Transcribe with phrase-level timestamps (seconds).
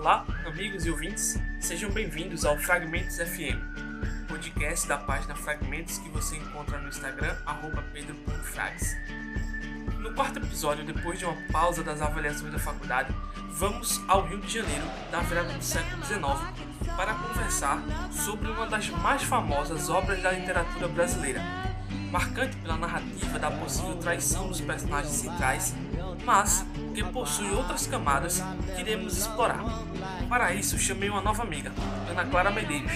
[0.00, 3.60] Olá, amigos e ouvintes, sejam bem-vindos ao Fragmentos FM,
[4.28, 7.36] podcast da página Fragmentos que você encontra no Instagram,
[7.92, 8.96] pedro.frags.
[9.98, 13.14] No quarto episódio, depois de uma pausa das avaliações da faculdade,
[13.50, 18.88] vamos ao Rio de Janeiro, da virada do século XIX, para conversar sobre uma das
[18.88, 21.42] mais famosas obras da literatura brasileira,
[22.10, 25.74] marcante pela narrativa da possível traição dos personagens centrais,
[26.24, 28.42] mas que possui outras camadas
[28.74, 29.62] que iremos explorar.
[30.28, 31.72] Para isso, chamei uma nova amiga,
[32.08, 32.92] Ana Clara Medeiros,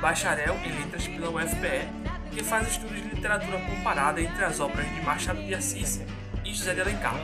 [0.00, 1.88] bacharel em letras pela UFPE,
[2.32, 6.02] que faz estudos de literatura comparada entre as obras de Machado de Assis
[6.44, 7.14] e José de Alencar.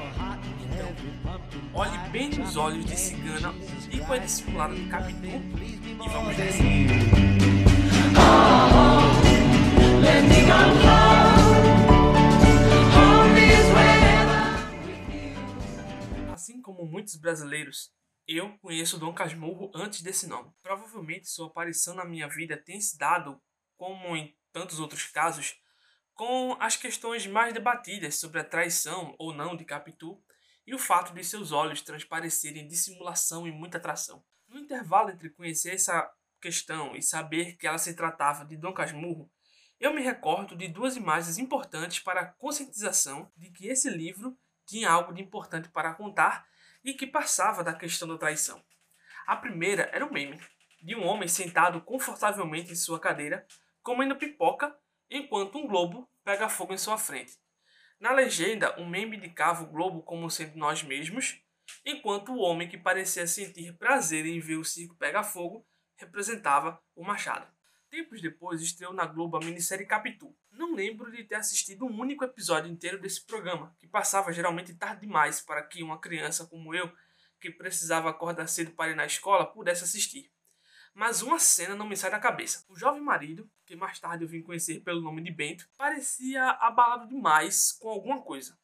[0.70, 0.94] Então,
[1.74, 3.52] olhe bem nos olhos de Cigana,
[3.90, 6.58] ícone dissimulado de Capitu, e vamos nessa.
[6.58, 6.86] Assim
[16.68, 17.94] como muitos brasileiros,
[18.26, 20.52] eu conheço Dom Casmurro antes desse nome.
[20.62, 23.40] Provavelmente sua aparição na minha vida tem se dado,
[23.74, 25.58] como em tantos outros casos,
[26.12, 30.22] com as questões mais debatidas sobre a traição ou não de Capitu
[30.66, 34.22] e o fato de seus olhos transparecerem dissimulação e muita atração.
[34.46, 36.06] No intervalo entre conhecer essa
[36.38, 39.32] questão e saber que ela se tratava de Dom Casmurro,
[39.80, 44.90] eu me recordo de duas imagens importantes para a conscientização de que esse livro tinha
[44.90, 46.46] algo de importante para contar
[46.88, 48.64] e que passava da questão da traição.
[49.26, 50.40] A primeira era o meme,
[50.80, 53.46] de um homem sentado confortavelmente em sua cadeira,
[53.82, 54.74] comendo pipoca,
[55.10, 57.34] enquanto um globo pega fogo em sua frente.
[58.00, 61.38] Na legenda, o meme indicava o globo como sendo nós mesmos,
[61.84, 65.66] enquanto o homem que parecia sentir prazer em ver o circo pegar fogo
[65.98, 67.46] representava o machado.
[67.90, 70.36] Tempos depois, estreou na Globo a minissérie Capitu.
[70.50, 75.06] Não lembro de ter assistido um único episódio inteiro desse programa, que passava geralmente tarde
[75.06, 76.92] demais para que uma criança como eu,
[77.40, 80.30] que precisava acordar cedo para ir na escola, pudesse assistir.
[80.92, 82.62] Mas uma cena não me sai da cabeça.
[82.68, 87.08] O jovem marido, que mais tarde eu vim conhecer pelo nome de Bento, parecia abalado
[87.08, 88.58] demais com alguma coisa.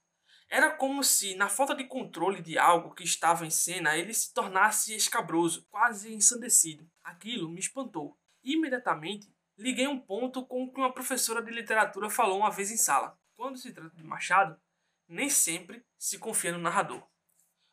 [0.50, 4.34] Era como se, na falta de controle de algo que estava em cena, ele se
[4.34, 6.86] tornasse escabroso, quase ensandecido.
[7.02, 12.38] Aquilo me espantou imediatamente liguei um ponto com o que uma professora de literatura falou
[12.38, 13.18] uma vez em sala.
[13.34, 14.60] Quando se trata de Machado,
[15.08, 17.02] nem sempre se confia no narrador.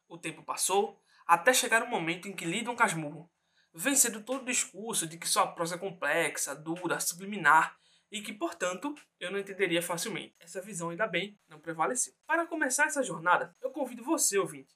[0.07, 3.31] O tempo passou até chegar o momento em que li Dom Casmurro,
[3.73, 7.77] vencendo todo o discurso de que sua prosa é complexa, dura, subliminar
[8.11, 10.35] e que, portanto, eu não entenderia facilmente.
[10.39, 12.13] Essa visão, ainda bem, não prevaleceu.
[12.27, 14.75] Para começar essa jornada, eu convido você, ouvinte,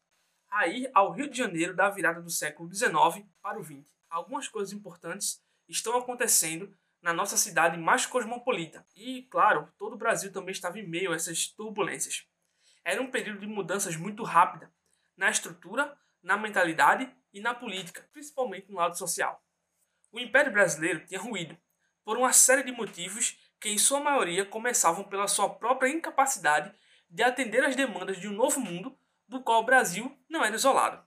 [0.50, 3.84] a ir ao Rio de Janeiro da virada do século XIX para o XX.
[4.10, 8.86] Algumas coisas importantes estão acontecendo na nossa cidade mais cosmopolita.
[8.96, 12.26] E, claro, todo o Brasil também estava em meio a essas turbulências.
[12.84, 14.72] Era um período de mudanças muito rápida
[15.16, 19.44] na estrutura, na mentalidade e na política, principalmente no lado social.
[20.12, 21.58] O Império Brasileiro tinha ruído
[22.04, 26.74] por uma série de motivos que, em sua maioria, começavam pela sua própria incapacidade
[27.10, 28.98] de atender às demandas de um novo mundo
[29.28, 31.04] do qual o Brasil não era isolado.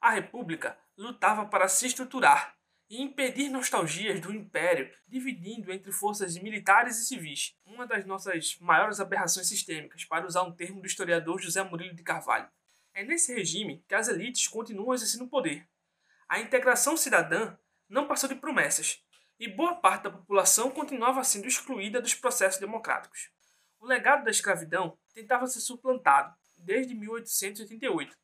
[0.00, 2.56] A República lutava para se estruturar
[2.88, 9.00] e impedir nostalgias do Império, dividindo entre forças militares e civis, uma das nossas maiores
[9.00, 12.48] aberrações sistêmicas, para usar um termo do historiador José Murilo de Carvalho.
[12.92, 15.66] É nesse regime que as elites continuam exercendo poder.
[16.28, 17.56] A integração cidadã
[17.88, 19.02] não passou de promessas,
[19.38, 23.30] e boa parte da população continuava sendo excluída dos processos democráticos.
[23.80, 28.16] O legado da escravidão tentava ser suplantado desde 1888,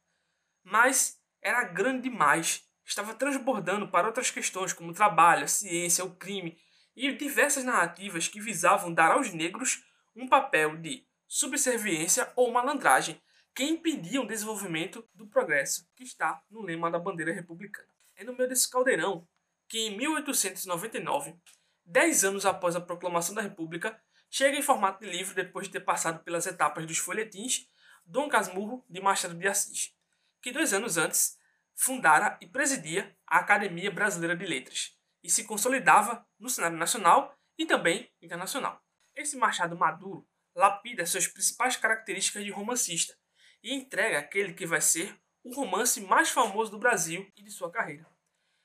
[0.63, 6.15] mas era grande demais estava transbordando para outras questões como o trabalho, a ciência, o
[6.17, 6.59] crime
[6.95, 9.85] e diversas narrativas que visavam dar aos negros
[10.15, 13.21] um papel de subserviência ou malandragem
[13.55, 17.89] que impediam o desenvolvimento do progresso que está no lema da bandeira republicana.
[18.17, 19.27] É no meio desse caldeirão
[19.69, 21.37] que, em 1899,
[21.85, 25.81] dez anos após a proclamação da República, chega em formato de livro depois de ter
[25.81, 27.69] passado pelas etapas dos folhetins
[28.05, 29.95] Dom Casmurro de Machado de Assis,
[30.43, 31.39] que dois anos antes
[31.81, 34.95] fundara e presidia a Academia Brasileira de Letras
[35.25, 38.85] e se consolidava no cenário nacional e também internacional.
[39.17, 43.17] Esse Machado Maduro lapida suas principais características de romancista
[43.63, 47.71] e entrega aquele que vai ser o romance mais famoso do Brasil e de sua
[47.71, 48.07] carreira.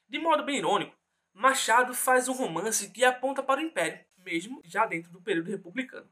[0.09, 0.97] De modo bem irônico,
[1.33, 6.09] Machado faz um romance que aponta para o Império, mesmo já dentro do período republicano.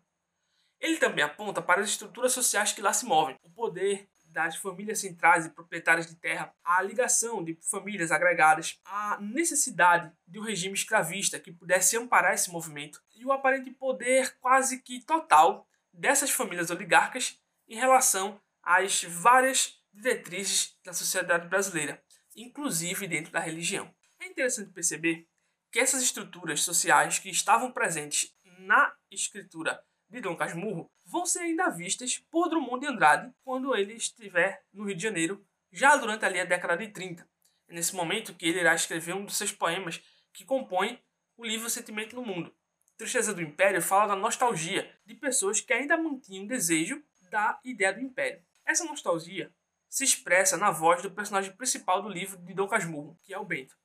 [0.79, 4.99] Ele também aponta para as estruturas sociais que lá se movem, o poder, das famílias
[4.99, 10.73] centrais e proprietárias de terra, a ligação de famílias agregadas, a necessidade de um regime
[10.73, 16.71] escravista que pudesse amparar esse movimento e o aparente poder quase que total dessas famílias
[16.71, 22.03] oligarcas em relação às várias diretrizes da sociedade brasileira,
[22.35, 23.93] inclusive dentro da religião.
[24.19, 25.27] É interessante perceber
[25.71, 31.69] que essas estruturas sociais que estavam presentes na escritura de Dom Casmurro vão ser ainda
[31.69, 36.39] vistas por Drummond de Andrade quando ele estiver no Rio de Janeiro, já durante ali
[36.39, 37.29] a década de 30.
[37.67, 40.01] É nesse momento que ele irá escrever um dos seus poemas
[40.33, 40.99] que compõe
[41.37, 42.51] o livro Sentimento no Mundo.
[42.97, 48.01] Tristeza do Império fala da nostalgia de pessoas que ainda mantinham desejo da ideia do
[48.01, 48.43] Império.
[48.65, 49.53] Essa nostalgia
[49.87, 53.45] se expressa na voz do personagem principal do livro de Dom Casmurro, que é o
[53.45, 53.77] Bento.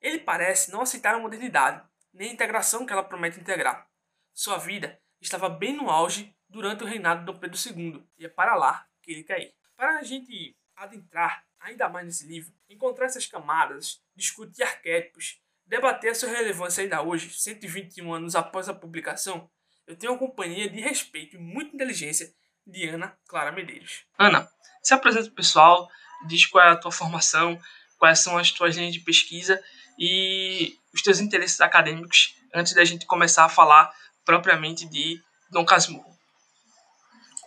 [0.00, 3.90] Ele parece não aceitar a modernidade, nem a integração que ela promete integrar.
[4.32, 8.54] Sua vida estava bem no auge durante o reinado de Pedro II, e é para
[8.54, 9.54] lá que ele quer ir.
[9.76, 16.14] Para a gente adentrar ainda mais nesse livro, encontrar essas camadas, discutir arquétipos, debater a
[16.14, 19.50] sua relevância ainda hoje, 121 anos após a publicação,
[19.84, 22.32] eu tenho a companhia de respeito e muita inteligência
[22.64, 24.04] de Ana Clara Medeiros.
[24.16, 24.48] Ana,
[24.80, 25.90] se apresenta o pessoal,
[26.28, 27.60] diz qual é a tua formação,
[27.98, 29.60] quais são as tuas linhas de pesquisa
[29.98, 33.92] e os teus interesses acadêmicos antes da gente começar a falar
[34.24, 36.13] propriamente de Dom Casmurro.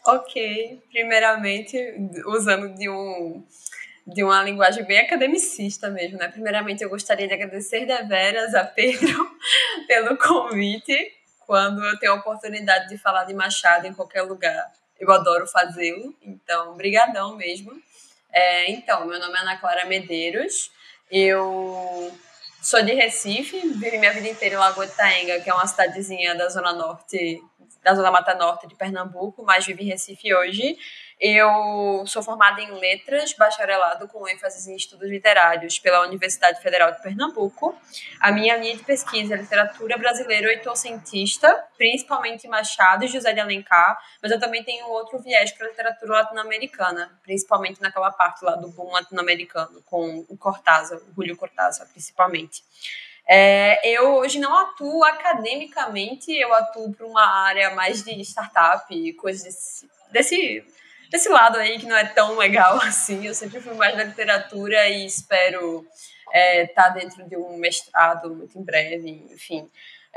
[0.09, 1.77] Ok, primeiramente,
[2.27, 3.45] usando de um
[4.07, 6.29] de uma linguagem bem academicista mesmo, né?
[6.29, 9.37] Primeiramente, eu gostaria de agradecer deveras a Pedro
[9.85, 11.11] pelo convite.
[11.45, 16.15] Quando eu tenho a oportunidade de falar de Machado em qualquer lugar, eu adoro fazê-lo.
[16.21, 17.73] Então, brigadão mesmo.
[18.31, 20.71] É, então, meu nome é Ana Clara Medeiros.
[21.11, 22.17] Eu
[22.61, 26.35] Sou de Recife, vivi minha vida inteira em Lagoa de Itaenga, que é uma cidadezinha
[26.35, 27.41] da zona norte,
[27.83, 30.77] da zona mata norte de Pernambuco, mas vivo em Recife hoje.
[31.19, 37.01] Eu sou formada em letras, bacharelado com ênfase em estudos literários pela Universidade Federal de
[37.01, 37.75] Pernambuco.
[38.19, 43.97] A minha linha de pesquisa é literatura brasileira oitocentista, principalmente Machado e José de Alencar,
[44.21, 48.69] mas eu também tenho outro viés para a literatura latino-americana, principalmente naquela parte lá do
[48.69, 52.61] boom latino-americano, com o Cortázar, o Julio Cortázar, principalmente.
[53.29, 59.43] É, eu hoje não atuo academicamente, eu atuo para uma área mais de startup, coisas
[59.43, 60.65] desse, desse
[61.09, 63.25] desse lado aí que não é tão legal assim.
[63.25, 65.85] Eu sempre fui mais da literatura e espero
[66.25, 69.69] estar é, tá dentro de um mestrado muito em breve, enfim.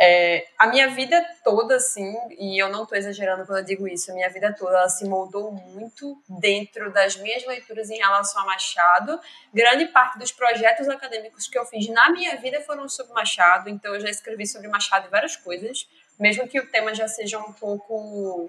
[0.03, 4.11] É, a minha vida toda, assim, e eu não estou exagerando quando eu digo isso,
[4.11, 8.47] a minha vida toda ela se moldou muito dentro das minhas leituras em relação a
[8.47, 9.21] Machado.
[9.53, 13.95] Grande parte dos projetos acadêmicos que eu fiz na minha vida foram sobre Machado, então
[13.95, 15.87] eu já escrevi sobre Machado e várias coisas,
[16.19, 18.49] mesmo que o tema já seja um pouco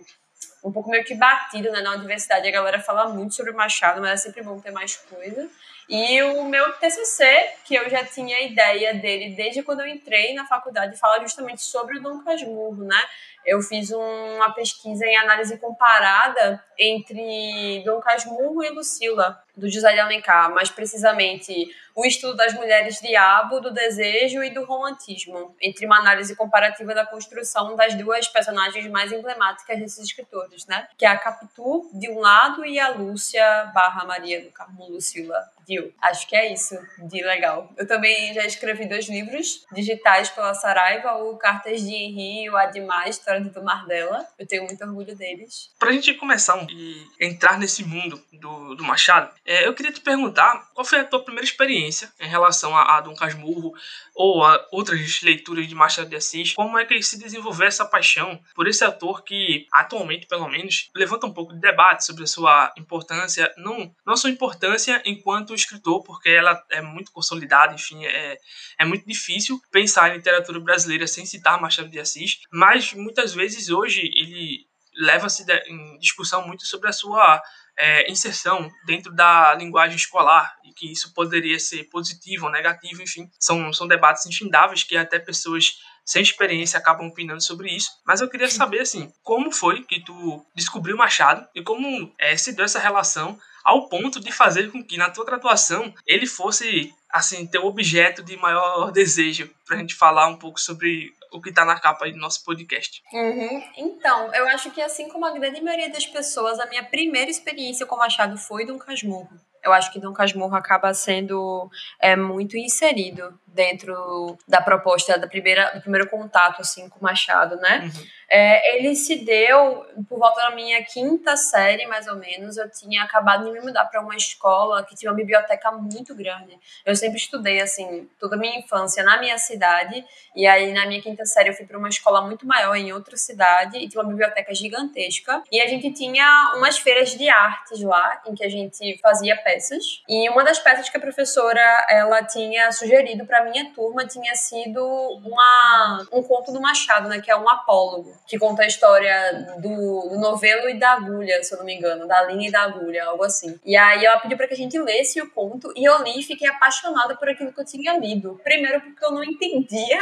[0.64, 1.82] um pouco meio que batido né?
[1.82, 2.48] na universidade.
[2.48, 5.50] A galera fala muito sobre Machado, mas é sempre bom ter mais coisa.
[5.94, 7.26] E o meu TCC,
[7.66, 11.98] que eu já tinha ideia dele desde quando eu entrei na faculdade, fala justamente sobre
[11.98, 13.04] o Dom Casmurro, né?
[13.46, 20.00] Eu fiz uma pesquisa em análise comparada entre Dom Casmurro e Lucila, do José de
[20.00, 26.00] Alencar, mais precisamente o estudo das mulheres diabo, do desejo e do romantismo, entre uma
[26.00, 30.88] análise comparativa da construção das duas personagens mais emblemáticas desses escritores, né?
[30.98, 35.38] Que é a Capitu, de um lado, e a Lúcia barra Maria do Carmo Lucila
[35.68, 35.94] Dio.
[36.02, 36.76] Acho que é isso
[37.10, 37.72] de legal.
[37.78, 42.58] Eu também já escrevi dois livros digitais pela Saraiva, o Cartas de Henri e o
[42.58, 44.26] Ademais, História de Tomar dela.
[44.40, 45.70] Eu tenho muito orgulho deles.
[45.78, 50.70] Pra gente começar e entrar nesse mundo do, do Machado, é, eu queria te perguntar
[50.74, 53.74] qual foi a tua primeira experiência em relação a, a Dom Casmurro
[54.16, 58.42] ou a outras leituras de Machado de Assis, como é que se desenvolveu essa paixão
[58.56, 62.74] por esse autor que, atualmente, pelo menos, levanta um pouco de debate sobre a sua
[62.78, 68.38] importância, não, não sua importância enquanto escritor, porque ela é muito consolidada, enfim, é,
[68.80, 73.70] é muito difícil pensar em literatura brasileira sem citar Machado de Assis, mas muitas vezes
[73.70, 77.42] hoje ele leva-se em discussão muito sobre a sua
[77.78, 83.30] é, inserção dentro da linguagem escolar e que isso poderia ser positivo ou negativo, enfim,
[83.40, 87.90] são, são debates infindáveis que até pessoas sem experiência acabam opinando sobre isso.
[88.06, 92.54] Mas eu queria saber, assim, como foi que tu descobriu Machado e como é, se
[92.54, 97.46] deu essa relação ao ponto de fazer com que na tua graduação ele fosse, assim,
[97.46, 101.80] teu objeto de maior desejo, pra gente falar um pouco sobre o que está na
[101.80, 103.02] capa aí do nosso podcast.
[103.14, 103.64] Uhum.
[103.78, 107.86] Então, eu acho que assim como a grande maioria das pessoas, a minha primeira experiência
[107.86, 109.30] com Machado foi Dom Casmurro.
[109.64, 111.70] Eu acho que Dom Casmurro acaba sendo
[112.02, 117.56] é, muito inserido dentro da proposta da primeira, do primeiro contato assim com o Machado,
[117.58, 117.82] né?
[117.84, 118.06] Uhum.
[118.34, 122.56] É, ele se deu por volta da minha quinta série, mais ou menos.
[122.56, 126.58] Eu tinha acabado de me mudar para uma escola que tinha uma biblioteca muito grande.
[126.86, 130.06] Eu sempre estudei, assim, toda a minha infância na minha cidade.
[130.34, 133.18] E aí, na minha quinta série, eu fui para uma escola muito maior em outra
[133.18, 135.44] cidade e tinha uma biblioteca gigantesca.
[135.52, 140.02] E a gente tinha umas feiras de artes lá, em que a gente fazia peças.
[140.08, 141.60] E uma das peças que a professora
[141.90, 144.82] ela tinha sugerido para minha turma tinha sido
[145.26, 150.10] uma, um conto do Machado, né, que é um apólogo que conta a história do,
[150.10, 153.06] do, novelo e da agulha, se eu não me engano, da linha e da agulha,
[153.06, 153.60] algo assim.
[153.66, 156.24] E aí ela pediu para que a gente lesse o conto e eu li e
[156.24, 158.40] fiquei apaixonada por aquilo que eu tinha lido.
[158.44, 160.00] Primeiro porque eu não entendia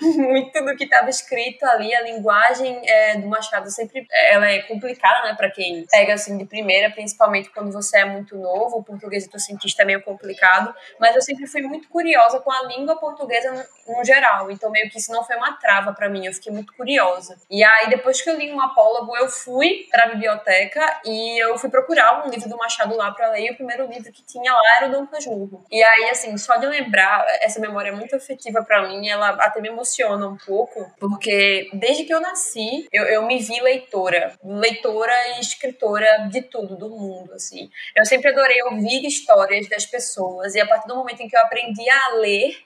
[0.00, 1.94] muito do que estava escrito ali.
[1.94, 6.44] A linguagem é, do Machado sempre ela é complicada, né, para quem pega assim de
[6.44, 8.78] primeira, principalmente quando você é muito novo.
[8.78, 12.62] O português do cientista é meio complicado, mas eu sempre fui muito curiosa com a
[12.64, 14.50] língua portuguesa no, no geral.
[14.50, 16.26] Então meio que isso não foi uma trava para mim.
[16.26, 17.36] Eu fiquei muito curiosa.
[17.50, 21.56] E aí depois que eu li um apólogo, eu fui para a biblioteca e eu
[21.58, 23.46] fui procurar um livro do Machado lá para ler.
[23.46, 25.64] E o primeiro livro que tinha lá era o Dom Casmurro.
[25.70, 29.60] E aí assim, só de lembrar essa memória é muito afetiva para mim, ela até
[29.60, 34.34] me emociona um pouco, porque desde que eu nasci, eu, eu me vi leitora.
[34.42, 37.70] Leitora e escritora de tudo, do mundo, assim.
[37.94, 41.40] Eu sempre adorei ouvir histórias das pessoas, e a partir do momento em que eu
[41.40, 42.56] aprendi a ler,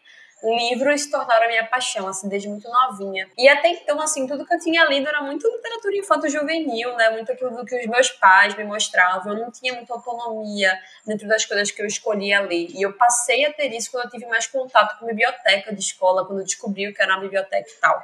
[0.43, 3.29] livros se tornaram a minha paixão, assim, desde muito novinha.
[3.37, 7.11] E até então, assim, tudo que eu tinha lido era muito literatura infanto-juvenil, né?
[7.11, 9.33] Muito aquilo que os meus pais me mostravam.
[9.33, 12.69] Eu não tinha muita autonomia dentro das coisas que eu escolhia ler.
[12.71, 16.27] E eu passei a ter isso quando eu tive mais contato com biblioteca de escola,
[16.27, 18.03] quando eu descobri o que era uma biblioteca e tal.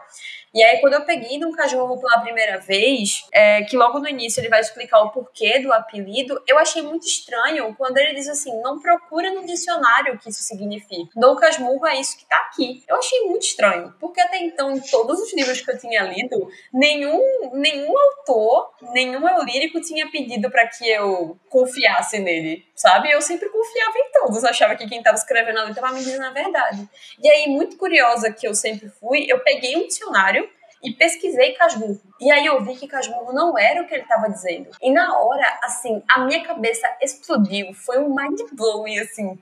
[0.55, 4.39] E aí, quando eu peguei Dom Cachorro pela primeira vez, é, que logo no início
[4.39, 8.61] ele vai explicar o porquê do apelido, eu achei muito estranho quando ele diz assim:
[8.61, 11.11] não procura no dicionário o que isso significa.
[11.17, 12.83] Dom Casmurro é isso que tá aqui.
[12.89, 16.49] Eu achei muito estranho, porque até então, em todos os livros que eu tinha lido,
[16.73, 17.21] nenhum,
[17.53, 23.11] nenhum autor, nenhum eu lírico tinha pedido para que eu confiasse nele, sabe?
[23.11, 26.31] Eu sempre confiava em todos, achava que quem estava escrevendo ali estava me dizendo a
[26.31, 26.89] verdade.
[27.23, 30.49] E aí, muito curiosa que eu sempre fui, eu peguei um dicionário
[30.83, 32.01] e pesquisei Casmurro.
[32.21, 34.71] E aí eu vi que Casmurro não era o que ele estava dizendo.
[34.81, 37.73] E na hora, assim, a minha cabeça explodiu.
[37.73, 39.39] Foi um mind blowing, assim.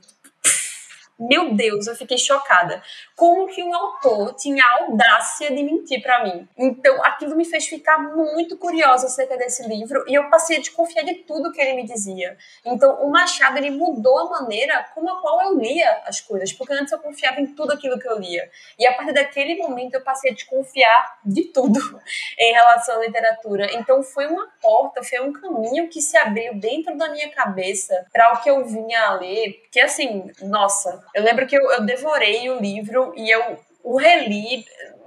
[1.20, 2.82] Meu Deus, eu fiquei chocada.
[3.14, 6.48] Como que um autor tinha a audácia de mentir para mim?
[6.56, 11.04] Então, aquilo me fez ficar muito curiosa acerca desse livro e eu passei a desconfiar
[11.04, 12.38] de tudo que ele me dizia.
[12.64, 16.72] Então, o Machado ele mudou a maneira como a qual eu lia as coisas, porque
[16.72, 18.50] antes eu confiava em tudo aquilo que eu lia.
[18.78, 21.78] E a partir daquele momento eu passei a desconfiar de tudo
[22.40, 23.68] em relação à literatura.
[23.74, 28.32] Então, foi uma porta, foi um caminho que se abriu dentro da minha cabeça para
[28.32, 32.48] o que eu vinha a ler, que assim, nossa, eu lembro que eu, eu devorei
[32.50, 34.64] o livro e eu o reli,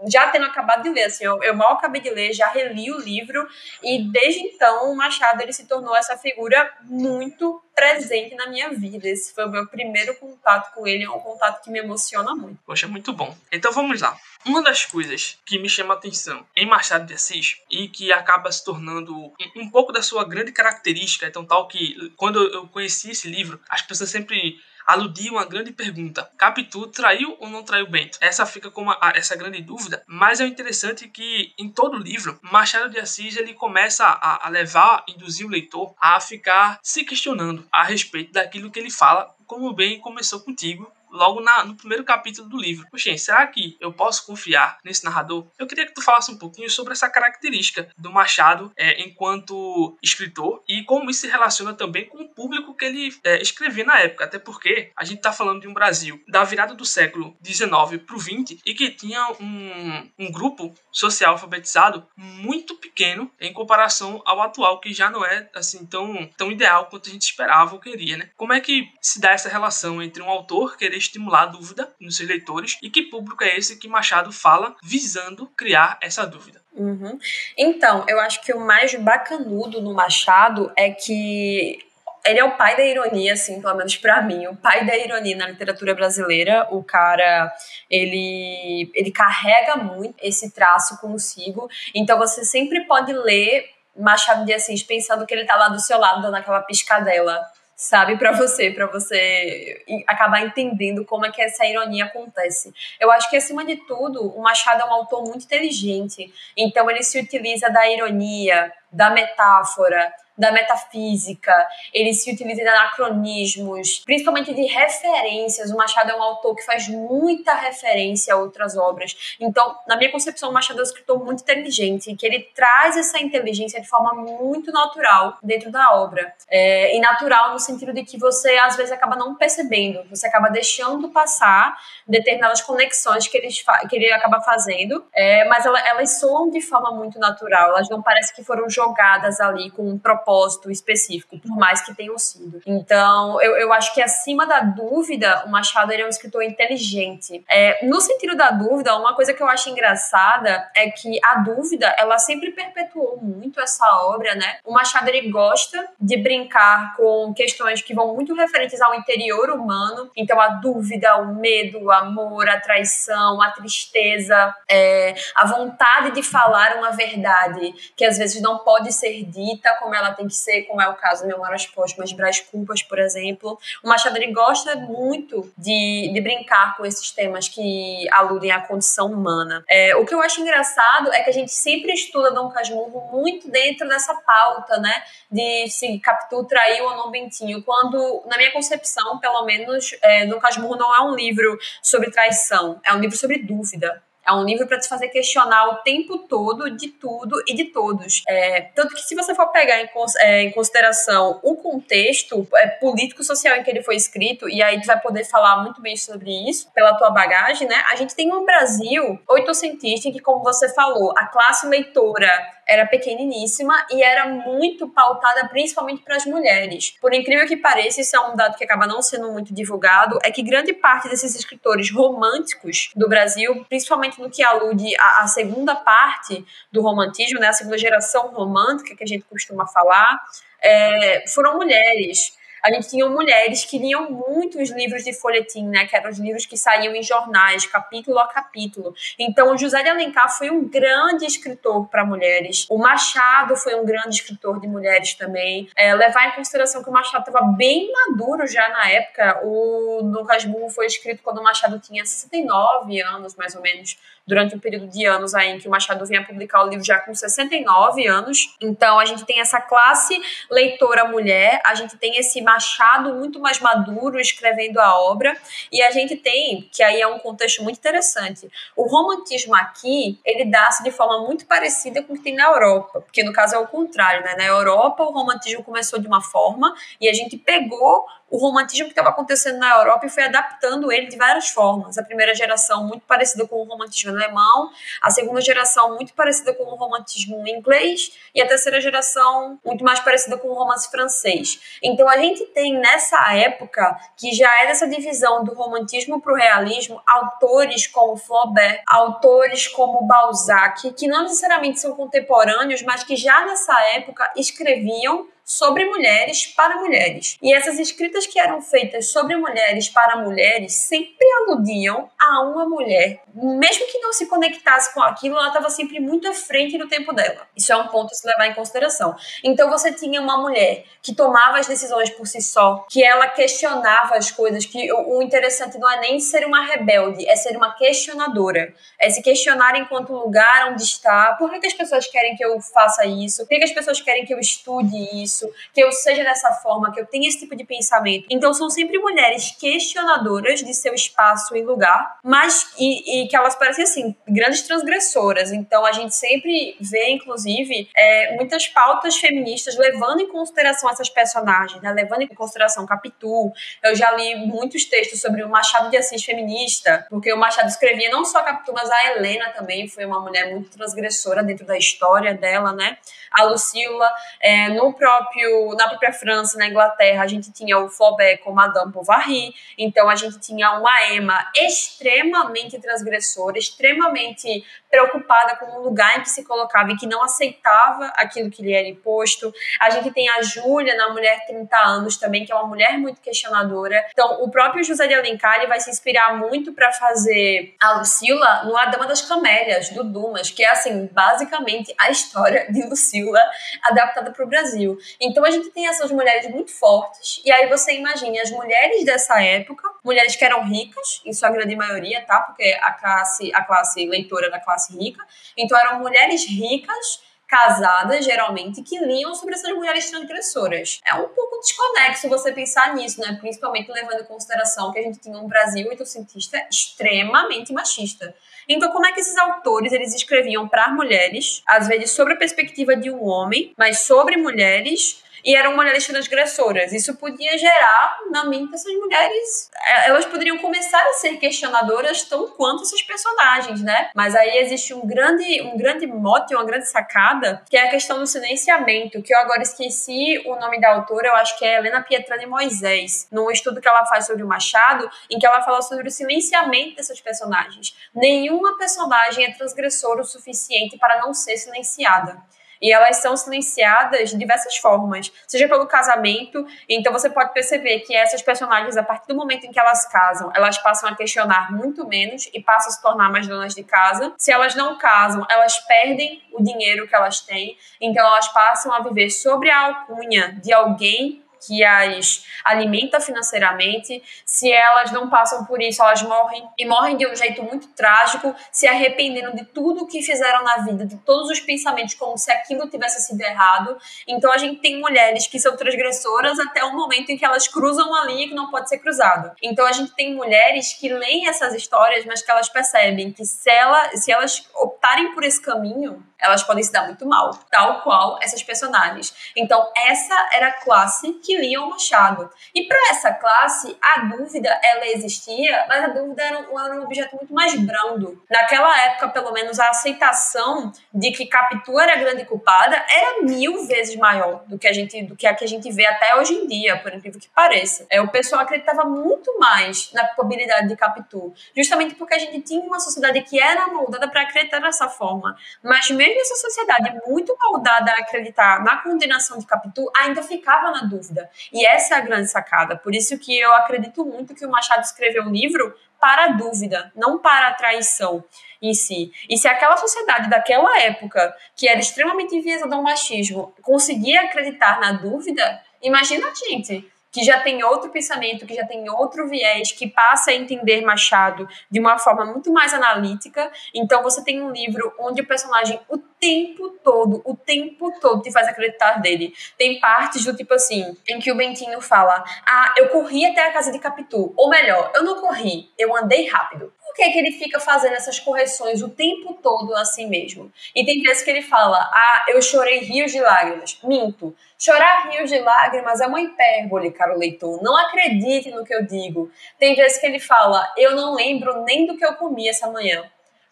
[0.07, 3.00] já tendo acabado de ler, assim, eu, eu, mal acabei de ler, já reli o
[3.00, 3.48] livro
[3.81, 9.07] e desde então o Machado ele se tornou essa figura muito presente na minha vida.
[9.07, 12.60] Esse foi o meu primeiro contato com ele, é um contato que me emociona muito.
[12.65, 13.36] Poxa, muito bom.
[13.51, 14.17] Então vamos lá.
[14.45, 18.51] Uma das coisas que me chama a atenção em Machado de Assis e que acaba
[18.51, 23.12] se tornando um, um pouco da sua grande característica, então tal que quando eu conheci
[23.12, 28.18] esse livro, as pessoas sempre aludia uma grande pergunta: Capitu traiu ou não traiu Bento?
[28.22, 32.40] Essa fica como a, essa grande dúvida, mas é interessante que em todo o livro,
[32.42, 37.68] Machado de Assis ele começa a, a levar, induzir o leitor a ficar se questionando
[37.72, 42.50] a respeito daquilo que ele fala, como bem começou contigo logo na, no primeiro capítulo
[42.50, 42.88] do livro.
[42.89, 45.48] Poxa, será que eu posso confiar nesse narrador?
[45.58, 50.63] Eu queria que tu falasse um pouquinho sobre essa característica do Machado é, enquanto escritor
[50.67, 54.25] e como isso se relaciona também com o público que ele é, escrevia na época.
[54.25, 58.15] Até porque a gente está falando de um Brasil da virada do século XIX para
[58.15, 64.41] o XX e que tinha um, um grupo social alfabetizado muito pequeno em comparação ao
[64.41, 68.17] atual, que já não é assim tão, tão ideal quanto a gente esperava ou queria,
[68.17, 68.29] né?
[68.36, 72.17] Como é que se dá essa relação entre um autor querer estimular a dúvida nos
[72.17, 76.62] seus leitores e que público é esse que Machado fala visando criar essa dúvida.
[76.74, 77.19] Uhum.
[77.57, 81.79] Então, eu acho que o mais bacanudo no Machado é que
[82.25, 85.36] ele é o pai da ironia, assim, pelo menos para mim, o pai da ironia
[85.36, 86.67] na literatura brasileira.
[86.72, 87.53] O cara,
[87.89, 91.69] ele, ele carrega muito esse traço consigo.
[91.93, 96.00] Então você sempre pode ler Machado de Assis pensando que ele tá lá do seu
[96.00, 97.45] lado, dando aquela piscadela
[97.75, 102.74] sabe, para você, para você acabar entendendo como é que essa ironia acontece.
[103.00, 107.03] Eu acho que acima de tudo, o Machado é um autor muito inteligente, então ele
[107.03, 111.54] se utiliza da ironia, da metáfora, da metafísica,
[111.94, 115.72] ele se utiliza de anacronismos, principalmente de referências.
[115.72, 119.36] O Machado é um autor que faz muita referência a outras obras.
[119.40, 123.20] Então, na minha concepção, o Machado é um escritor muito inteligente, que ele traz essa
[123.20, 126.34] inteligência de forma muito natural dentro da obra.
[126.50, 130.50] É, e natural no sentido de que você, às vezes, acaba não percebendo, você acaba
[130.50, 133.50] deixando passar determinadas conexões que ele,
[133.90, 138.02] que ele acaba fazendo, é, mas ela, elas soam de forma muito natural, elas não
[138.02, 142.62] parecem que foram jogadas ali com um propósito propósito específico, por mais que tenham sido.
[142.65, 147.44] Então, eu, eu acho que acima da dúvida, o Machado ele é um escritor inteligente.
[147.50, 151.94] É, no sentido da dúvida, uma coisa que eu acho engraçada é que a dúvida,
[151.98, 154.58] ela sempre perpetuou muito essa obra, né?
[154.63, 160.10] O Machado ele gosta de brincar com questões que vão muito referentes ao interior humano.
[160.15, 166.24] Então, a dúvida, o medo, o amor, a traição, a tristeza, é, a vontade de
[166.24, 170.63] falar uma verdade que às vezes não pode ser dita como ela tem que ser,
[170.63, 173.60] como é o caso de Memórias Póstumas de Brás Cubas, por exemplo.
[173.84, 179.12] O Machado ele gosta muito de, de brincar com esses temas que aludem à condição
[179.12, 179.63] humana.
[179.67, 183.50] É, o que eu acho engraçado é que a gente sempre estuda Dom Casmurro muito
[183.50, 185.03] dentro dessa pauta, né?
[185.32, 187.63] De se Capitu traiu ou não Bentinho.
[187.63, 192.79] Quando, na minha concepção, pelo menos, é, Dom Casmurro não é um livro sobre traição,
[192.86, 194.01] é um livro sobre dúvida.
[194.25, 198.24] É um livro para te fazer questionar o tempo todo de tudo e de todos.
[198.27, 199.89] É, tanto que se você for pegar em,
[200.20, 204.88] é, em consideração o contexto é, político-social em que ele foi escrito, e aí tu
[204.88, 207.84] vai poder falar muito bem sobre isso pela tua bagagem, né?
[207.92, 212.32] A gente tem um Brasil oitocentista em que, como você falou, a classe leitora
[212.67, 216.96] era pequeniníssima e era muito pautada principalmente para as mulheres.
[217.01, 220.32] Por incrível que pareça, isso é um dado que acaba não sendo muito divulgado, é
[220.32, 225.75] que grande parte desses escritores românticos do Brasil, principalmente no que alude à, à segunda
[225.75, 230.20] parte do romantismo, né, a segunda geração romântica que a gente costuma falar,
[230.62, 235.86] é, foram mulheres a gente tinha mulheres que liam muitos livros de folhetim, né?
[235.86, 238.96] Que eram os livros que saíam em jornais, capítulo a capítulo.
[239.20, 242.65] Então, o José de Alencar foi um grande escritor para mulheres.
[242.70, 245.70] O Machado foi um grande escritor de mulheres também.
[245.75, 249.41] É, levar em consideração que o Machado estava bem maduro já na época.
[249.43, 254.55] O No Casmurro foi escrito quando o Machado tinha 69 anos, mais ou menos durante
[254.55, 257.13] um período de anos aí em que o Machado vinha publicar o livro já com
[257.13, 258.55] 69 anos.
[258.62, 263.60] Então a gente tem essa classe leitora mulher, a gente tem esse Machado muito mais
[263.60, 265.36] maduro escrevendo a obra
[265.72, 270.45] e a gente tem, que aí é um contexto muito interessante, o romantismo aqui, ele
[270.45, 273.58] dá-se de forma muito parecida com o que tem na Europa, porque no caso é
[273.58, 274.36] o contrário, né?
[274.36, 278.93] Na Europa o romantismo começou de uma forma e a gente pegou o romantismo que
[278.93, 281.99] estava acontecendo na Europa e foi adaptando ele de várias formas.
[281.99, 286.63] A primeira geração muito parecida com o romantismo alemão, a segunda geração muito parecida com
[286.63, 291.78] o romantismo inglês e a terceira geração muito mais parecida com o romance francês.
[291.84, 296.36] Então a gente tem nessa época que já é dessa divisão do romantismo para o
[296.36, 303.45] realismo autores como Flaubert, autores como Balzac, que não necessariamente são contemporâneos, mas que já
[303.45, 307.38] nessa época escreviam sobre mulheres para mulheres.
[307.41, 313.21] E essas escritas que eram feitas sobre mulheres para mulheres sempre aludiam a uma mulher.
[313.34, 317.13] Mesmo que não se conectasse com aquilo, ela estava sempre muito à frente do tempo
[317.13, 317.47] dela.
[317.56, 319.15] Isso é um ponto a se levar em consideração.
[319.43, 324.15] Então você tinha uma mulher que tomava as decisões por si só, que ela questionava
[324.15, 328.73] as coisas, que o interessante não é nem ser uma rebelde, é ser uma questionadora.
[328.99, 333.06] É se questionar enquanto lugar onde está, por que, as pessoas querem que eu faça
[333.06, 336.52] isso, por que as pessoas querem que eu estude isso, isso, que eu seja dessa
[336.54, 338.28] forma, que eu tenha esse tipo de pensamento.
[338.30, 343.56] Então são sempre mulheres questionadoras de seu espaço e lugar, mas e, e que elas
[343.56, 345.52] parecem assim grandes transgressoras.
[345.52, 351.82] Então a gente sempre vê, inclusive, é, muitas pautas feministas levando em consideração essas personagens,
[351.82, 351.91] né?
[351.91, 353.52] levando em consideração Capitu.
[353.84, 358.10] Eu já li muitos textos sobre o Machado de Assis feminista, porque o Machado escrevia
[358.10, 362.34] não só Capitu, mas a Helena também foi uma mulher muito transgressora dentro da história
[362.34, 362.98] dela, né?
[363.32, 367.89] A Lucila, é, no próprio próprio, na própria França, na Inglaterra, a gente tinha o
[367.89, 375.79] Flaubert com Madame Bovary, então a gente tinha uma Emma extremamente transgressora, extremamente preocupada com
[375.79, 379.51] o lugar em que se colocava e que não aceitava aquilo que lhe era imposto.
[379.79, 383.19] A gente tem a Júlia, na Mulher 30 anos também, que é uma mulher muito
[383.19, 384.06] questionadora.
[384.12, 388.77] Então, o próprio José de Alencar vai se inspirar muito para fazer a Lucila no
[388.77, 393.41] A Dama das Camélias, do Dumas, que é, assim, basicamente a história de Lucila
[393.82, 394.95] adaptada para o Brasil.
[395.19, 399.41] Então, a gente tem essas mulheres muito fortes, e aí você imagine as mulheres dessa
[399.41, 402.41] época, mulheres que eram ricas, em sua grande maioria, tá?
[402.41, 405.26] Porque a classe, a classe leitora da classe rica.
[405.58, 407.22] Então eram mulheres ricas
[407.54, 411.00] casadas, geralmente, que liam sobre essas mulheres transgressoras.
[411.06, 413.38] É um pouco desconexo você pensar nisso, né?
[413.39, 418.34] Principalmente levando em consideração que a gente tinha um Brasil oitocentista extremamente machista.
[418.67, 422.96] Então, como é que esses autores eles escreviam para mulheres, às vezes sobre a perspectiva
[422.96, 426.93] de um homem, mas sobre mulheres e eram mulheres transgressoras.
[426.93, 432.47] Isso podia gerar na mente essas mulheres, é, elas poderiam começar a ser questionadoras tão
[432.49, 434.10] quanto esses personagens, né?
[434.15, 438.19] Mas aí existe um grande, um grande mote, uma grande sacada, que é a questão
[438.19, 442.01] do silenciamento, que eu agora esqueci o nome da autora, eu acho que é Helena
[442.01, 446.08] Pietrani Moisés, num estudo que ela faz sobre o Machado, em que ela fala sobre
[446.08, 447.95] o silenciamento dessas personagens.
[448.13, 452.41] Nenhuma personagem é transgressora o suficiente para não ser silenciada.
[452.84, 456.67] E elas são silenciadas de diversas formas, seja pelo casamento.
[456.89, 460.52] Então você pode perceber que essas personagens, a partir do momento em que elas casam,
[460.54, 464.34] elas passam a questionar muito menos e passam a se tornar mais donas de casa.
[464.38, 467.78] Se elas não casam, elas perdem o dinheiro que elas têm.
[468.02, 474.23] Então elas passam a viver sobre a alcunha de alguém que as alimenta financeiramente.
[474.45, 478.56] Se elas não passam por isso, elas morrem e morrem de um jeito muito trágico,
[478.71, 482.89] se arrependendo de tudo que fizeram na vida, de todos os pensamentos, como se aquilo
[482.89, 483.97] tivesse sido errado.
[484.28, 488.08] Então a gente tem mulheres que são transgressoras até o momento em que elas cruzam
[488.08, 489.56] uma linha que não pode ser cruzada.
[489.62, 493.69] Então a gente tem mulheres que leem essas histórias, mas que elas percebem que se,
[493.69, 498.38] ela, se elas optarem por esse caminho, elas podem se dar muito mal, tal qual
[498.41, 499.34] essas personagens.
[499.56, 502.50] Então, essa era a classe que lia o Machado.
[502.74, 507.04] E para essa classe, a dúvida, ela existia, mas a dúvida era um, era um,
[507.04, 508.44] objeto muito mais brando.
[508.50, 513.86] Naquela época, pelo menos, a aceitação de que Capitu era a grande culpada era mil
[513.86, 516.54] vezes maior do que a gente, do que a que a gente vê até hoje
[516.54, 518.06] em dia, por incrível que pareça.
[518.10, 522.82] É, o pessoal acreditava muito mais na culpabilidade de Capitu, justamente porque a gente tinha
[522.82, 525.56] uma sociedade que era moldada para acreditar dessa forma.
[525.82, 531.02] Mas mesmo essa sociedade muito moldada a acreditar na condenação de Capitu, ainda ficava na
[531.02, 531.42] dúvida.
[531.71, 532.95] E essa é a grande sacada.
[532.95, 537.12] Por isso que eu acredito muito que o Machado escreveu um livro para a dúvida,
[537.15, 538.43] não para a traição
[538.82, 539.32] em si.
[539.49, 545.13] E se aquela sociedade daquela época, que era extremamente enviesada ao machismo, conseguia acreditar na
[545.13, 550.08] dúvida, imagina a gente que já tem outro pensamento, que já tem outro viés, que
[550.08, 553.72] passa a entender Machado de uma forma muito mais analítica.
[553.93, 558.52] Então você tem um livro onde o personagem o tempo todo, o tempo todo te
[558.52, 559.54] faz acreditar dele.
[559.78, 563.74] Tem partes do tipo assim, em que o Bentinho fala: "Ah, eu corri até a
[563.74, 567.52] casa de Capitu", ou melhor, eu não corri, eu andei rápido por que, que ele
[567.52, 570.71] fica fazendo essas correções o tempo todo assim mesmo?
[570.95, 573.99] E tem vezes que ele fala, ah, eu chorei rios de lágrimas.
[574.04, 574.56] Minto.
[574.80, 577.84] Chorar rios de lágrimas é uma hipérbole, caro leitor.
[577.84, 579.52] Não acredite no que eu digo.
[579.78, 583.23] Tem vezes que ele fala, eu não lembro nem do que eu comi essa manhã.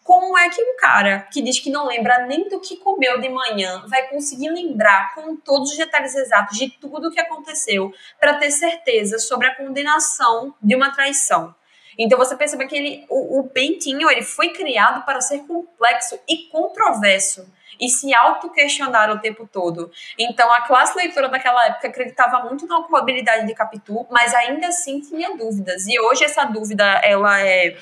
[0.04, 3.28] Como é que um cara que diz que não lembra nem do que comeu de
[3.28, 8.34] manhã vai conseguir lembrar com todos os detalhes exatos de tudo o que aconteceu para
[8.34, 11.52] ter certeza sobre a condenação de uma traição?
[11.98, 16.48] Então você percebe que ele, o, o Bentinho ele foi criado para ser complexo e
[16.48, 17.46] controverso
[17.80, 19.90] e se auto-questionar o tempo todo.
[20.16, 25.00] Então, a classe leitora daquela época acreditava muito na probabilidade de Capitu, mas ainda assim
[25.00, 25.86] tinha dúvidas.
[25.88, 27.76] E hoje essa dúvida ela é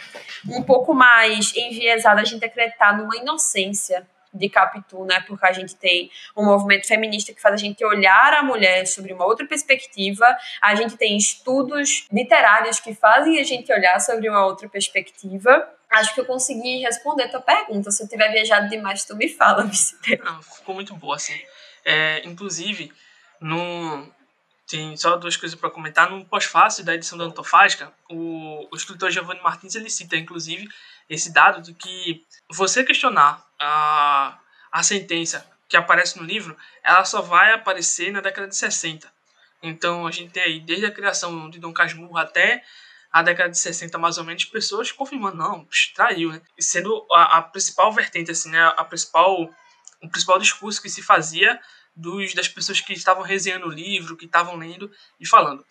[0.49, 5.23] um pouco mais enviesada a gente acreditar numa inocência de Capitu, né?
[5.27, 9.13] Porque a gente tem um movimento feminista que faz a gente olhar a mulher sobre
[9.13, 14.45] uma outra perspectiva, a gente tem estudos literários que fazem a gente olhar sobre uma
[14.45, 15.69] outra perspectiva.
[15.91, 17.91] Acho que eu consegui responder a tua pergunta.
[17.91, 20.21] Se eu tiver viajado demais, tu me fala, Vicente.
[20.57, 21.39] Ficou muito boa, assim.
[21.85, 22.93] É, inclusive,
[23.41, 24.09] no,
[24.71, 26.11] tem só duas coisas para comentar.
[26.11, 30.69] No pós-fácil da edição da Antofágica, o, o escritor Giovanni Martins ele cita, inclusive,
[31.09, 34.39] esse dado de que você questionar a,
[34.71, 39.11] a sentença que aparece no livro, ela só vai aparecer na década de 60.
[39.63, 42.63] Então a gente tem aí, desde a criação de Dom Casmurro até
[43.13, 46.41] a década de 60, mais ou menos, pessoas confirmando, não, traiu, né?
[46.57, 48.73] E sendo a, a, principal vertente, assim, né?
[48.77, 49.53] A principal,
[50.01, 51.61] o principal discurso que se fazia
[51.95, 55.65] dos, das pessoas que estavam resenhando o livro, que estavam lendo e falando.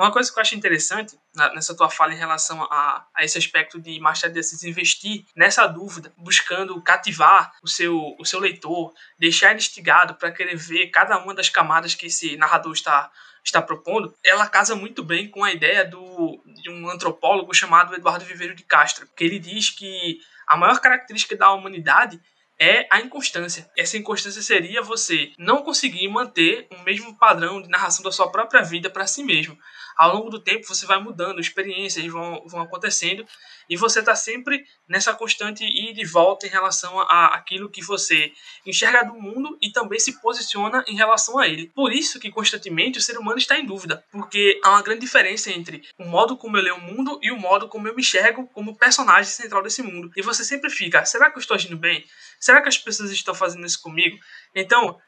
[0.00, 1.18] Uma coisa que eu acho interessante
[1.54, 5.66] nessa tua fala em relação a, a esse aspecto de Machado de Assis investir nessa
[5.66, 11.18] dúvida, buscando cativar o seu, o seu leitor, deixar ele instigado para querer ver cada
[11.18, 13.10] uma das camadas que esse narrador está,
[13.44, 18.24] está propondo, ela casa muito bem com a ideia do, de um antropólogo chamado Eduardo
[18.24, 22.18] Viveiro de Castro, que ele diz que a maior característica da humanidade
[22.60, 23.70] é a inconstância.
[23.74, 28.62] Essa inconstância seria você não conseguir manter o mesmo padrão de narração da sua própria
[28.62, 29.56] vida para si mesmo.
[29.96, 33.26] Ao longo do tempo você vai mudando, experiências vão, vão acontecendo
[33.68, 38.32] e você está sempre nessa constante ida e volta em relação a aquilo que você
[38.66, 41.70] enxerga do mundo e também se posiciona em relação a ele.
[41.74, 45.50] Por isso que constantemente o ser humano está em dúvida, porque há uma grande diferença
[45.50, 48.48] entre o modo como eu leio o mundo e o modo como eu me enxergo
[48.48, 50.10] como personagem central desse mundo.
[50.16, 52.04] E você sempre fica: será que eu estou agindo bem?
[52.40, 54.18] Será que as pessoas estão fazendo isso comigo?
[54.54, 54.98] Então,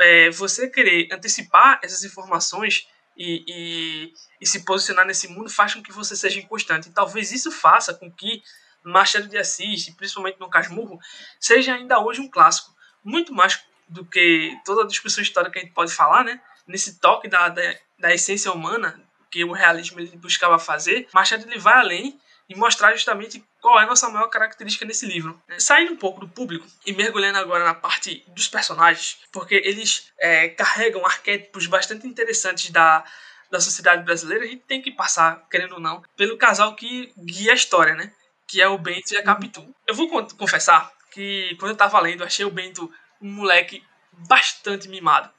[0.00, 5.82] é, você querer antecipar essas informações e, e, e, se posicionar nesse mundo faz com
[5.82, 6.88] que você seja inconstante.
[6.88, 8.42] E talvez isso faça com que
[8.82, 10.98] Machado de Assis, principalmente no Casmurro,
[11.40, 12.74] seja ainda hoje um clássico.
[13.02, 16.40] Muito mais do que toda a discussão histórica que a gente pode falar, né?
[16.66, 19.00] Nesse toque da, da, da essência humana
[19.30, 23.84] que o realismo ele buscava fazer, Machado ele vai além e mostrar justamente qual é
[23.84, 25.42] a nossa maior característica nesse livro.
[25.56, 30.50] Saindo um pouco do público e mergulhando agora na parte dos personagens, porque eles é,
[30.50, 33.02] carregam arquétipos bastante interessantes da,
[33.50, 37.52] da sociedade brasileira, a gente tem que passar, querendo ou não, pelo casal que guia
[37.52, 38.12] a história, né?
[38.46, 39.66] Que é o Bento e a Capitu.
[39.86, 44.90] Eu vou confessar que quando eu tava lendo, eu achei o Bento um moleque bastante
[44.90, 45.30] mimado.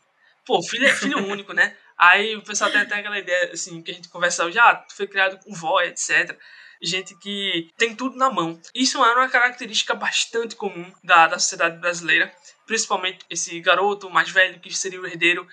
[0.43, 1.77] Pô, filho, é filho único, né?
[1.95, 4.95] Aí o pessoal tem até aquela ideia, assim, que a gente conversa já, ah, tu
[4.95, 6.35] foi criado com vó, etc
[6.81, 8.59] gente que tem tudo na mão.
[8.73, 12.33] Isso era uma característica bastante comum da, da sociedade brasileira,
[12.65, 15.47] principalmente esse garoto mais velho que seria o herdeiro.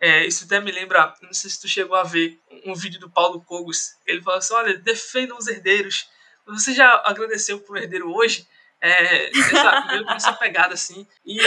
[0.00, 3.10] É, isso até me lembra, não sei se tu chegou a ver um vídeo do
[3.10, 3.96] Paulo Cogos.
[4.06, 6.08] Ele falou assim: olha, defendam os herdeiros.
[6.46, 8.46] Você já agradeceu pro herdeiro hoje?
[8.86, 11.06] É, essa, meio essa pegada assim.
[11.24, 11.40] E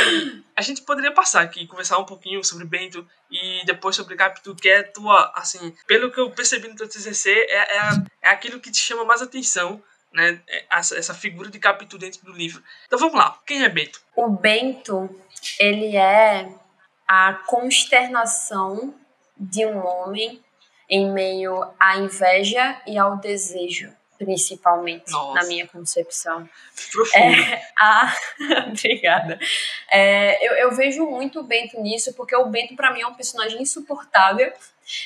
[0.56, 4.67] a gente poderia passar aqui, conversar um pouquinho sobre Bento e depois sobre Capitu, que
[4.67, 7.80] é tua, assim, pelo que eu percebi no teu TCC, é, é,
[8.23, 9.80] é aquilo que te chama mais atenção
[10.12, 12.63] né, é, essa, essa figura de Capitu dentro do livro.
[12.88, 14.02] Então vamos lá, quem é Bento?
[14.15, 15.08] O Bento,
[15.60, 16.50] ele é
[17.08, 18.95] a consternação
[19.38, 20.43] de um homem
[20.89, 25.34] em meio à inveja e ao desejo principalmente, Nossa.
[25.41, 26.47] na minha concepção.
[27.13, 28.13] É, a...
[28.67, 29.39] Obrigada.
[29.91, 33.13] É, eu, eu vejo muito o Bento nisso, porque o Bento, para mim, é um
[33.13, 34.51] personagem insuportável.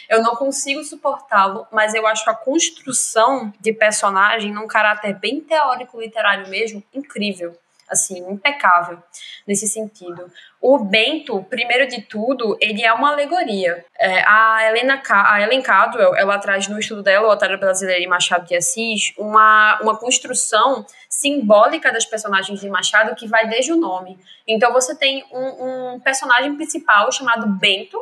[0.08, 6.00] Eu não consigo suportá-lo, mas eu acho a construção de personagem, num caráter bem teórico,
[6.00, 7.58] literário mesmo, incrível
[7.92, 8.98] assim, impecável
[9.46, 10.32] nesse sentido.
[10.62, 13.84] O Bento, primeiro de tudo, ele é uma alegoria.
[14.00, 18.08] É, a, Helena, a Ellen Cadwell, ela traz no estudo dela, o Otário Brasileiro e
[18.08, 23.78] Machado de Assis, uma, uma construção simbólica das personagens de Machado que vai desde o
[23.78, 24.18] nome.
[24.48, 28.00] Então você tem um, um personagem principal chamado Bento,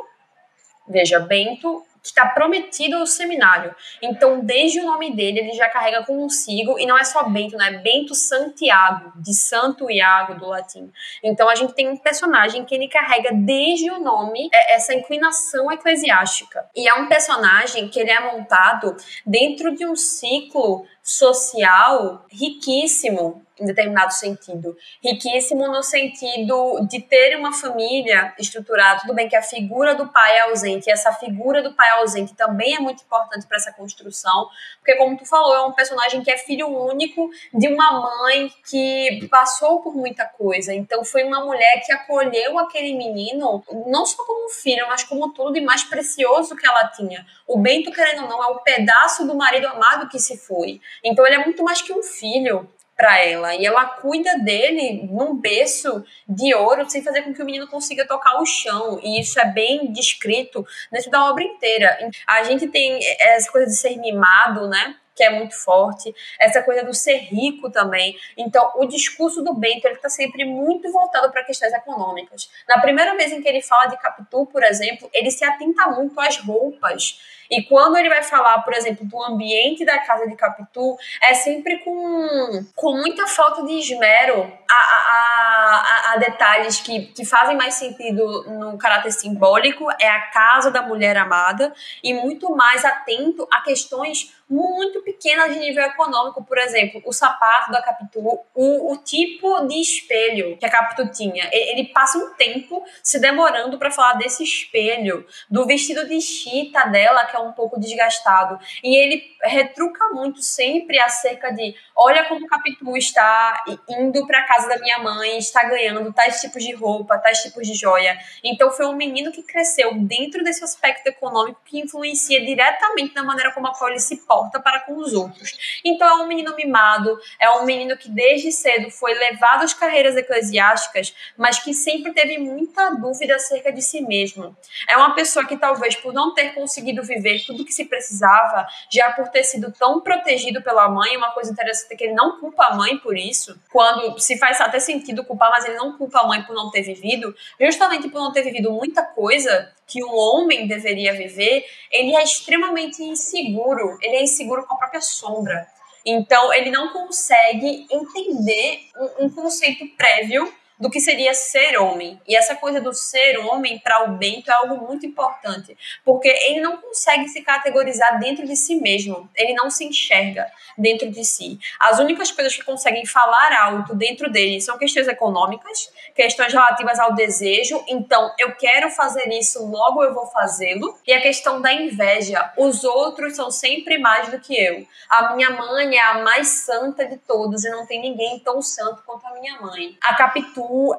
[0.86, 3.74] veja, Bento que está prometido ao seminário.
[4.00, 7.70] Então, desde o nome dele, ele já carrega consigo, e não é só Bento, né?
[7.78, 10.90] Bento Santiago, de Santo Iago, do latim.
[11.22, 15.70] Então, a gente tem um personagem que ele carrega desde o nome é, essa inclinação
[15.70, 16.66] eclesiástica.
[16.74, 23.66] E é um personagem que ele é montado dentro de um ciclo social riquíssimo em
[23.66, 24.76] determinado sentido.
[25.04, 29.00] Riquíssimo no sentido de ter uma família estruturada.
[29.02, 32.34] Tudo bem que a figura do pai é ausente, e essa figura do pai ausente
[32.34, 36.30] também é muito importante para essa construção, porque, como tu falou, é um personagem que
[36.30, 40.72] é filho único de uma mãe que passou por muita coisa.
[40.72, 45.52] Então, foi uma mulher que acolheu aquele menino, não só como filho, mas como tudo
[45.52, 47.26] de mais precioso que ela tinha.
[47.46, 50.80] O Bento, querendo ou não, é um pedaço do marido amado que se foi.
[51.04, 52.68] Então, ele é muito mais que um filho
[53.00, 53.54] para ela.
[53.54, 58.06] E ela cuida dele num berço de ouro, sem fazer com que o menino consiga
[58.06, 59.00] tocar o chão.
[59.02, 61.96] E isso é bem descrito dentro da obra inteira.
[62.26, 64.94] A gente tem essa coisa de ser mimado, né?
[65.20, 68.16] Que é muito forte, essa coisa do ser rico também.
[68.38, 72.50] Então, o discurso do Bento ele está sempre muito voltado para questões econômicas.
[72.66, 76.18] Na primeira vez em que ele fala de Capitu, por exemplo, ele se atenta muito
[76.18, 80.96] às roupas e quando ele vai falar, por exemplo, do ambiente da casa de Capitu,
[81.20, 87.24] é sempre com, com muita falta de esmero a, a, a, a detalhes que, que
[87.24, 89.90] fazem mais sentido no caráter simbólico.
[90.00, 95.60] É a casa da mulher amada e muito mais atento a questões muito pequenas de
[95.60, 98.18] nível econômico, por exemplo, o sapato da Capitu,
[98.52, 101.48] o, o tipo de espelho que a Capitu tinha.
[101.52, 107.24] Ele passa um tempo se demorando para falar desse espelho, do vestido de chita dela,
[107.26, 108.58] que é um pouco desgastado.
[108.82, 114.78] E ele retruca muito sempre acerca de: olha como Capitu está indo para casa da
[114.78, 118.18] minha mãe, está ganhando tais tipos de roupa, tais tipos de joia.
[118.42, 123.52] Então foi um menino que cresceu dentro desse aspecto econômico que influencia diretamente na maneira
[123.52, 125.80] como a qual se porta para com os outros.
[125.84, 130.16] Então é um menino mimado, é um menino que desde cedo foi levado às carreiras
[130.16, 134.56] eclesiásticas, mas que sempre teve muita dúvida acerca de si mesmo.
[134.88, 139.12] É uma pessoa que talvez por não ter conseguido viver tudo que se precisava, já
[139.12, 142.66] por ter sido tão protegido pela mãe, uma coisa interessante é que ele não culpa
[142.66, 146.26] a mãe por isso, quando se faz até sentido culpar, mas ele não culpa a
[146.26, 150.68] mãe por não ter vivido, justamente por não ter vivido muita coisa que um homem
[150.68, 155.66] deveria viver, ele é extremamente inseguro, ele é inseguro com a própria sombra.
[156.04, 162.20] Então, ele não consegue entender um, um conceito prévio do que seria ser homem.
[162.26, 166.60] E essa coisa do ser homem para o Bento é algo muito importante, porque ele
[166.60, 171.58] não consegue se categorizar dentro de si mesmo, ele não se enxerga dentro de si.
[171.78, 177.14] As únicas coisas que conseguem falar alto dentro dele são questões econômicas, questões relativas ao
[177.14, 182.52] desejo, então eu quero fazer isso, logo eu vou fazê-lo, e a questão da inveja.
[182.56, 184.86] Os outros são sempre mais do que eu.
[185.08, 189.02] A minha mãe é a mais santa de todos e não tem ninguém tão santo
[189.04, 189.98] quanto a minha mãe.
[190.00, 190.14] A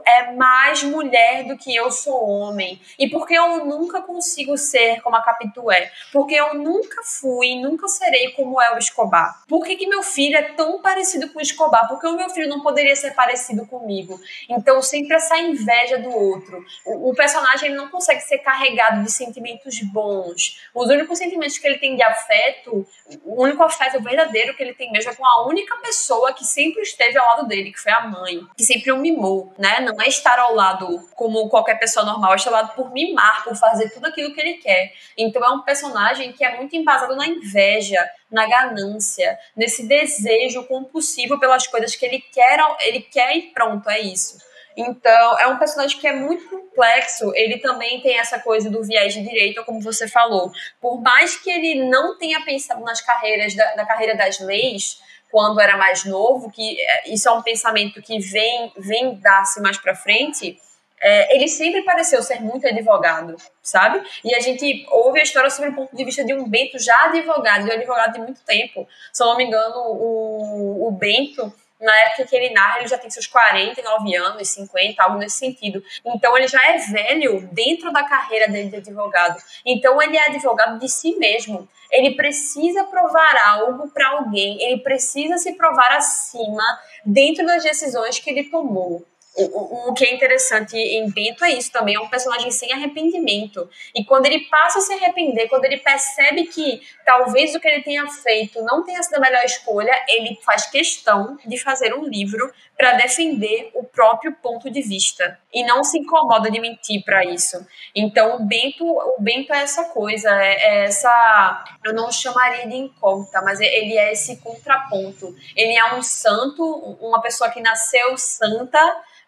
[0.06, 2.82] É mais mulher do que eu sou homem.
[3.00, 5.92] E porque eu nunca consigo ser como a Capitu é?
[6.12, 9.42] Porque eu nunca fui, nunca serei como é o Escobar.
[9.48, 11.88] Por que, que meu filho é tão parecido com o Escobar?
[11.88, 14.20] Porque o meu filho não poderia ser parecido comigo.
[14.50, 16.64] Então, sempre essa inveja do outro.
[16.86, 20.60] O, o personagem ele não consegue ser carregado de sentimentos bons.
[20.74, 22.86] Os únicos sentimentos que ele tem de afeto,
[23.24, 26.82] o único afeto verdadeiro que ele tem mesmo é com a única pessoa que sempre
[26.82, 29.80] esteve ao lado dele, que foi a mãe, que sempre o mimou né?
[29.80, 33.44] Não é estar ao lado como qualquer pessoa normal, é estar ao lado por mimar,
[33.44, 34.92] por fazer tudo aquilo que ele quer.
[35.16, 41.40] Então é um personagem que é muito embasado na inveja, na ganância, nesse desejo compulsivo
[41.40, 44.40] pelas coisas que ele quer, ele quer e pronto, é isso.
[44.76, 47.32] Então, é um personagem que é muito complexo.
[47.36, 50.50] Ele também tem essa coisa do viés de direita, como você falou.
[50.80, 55.60] Por mais que ele não tenha pensado nas carreiras da, na carreira das leis, quando
[55.60, 59.96] era mais novo, que é, isso é um pensamento que vem, vem dar-se mais para
[59.96, 60.60] frente,
[61.02, 64.04] é, ele sempre pareceu ser muito advogado, sabe?
[64.24, 67.06] E a gente ouve a história sobre o ponto de vista de um Bento já
[67.06, 68.88] advogado, de um advogado de muito tempo.
[69.12, 72.98] Se eu não me engano, o, o Bento na época que ele narra, ele já
[72.98, 75.84] tem seus 49 anos, 50, algo nesse sentido.
[76.06, 79.42] Então ele já é velho dentro da carreira dele de advogado.
[79.66, 81.68] Então ele é advogado de si mesmo.
[81.92, 86.64] Ele precisa provar algo para alguém, ele precisa se provar acima
[87.06, 89.06] dentro das decisões que ele tomou.
[89.34, 93.70] O, o, que é interessante em Bento é isso também, é um personagem sem arrependimento.
[93.96, 97.82] E quando ele passa a se arrepender, quando ele percebe que talvez o que ele
[97.82, 102.52] tenha feito não tenha sido a melhor escolha, ele faz questão de fazer um livro
[102.82, 105.38] para defender o próprio ponto de vista.
[105.54, 107.64] E não se incomoda de mentir para isso.
[107.94, 111.64] Então o Bento, o Bento é essa coisa, é, é essa.
[111.86, 115.36] Eu não chamaria de incógnita, mas ele é esse contraponto.
[115.56, 116.64] Ele é um santo,
[117.00, 118.80] uma pessoa que nasceu santa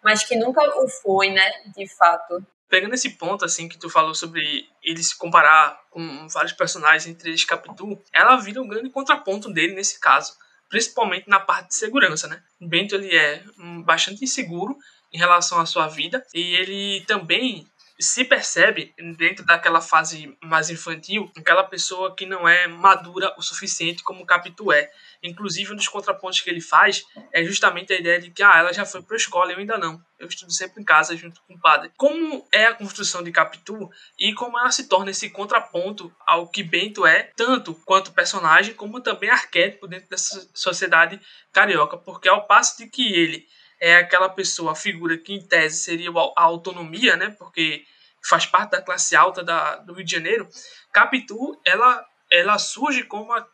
[0.04, 2.46] mas que nunca o foi, né, de fato.
[2.68, 7.30] Pegando esse ponto, assim, que tu falou sobre ele se comparar com vários personagens, entre
[7.30, 10.36] eles Capitu, ela vira um grande contraponto dele nesse caso,
[10.74, 12.42] principalmente na parte de segurança, né?
[12.60, 13.44] O Bento, ele é
[13.86, 14.76] bastante inseguro
[15.14, 17.68] em relação à sua vida e ele também
[18.04, 24.04] se percebe dentro daquela fase mais infantil, aquela pessoa que não é madura o suficiente
[24.04, 24.92] como o Capitu é.
[25.24, 28.74] Inclusive, um dos contrapontos que ele faz é justamente a ideia de que ah, ela
[28.74, 30.04] já foi para a escola eu ainda não.
[30.20, 31.92] Eu estudo sempre em casa junto com o padre.
[31.98, 33.89] Como é a construção de Capitu
[34.20, 39.02] e como ela se torna esse contraponto ao que Bento é, tanto quanto personagem, como
[39.02, 41.20] também arquétipo dentro dessa sociedade
[41.52, 41.98] carioca.
[41.98, 43.48] Porque ao passo de que ele
[43.84, 47.36] é aquela pessoa, a figura que em tese seria a autonomia, né?
[47.38, 47.86] Porque
[48.28, 50.48] faz parte da classe alta da, do Rio de Janeiro.
[50.92, 53.48] Capitu, ela, ela surge como uma,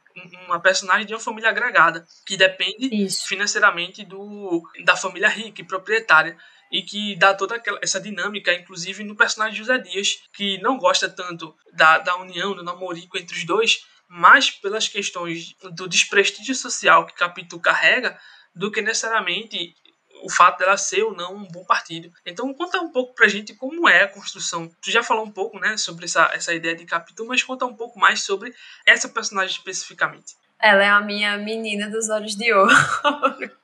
[0.47, 3.27] uma personagem de uma família agregada, que depende Isso.
[3.27, 6.37] financeiramente do, da família rica e proprietária
[6.71, 11.09] e que dá toda aquela, essa dinâmica, inclusive no personagem José Dias, que não gosta
[11.09, 17.05] tanto da, da união, do namorico entre os dois, mas pelas questões do desprestígio social
[17.05, 18.19] que Capitu carrega,
[18.55, 19.73] do que necessariamente
[20.23, 22.11] o fato dela ser ou não um bom partido.
[22.25, 24.71] Então conta um pouco pra gente como é a construção.
[24.81, 27.75] Tu já falou um pouco, né, sobre essa, essa ideia de Capitu, mas conta um
[27.75, 28.53] pouco mais sobre
[28.85, 30.35] essa personagem especificamente.
[30.61, 32.73] Ela é a minha menina dos olhos de ouro.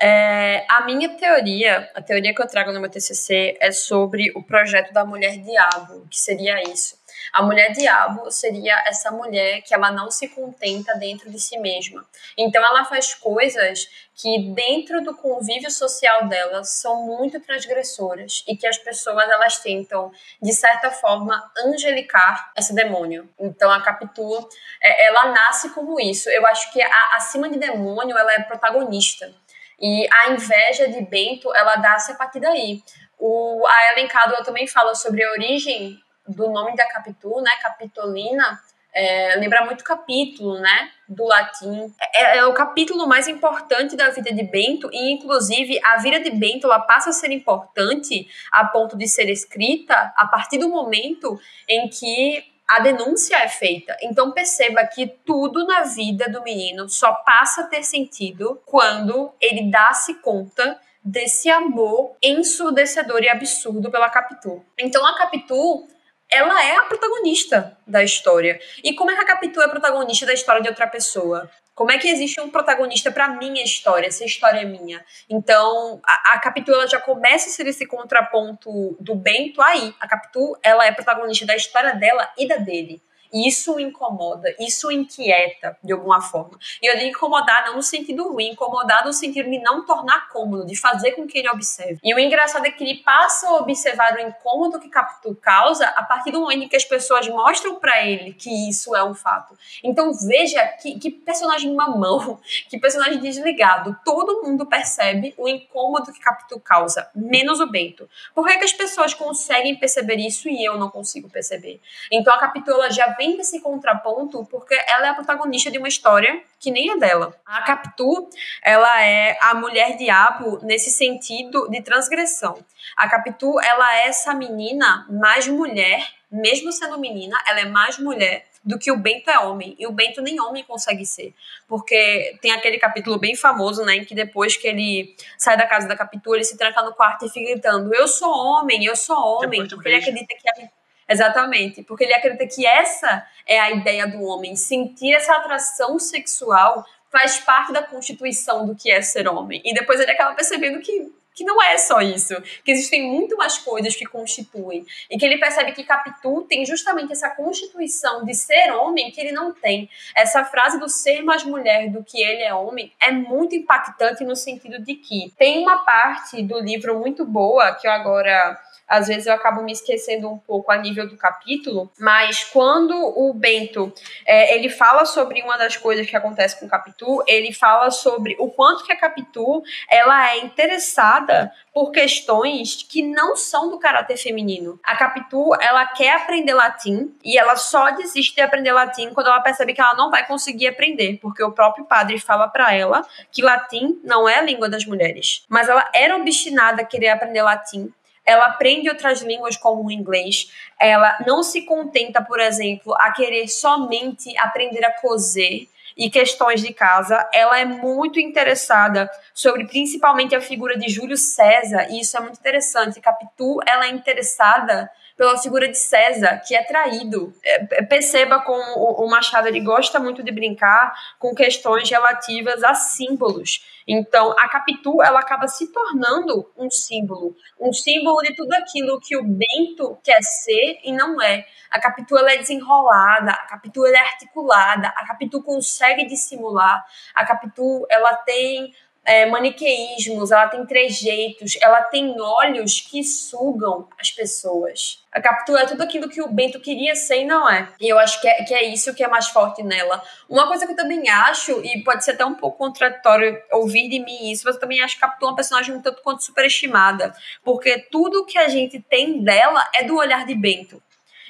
[0.00, 4.42] É, a minha teoria, a teoria que eu trago no meu TCC é sobre o
[4.42, 6.96] projeto da mulher diabo, que seria isso.
[7.32, 12.04] A mulher diabo seria essa mulher que ela não se contenta dentro de si mesma.
[12.36, 18.66] Então ela faz coisas que dentro do convívio social dela são muito transgressoras e que
[18.66, 20.10] as pessoas elas tentam
[20.42, 23.28] de certa forma angelicar esse demônio.
[23.38, 24.48] Então a Capitu,
[24.82, 26.28] é, ela nasce como isso.
[26.30, 29.32] Eu acho que a, acima de demônio ela é protagonista.
[29.80, 32.82] E a inveja de Bento, ela dá-se a partir daí.
[33.16, 37.50] O, a Ellen Cadwell também fala sobre a origem do nome da Capitu, né?
[37.62, 38.60] Capitolina,
[38.94, 40.90] é, lembra muito capítulo, né?
[41.08, 41.92] Do latim.
[42.14, 46.30] É, é, o capítulo mais importante da vida de Bento, e inclusive a vida de
[46.30, 51.38] Bento ela passa a ser importante a ponto de ser escrita a partir do momento
[51.68, 53.96] em que a denúncia é feita.
[54.02, 59.70] Então perceba que tudo na vida do menino só passa a ter sentido quando ele
[59.70, 64.62] dá-se conta desse amor ensurdecedor e absurdo pela Capitu.
[64.78, 65.88] Então a Capitu
[66.30, 68.60] ela é a protagonista da história.
[68.84, 71.50] E como é que a Capitu é protagonista da história de outra pessoa?
[71.74, 75.04] Como é que existe um protagonista para minha história, se a história é minha?
[75.30, 79.94] Então, a, a Capitu ela já começa a ser esse contraponto do Bento aí.
[80.00, 83.00] A Capitu, ela é protagonista da história dela e da dele.
[83.32, 86.58] Isso incomoda, isso inquieta de alguma forma.
[86.82, 90.66] E eu digo incomodar não no sentido ruim, incomodar no sentido de não tornar cômodo,
[90.66, 91.98] de fazer com que ele observe.
[92.02, 96.02] E o engraçado é que ele passa a observar o incômodo que Capitu causa a
[96.02, 99.56] partir do momento em que as pessoas mostram para ele que isso é um fato.
[99.82, 103.96] Então veja que, que personagem mamão, que personagem desligado.
[104.04, 108.08] Todo mundo percebe o incômodo que Capitu causa, menos o Bento.
[108.34, 111.80] Por que, é que as pessoas conseguem perceber isso e eu não consigo perceber?
[112.10, 116.40] Então a Capitu já vem desse contraponto porque ela é a protagonista de uma história
[116.58, 117.34] que nem é dela.
[117.44, 118.30] A Capitu,
[118.62, 122.56] ela é a mulher diabo nesse sentido de transgressão.
[122.96, 128.46] A Capitu, ela é essa menina mais mulher, mesmo sendo menina, ela é mais mulher
[128.64, 129.74] do que o Bento é homem.
[129.78, 131.34] E o Bento nem homem consegue ser.
[131.66, 133.96] Porque tem aquele capítulo bem famoso, né?
[133.96, 137.24] Em que depois que ele sai da casa da Capitu, ele se tranca no quarto
[137.24, 139.66] e fica gritando: Eu sou homem, eu sou homem.
[139.66, 140.68] Porque ele acredita que a
[141.08, 146.84] Exatamente, porque ele acredita que essa é a ideia do homem, sentir essa atração sexual
[147.10, 149.62] faz parte da constituição do que é ser homem.
[149.64, 152.34] E depois ele acaba percebendo que, que não é só isso,
[152.64, 154.84] que existem muito mais coisas que constituem.
[155.08, 159.30] E que ele percebe que Capitu tem justamente essa constituição de ser homem que ele
[159.30, 159.88] não tem.
[160.16, 164.34] Essa frase do ser mais mulher do que ele é homem é muito impactante no
[164.34, 168.58] sentido de que tem uma parte do livro muito boa que eu agora
[168.88, 173.34] às vezes eu acabo me esquecendo um pouco a nível do capítulo, mas quando o
[173.34, 173.92] Bento
[174.26, 178.50] é, ele fala sobre uma das coisas que acontece com Capitu, ele fala sobre o
[178.50, 181.27] quanto que a Capitu ela é interessada
[181.72, 184.78] por questões que não são do caráter feminino.
[184.82, 189.40] A Capitu, ela quer aprender latim e ela só desiste de aprender latim quando ela
[189.40, 193.42] percebe que ela não vai conseguir aprender, porque o próprio padre fala para ela que
[193.42, 195.44] latim não é a língua das mulheres.
[195.48, 197.92] Mas ela era obstinada a querer aprender latim
[198.28, 203.48] ela aprende outras línguas como o inglês, ela não se contenta, por exemplo, a querer
[203.48, 205.66] somente aprender a cozer
[205.98, 211.88] e questões de casa, ela é muito interessada sobre principalmente a figura de Júlio César,
[211.90, 213.00] e isso é muito interessante.
[213.00, 217.34] Capitu, ela é interessada pela figura de César, que é traído.
[217.44, 218.62] É, perceba como
[219.04, 223.60] o Machado ele gosta muito de brincar com questões relativas a símbolos.
[223.90, 229.16] Então, a Capitu ela acaba se tornando um símbolo, um símbolo de tudo aquilo que
[229.16, 231.46] o Bento quer ser e não é.
[231.70, 236.84] A Capitu ela é desenrolada, a Capitu ela é articulada, a Capitu consegue dissimular,
[237.14, 238.74] a Capitu ela tem
[239.08, 245.02] é, maniqueísmos, ela tem trejeitos, ela tem olhos que sugam as pessoas.
[245.10, 247.72] A captura é tudo aquilo que o Bento queria ser e não é.
[247.80, 250.02] E eu acho que é, que é isso que é mais forte nela.
[250.28, 253.98] Uma coisa que eu também acho, e pode ser até um pouco contraditório ouvir de
[253.98, 257.14] mim isso, mas eu também acho que Capitu é uma personagem um tanto quanto superestimada.
[257.42, 260.82] Porque tudo que a gente tem dela é do olhar de Bento.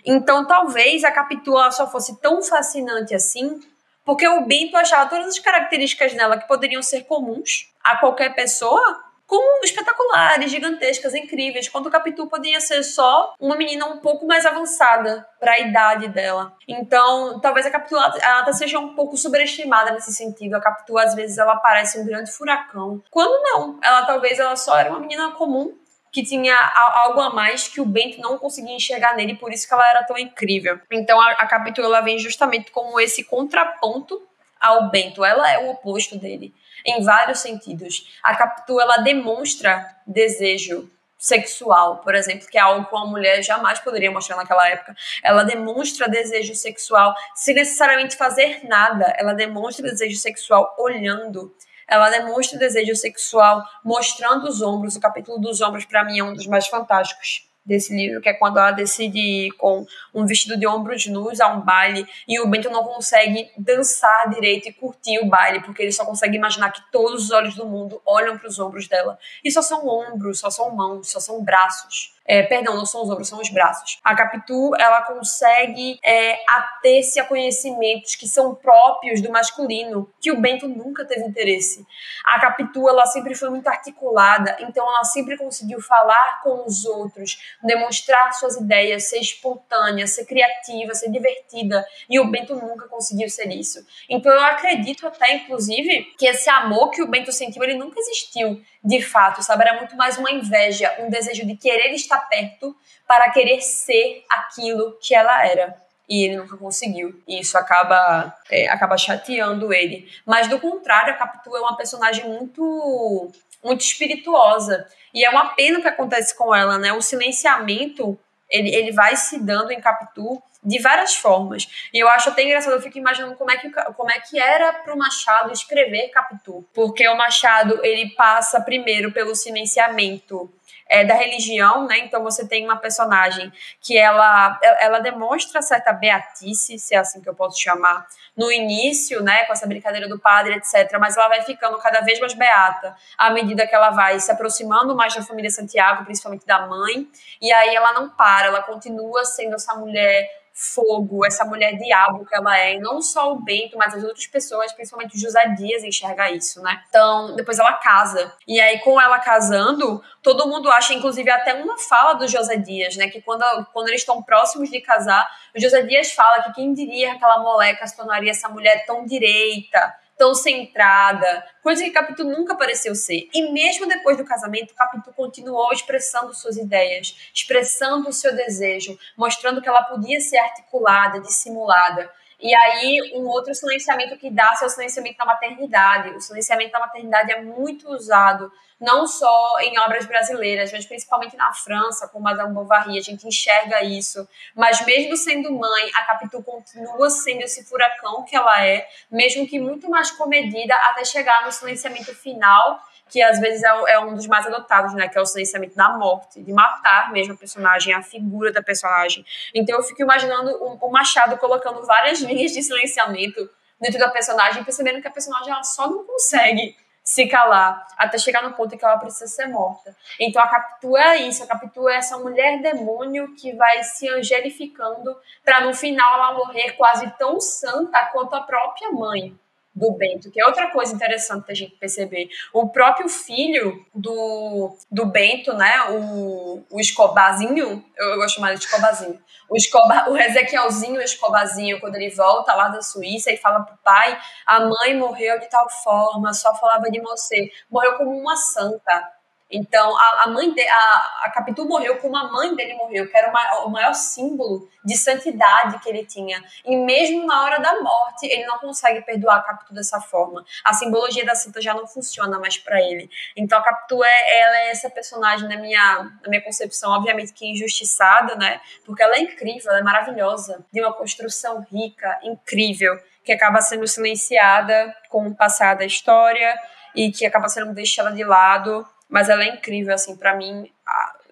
[0.04, 3.60] Então talvez a Capitu só fosse tão fascinante assim
[4.08, 9.04] porque o Bento achava todas as características nela que poderiam ser comuns a qualquer pessoa
[9.26, 15.28] como espetaculares, gigantescas, incríveis, quanto Capitu poderia ser só uma menina um pouco mais avançada
[15.38, 16.56] para a idade dela.
[16.66, 20.54] Então, talvez a Capitu ela até seja um pouco sobreestimada nesse sentido.
[20.54, 24.78] A Capitu às vezes ela parece um grande furacão, quando não, ela talvez ela só
[24.78, 25.76] era uma menina comum
[26.12, 29.74] que tinha algo a mais que o Bento não conseguia enxergar nele, por isso que
[29.74, 30.80] ela era tão incrível.
[30.90, 34.22] Então a, a Capitu ela vem justamente como esse contraponto
[34.60, 36.52] ao Bento, ela é o oposto dele
[36.84, 38.18] em vários sentidos.
[38.22, 43.80] A Capitu ela demonstra desejo sexual, por exemplo, que é algo que uma mulher jamais
[43.80, 44.94] poderia mostrar naquela época.
[45.22, 49.12] Ela demonstra desejo sexual sem necessariamente fazer nada.
[49.18, 51.52] Ela demonstra desejo sexual olhando.
[51.88, 54.96] Ela demonstra desejo sexual mostrando os ombros.
[54.96, 58.32] O capítulo dos ombros, para mim, é um dos mais fantásticos desse livro, que é
[58.32, 62.46] quando ela decide ir com um vestido de ombros nus a um baile e o
[62.48, 66.80] Bento não consegue dançar direito e curtir o baile, porque ele só consegue imaginar que
[66.90, 69.18] todos os olhos do mundo olham para os ombros dela.
[69.44, 72.14] E só são ombros, só são mãos, só são braços.
[72.28, 73.98] É, perdão, não são os ombros, são os braços.
[74.04, 80.38] A Capitu, ela consegue é, ater-se a conhecimentos que são próprios do masculino, que o
[80.38, 81.86] Bento nunca teve interesse.
[82.26, 87.38] A Capitu, ela sempre foi muito articulada, então ela sempre conseguiu falar com os outros,
[87.62, 93.50] demonstrar suas ideias, ser espontânea, ser criativa, ser divertida, e o Bento nunca conseguiu ser
[93.50, 93.78] isso.
[94.06, 98.60] Então eu acredito até, inclusive, que esse amor que o Bento sentiu, ele nunca existiu
[98.84, 99.62] de fato, sabe?
[99.62, 102.76] Era muito mais uma inveja, um desejo de querer estar perto
[103.06, 105.76] para querer ser aquilo que ela era.
[106.08, 107.22] E ele nunca conseguiu.
[107.28, 110.08] E isso acaba, é, acaba chateando ele.
[110.24, 113.30] Mas, do contrário, a Capitu é uma personagem muito,
[113.62, 114.86] muito espirituosa.
[115.12, 116.92] E é uma pena o que acontece com ela, né?
[116.92, 118.18] O silenciamento,
[118.50, 121.68] ele, ele vai se dando em Capitu de várias formas.
[121.92, 124.72] E eu acho até engraçado, eu fico imaginando como é que, como é que era
[124.72, 126.66] para o Machado escrever Capitu.
[126.74, 130.52] Porque o Machado, ele passa primeiro pelo silenciamento
[130.88, 131.98] é, da religião, né?
[131.98, 137.28] Então você tem uma personagem que ela, ela demonstra certa beatice, se é assim que
[137.28, 139.44] eu posso chamar, no início, né?
[139.44, 140.96] Com essa brincadeira do padre, etc.
[140.98, 144.94] Mas ela vai ficando cada vez mais beata à medida que ela vai se aproximando
[144.96, 147.06] mais da família Santiago, principalmente da mãe.
[147.40, 150.28] E aí ela não para, ela continua sendo essa mulher
[150.60, 154.26] fogo, essa mulher diabo que ela é, e não só o Bento, mas as outras
[154.26, 156.82] pessoas, principalmente o José Dias, enxerga isso, né?
[156.88, 158.34] Então, depois ela casa.
[158.44, 162.96] E aí, com ela casando, todo mundo acha, inclusive, até uma fala do José Dias,
[162.96, 163.08] né?
[163.08, 167.10] Que quando, quando eles estão próximos de casar, o José Dias fala que quem diria
[167.10, 172.56] que aquela moleca se tornaria essa mulher tão direita, tão centrada, coisa que Capitu nunca
[172.56, 173.28] pareceu ser.
[173.32, 179.62] E mesmo depois do casamento, Capitu continuou expressando suas ideias, expressando o seu desejo, mostrando
[179.62, 182.10] que ela podia ser articulada, dissimulada.
[182.40, 186.10] E aí, um outro silenciamento que dá é o silenciamento da maternidade.
[186.10, 191.52] O silenciamento da maternidade é muito usado, não só em obras brasileiras, mas principalmente na
[191.52, 194.26] França, com Madame Bovary, a gente enxerga isso.
[194.54, 199.58] Mas mesmo sendo mãe, a Capitu continua sendo esse furacão que ela é, mesmo que
[199.58, 204.26] muito mais comedida, até chegar no silenciamento final, que às vezes é, é, um dos
[204.26, 205.08] mais adotados, né?
[205.08, 209.24] Que é o silenciamento da morte, de matar mesmo a personagem, a figura da personagem.
[209.54, 213.48] Então eu fico imaginando o, Machado colocando várias linhas de silenciamento
[213.80, 218.42] dentro da personagem, percebendo que a personagem ela só não consegue se calar até chegar
[218.42, 219.96] no ponto em que ela precisa ser morta.
[220.20, 225.16] Então a Capitu é isso, a Capitu é essa mulher demônio que vai se angelificando
[225.42, 229.34] para no final ela morrer quase tão santa quanto a própria mãe
[229.78, 232.28] do Bento, que é outra coisa interessante da gente perceber.
[232.52, 238.66] O próprio filho do, do Bento, né, o, o Escobarzinho, eu, eu gosto mais de
[238.66, 239.18] Escobarzinho,
[239.48, 244.18] o, Escobar, o Ezequielzinho Escobarzinho, quando ele volta lá da Suíça e fala pro pai,
[244.46, 249.17] a mãe morreu de tal forma, só falava de você, morreu como uma santa.
[249.50, 253.16] Então, a, a mãe de, a, a Capitu morreu como a mãe dele morreu, que
[253.16, 253.32] era
[253.64, 256.42] o maior símbolo de santidade que ele tinha.
[256.64, 260.44] E mesmo na hora da morte, ele não consegue perdoar a Capitu dessa forma.
[260.64, 263.10] A simbologia da santa já não funciona mais para ele.
[263.36, 267.46] Então, a Capitu é, ela é essa personagem na minha, na minha concepção, obviamente que
[267.46, 268.60] injustiçada, né?
[268.84, 273.86] Porque ela é incrível, ela é maravilhosa, de uma construção rica, incrível, que acaba sendo
[273.86, 276.58] silenciada com o passar da história
[276.94, 280.70] e que acaba sendo deixada de lado mas ela é incrível, assim, para mim,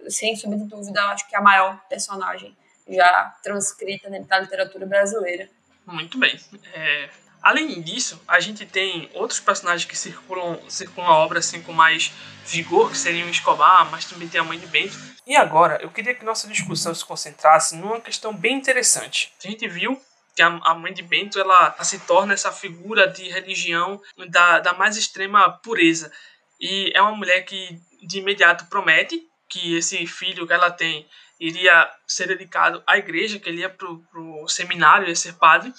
[0.09, 2.57] sem sombra de dúvida, acho que é a maior personagem
[2.89, 5.49] já transcrita da literatura brasileira.
[5.85, 6.39] Muito bem.
[6.72, 7.11] É,
[7.43, 12.12] além disso, a gente tem outros personagens que circulam, circulam a obra assim com mais
[12.45, 14.97] vigor, que seriam Escobar, mas também tem a mãe de Bento.
[15.27, 19.33] E agora, eu queria que nossa discussão se concentrasse numa questão bem interessante.
[19.45, 20.01] A gente viu
[20.35, 24.72] que a, a mãe de Bento ela se torna essa figura de religião da, da
[24.74, 26.12] mais extrema pureza.
[26.61, 31.07] E é uma mulher que de imediato promete que esse filho que ela tem
[31.38, 35.72] iria ser dedicado à igreja, que ele ia pro, pro seminário, ia ser padre.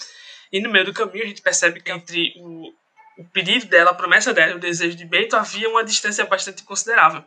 [0.51, 2.73] E no meio do caminho a gente percebe que entre o,
[3.17, 7.23] o pedido dela, a promessa dela, o desejo de Bento, havia uma distância bastante considerável.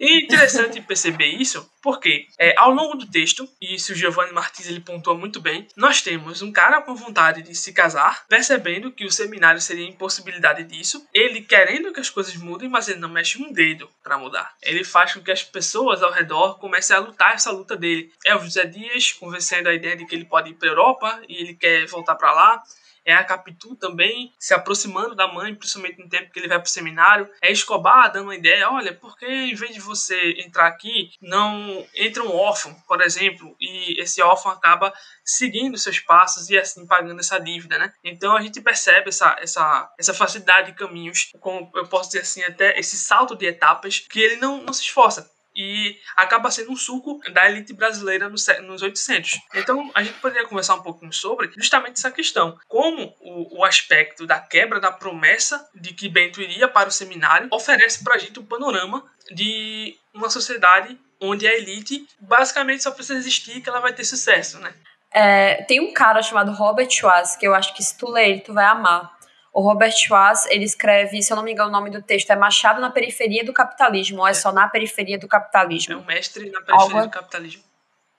[0.00, 4.32] E é interessante perceber isso, porque é, ao longo do texto, e isso o Giovanni
[4.32, 8.92] Martins ele pontua muito bem, nós temos um cara com vontade de se casar, percebendo
[8.92, 13.08] que o seminário seria impossibilidade disso, ele querendo que as coisas mudem, mas ele não
[13.08, 14.54] mexe um dedo para mudar.
[14.62, 18.10] Ele faz com que as pessoas ao redor comecem a lutar essa luta dele.
[18.24, 21.36] É o José Dias convencendo a ideia de que ele pode ir para Europa e
[21.36, 22.62] ele quer voltar para lá
[23.08, 26.66] é a Capitu também se aproximando da mãe, principalmente no tempo que ele vai para
[26.66, 27.28] o seminário.
[27.40, 31.86] É Escobar dando uma ideia: olha, por que em vez de você entrar aqui, não
[31.94, 34.92] entra um órfão, por exemplo, e esse órfão acaba
[35.24, 37.92] seguindo seus passos e assim pagando essa dívida, né?
[38.04, 42.42] Então a gente percebe essa, essa, essa facilidade de caminhos, como eu posso dizer assim,
[42.42, 46.76] até esse salto de etapas que ele não, não se esforça e acaba sendo um
[46.76, 49.40] suco da elite brasileira nos, nos 800.
[49.56, 52.56] Então, a gente poderia conversar um pouquinho sobre justamente essa questão.
[52.68, 57.48] Como o, o aspecto da quebra da promessa de que Bento iria para o seminário
[57.50, 59.04] oferece para a gente um panorama
[59.34, 64.60] de uma sociedade onde a elite basicamente só precisa existir que ela vai ter sucesso,
[64.60, 64.72] né?
[65.10, 68.40] É, tem um cara chamado Robert Schwartz, que eu acho que se tu ler ele,
[68.40, 69.17] tu vai amar.
[69.58, 72.36] O Robert Schwartz, ele escreve, se eu não me engano, o nome do texto é
[72.36, 74.34] Machado na periferia do capitalismo, ou é, é.
[74.34, 75.94] só na periferia do capitalismo?
[75.94, 77.02] É um mestre na periferia Algo...
[77.02, 77.64] do capitalismo.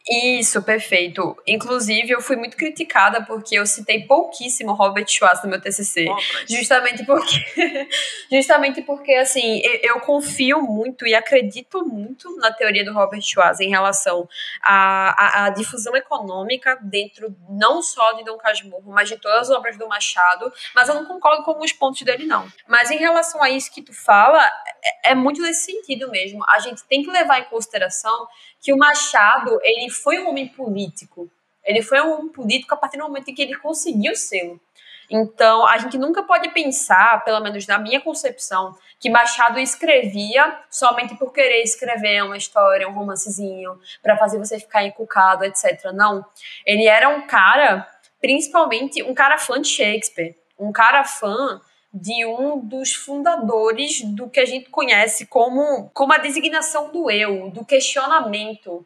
[0.10, 1.38] Isso, perfeito.
[1.46, 6.08] Inclusive, eu fui muito criticada porque eu citei pouquíssimo Robert Schwartz no meu TCC.
[6.10, 6.18] Oh,
[6.50, 7.88] justamente porque,
[8.32, 13.60] justamente porque, assim, eu, eu, confio muito e acredito muito na teoria do Robert Schwartz
[13.60, 14.28] em relação
[14.64, 19.56] à, à, à difusão econômica dentro não só de Dom Casmurro, mas de todas as
[19.56, 20.52] obras do Machado.
[20.74, 22.52] Mas eu não concordo com alguns pontos dele, não.
[22.68, 24.44] Mas em relação a isso que tu fala,
[25.04, 26.44] é, é muito nesse sentido mesmo.
[26.50, 28.28] A gente tem que levar em consideração
[28.62, 31.30] que o Machado ele foi um homem político.
[31.64, 34.60] Ele foi um homem político a partir do momento em que ele conseguiu ser.
[35.10, 41.16] Então, a gente nunca pode pensar, pelo menos na minha concepção, que Machado escrevia somente
[41.16, 45.92] por querer escrever uma história, um romancezinho, para fazer você ficar encucado, etc.
[45.94, 46.24] Não.
[46.66, 47.88] Ele era um cara,
[48.22, 51.60] principalmente um cara fã de Shakespeare, um cara fã
[51.92, 57.50] de um dos fundadores do que a gente conhece como, como a designação do eu,
[57.50, 58.86] do questionamento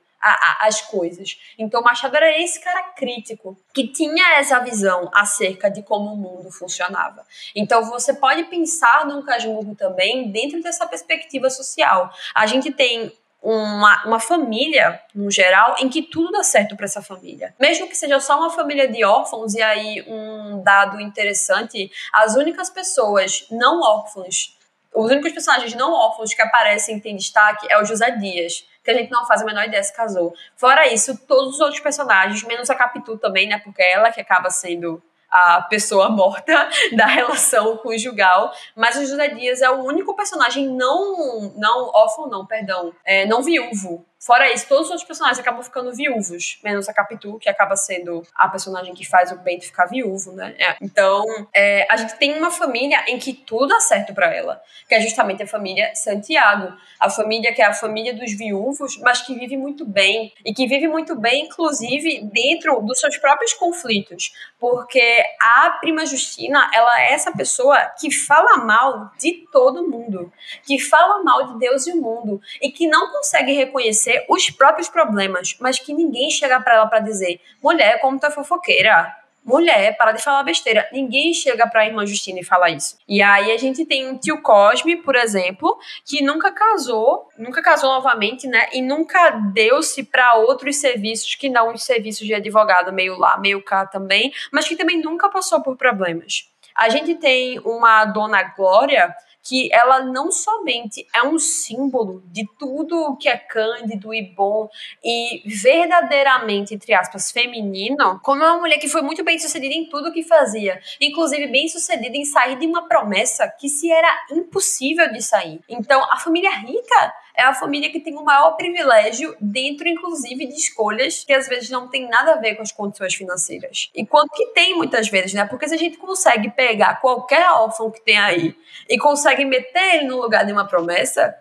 [0.60, 1.38] às coisas.
[1.58, 6.50] Então, Machado era esse cara crítico que tinha essa visão acerca de como o mundo
[6.52, 7.26] funcionava.
[7.56, 12.12] Então, você pode pensar no Casmurro também dentro dessa perspectiva social.
[12.34, 13.12] A gente tem
[13.44, 17.54] uma, uma família, no geral, em que tudo dá certo para essa família.
[17.60, 22.70] Mesmo que seja só uma família de órfãos, e aí um dado interessante: as únicas
[22.70, 24.58] pessoas não órfãos,
[24.96, 28.66] os únicos personagens não órfãos que aparecem e têm destaque é o José Dias.
[28.84, 30.34] Que a gente não faz a menor ideia se casou.
[30.56, 33.60] Fora isso, todos os outros personagens, menos a Capitu também, né?
[33.60, 35.02] Porque é ela que acaba sendo
[35.34, 41.52] a pessoa morta da relação conjugal, mas o José Dias é o único personagem não
[41.56, 45.94] não órfão, não, perdão, é, não viúvo Fora isso, todos os outros personagens acabam ficando
[45.94, 50.32] viúvos, menos a Capitu, que acaba sendo a personagem que faz o Bento ficar viúvo,
[50.32, 50.56] né?
[50.58, 50.78] É.
[50.82, 54.96] Então, é, a gente tem uma família em que tudo dá certo para ela, que
[54.96, 56.74] é justamente a família Santiago.
[57.00, 60.32] A família que é a família dos viúvos, mas que vive muito bem.
[60.46, 64.32] E que vive muito bem, inclusive, dentro dos seus próprios conflitos.
[64.58, 70.32] Porque a prima Justina, ela é essa pessoa que fala mal de todo mundo.
[70.66, 72.42] Que fala mal de Deus e o mundo.
[72.62, 77.00] E que não consegue reconhecer os próprios problemas, mas que ninguém chega para ela para
[77.00, 79.16] dizer: mulher, como tu é fofoqueira?
[79.46, 80.88] Mulher, para de falar besteira.
[80.92, 82.98] Ninguém chega para a irmã Justina e fala isso.
[83.06, 87.90] E aí a gente tem um tio Cosme, por exemplo, que nunca casou, nunca casou
[87.90, 88.70] novamente, né?
[88.72, 93.62] E nunca deu-se para outros serviços que não os serviços de advogado, meio lá, meio
[93.62, 96.50] cá também, mas que também nunca passou por problemas.
[96.74, 103.18] A gente tem uma dona Glória que ela não somente é um símbolo de tudo
[103.18, 104.70] que é cândido e bom
[105.04, 109.90] e verdadeiramente, entre aspas, feminino, como é uma mulher que foi muito bem sucedida em
[109.90, 115.12] tudo que fazia, inclusive bem sucedida em sair de uma promessa que se era impossível
[115.12, 115.60] de sair.
[115.68, 120.54] Então, a família rica é a família que tem o maior privilégio dentro, inclusive, de
[120.54, 123.90] escolhas que às vezes não tem nada a ver com as condições financeiras.
[123.96, 125.46] E quanto que tem muitas vezes, né?
[125.46, 128.56] Porque se a gente consegue pegar qualquer órfão que tem aí
[128.90, 131.36] e consegue meter ele no lugar de uma promessa,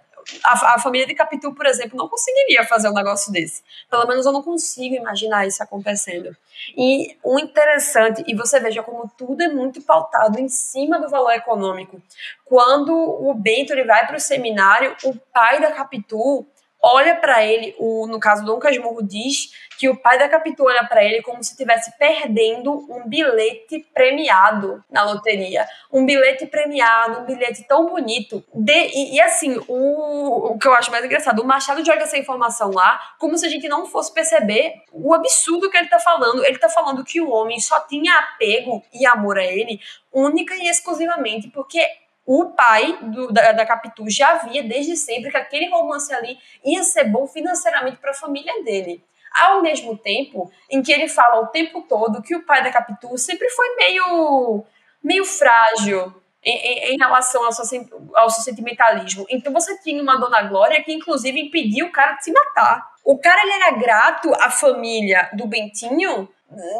[0.45, 3.63] a, a, família de Capitu, por exemplo, não conseguiria fazer um negócio desse.
[3.91, 6.37] Pelo menos eu não consigo imaginar isso acontecendo.
[6.77, 11.33] E o interessante, e você veja como tudo é muito pautado em cima do valor
[11.33, 12.01] econômico.
[12.45, 16.47] Quando o Bento ele vai para o seminário, o pai da Capitu
[16.83, 20.85] olha para ele, o, no caso Dom Casmurro diz que o pai da Capitu olha
[20.85, 25.67] para ele como se estivesse perdendo um bilhete premiado na loteria.
[25.93, 28.45] Um bilhete premiado, um bilhete tão bonito.
[28.55, 32.19] De, e, e, assim, o, o que eu acho mais engraçado, o Machado joga essa
[32.19, 36.45] informação lá como se a gente não fosse perceber o absurdo que ele tá falando.
[36.45, 39.81] Ele tá falando que o homem só tinha apego e amor a ele
[40.13, 41.85] única e exclusivamente porque
[42.25, 46.83] o pai do, da, da Capitu já via desde sempre que aquele romance ali ia
[46.85, 49.05] ser bom financeiramente para a família dele.
[49.35, 53.17] Ao mesmo tempo em que ele fala o tempo todo que o pai da Capitu
[53.17, 54.65] sempre foi meio,
[55.03, 56.15] meio frágil
[56.45, 59.27] em, em, em relação ao seu, ao seu sentimentalismo.
[59.31, 62.93] Então você tinha uma Dona Glória que inclusive impediu o cara de se matar.
[63.05, 66.29] O cara ele era grato à família do Bentinho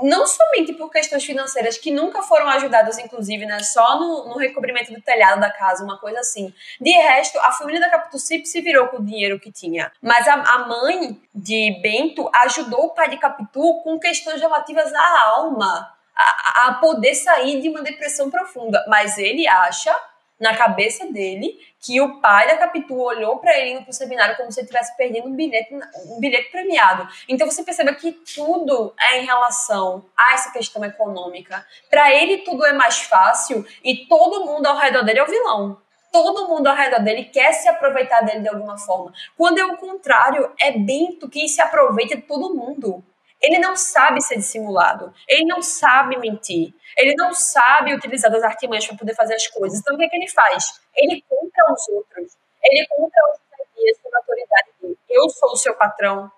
[0.03, 4.93] não somente por questões financeiras que nunca foram ajudadas, inclusive, né, só no, no recobrimento
[4.93, 6.53] do telhado da casa, uma coisa assim.
[6.81, 9.91] De resto, a família da Capitu sempre se virou com o dinheiro que tinha.
[10.01, 15.21] Mas a, a mãe de Bento ajudou o pai de Capitu com questões relativas à
[15.29, 18.85] alma, a, a poder sair de uma depressão profunda.
[18.89, 19.95] Mas ele acha
[20.43, 24.51] na cabeça dele que o pai da Capitu olhou para ele indo pro seminário como
[24.51, 25.73] se ele estivesse perdendo um bilhete,
[26.07, 27.09] um bilhete premiado.
[27.29, 31.65] Então você percebe que tudo é em relação a essa questão econômica.
[31.89, 35.79] Para ele tudo é mais fácil e todo mundo ao redor dele é o vilão.
[36.11, 39.13] Todo mundo ao redor dele quer se aproveitar dele de alguma forma.
[39.37, 43.03] Quando é o contrário, é Bento quem se aproveita de todo mundo.
[43.43, 45.13] Ele não sabe ser dissimulado.
[45.29, 46.73] Ele não sabe mentir.
[46.97, 49.81] Ele não sabe utilizar das artimanhas para poder fazer as coisas.
[49.81, 50.81] Então, o que, é que ele faz?
[50.95, 52.37] Ele compra os outros.
[52.63, 56.31] Ele compra os ideas sobre a autoridade de eu sou o seu patrão.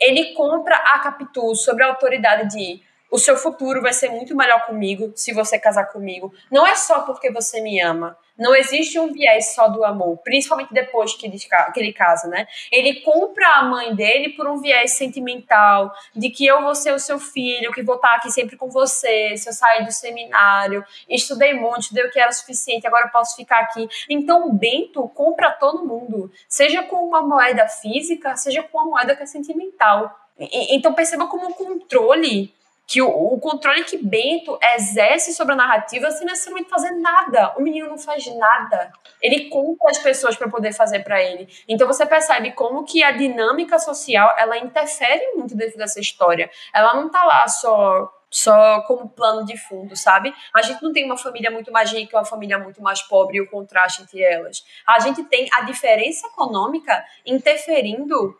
[0.00, 2.82] Ele compra a Capitu sobre a autoridade de
[3.12, 6.32] o seu futuro vai ser muito melhor comigo se você casar comigo.
[6.50, 8.16] Não é só porque você me ama.
[8.38, 12.48] Não existe um viés só do amor, principalmente depois que ele, que ele casa, né?
[12.72, 16.98] Ele compra a mãe dele por um viés sentimental, de que eu vou ser o
[16.98, 21.52] seu filho, que vou estar aqui sempre com você, se eu sair do seminário, estudei
[21.52, 23.86] muito, o que era suficiente, agora eu posso ficar aqui.
[24.08, 29.14] Então o Bento compra todo mundo, seja com uma moeda física, seja com uma moeda
[29.14, 30.18] que é sentimental.
[30.38, 32.54] Então perceba como o controle
[32.86, 37.54] que o, o, controle que Bento exerce sobre a narrativa sem necessariamente fazer nada.
[37.56, 38.92] O menino não faz nada.
[39.20, 41.48] Ele compra as pessoas para poder fazer para ele.
[41.68, 46.50] Então você percebe como que a dinâmica social ela interfere muito dentro dessa história.
[46.74, 50.34] Ela não tá lá só só como plano de fundo, sabe?
[50.54, 53.40] A gente não tem uma família muito mais rica, uma família muito mais pobre e
[53.42, 54.64] o contraste entre elas.
[54.86, 58.34] A gente tem a diferença econômica interferindo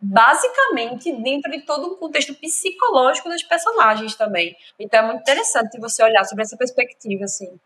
[0.00, 4.56] basicamente dentro de todo um contexto psicológico dos personagens também.
[4.78, 7.58] Então é muito interessante você olhar sobre essa perspectiva, assim.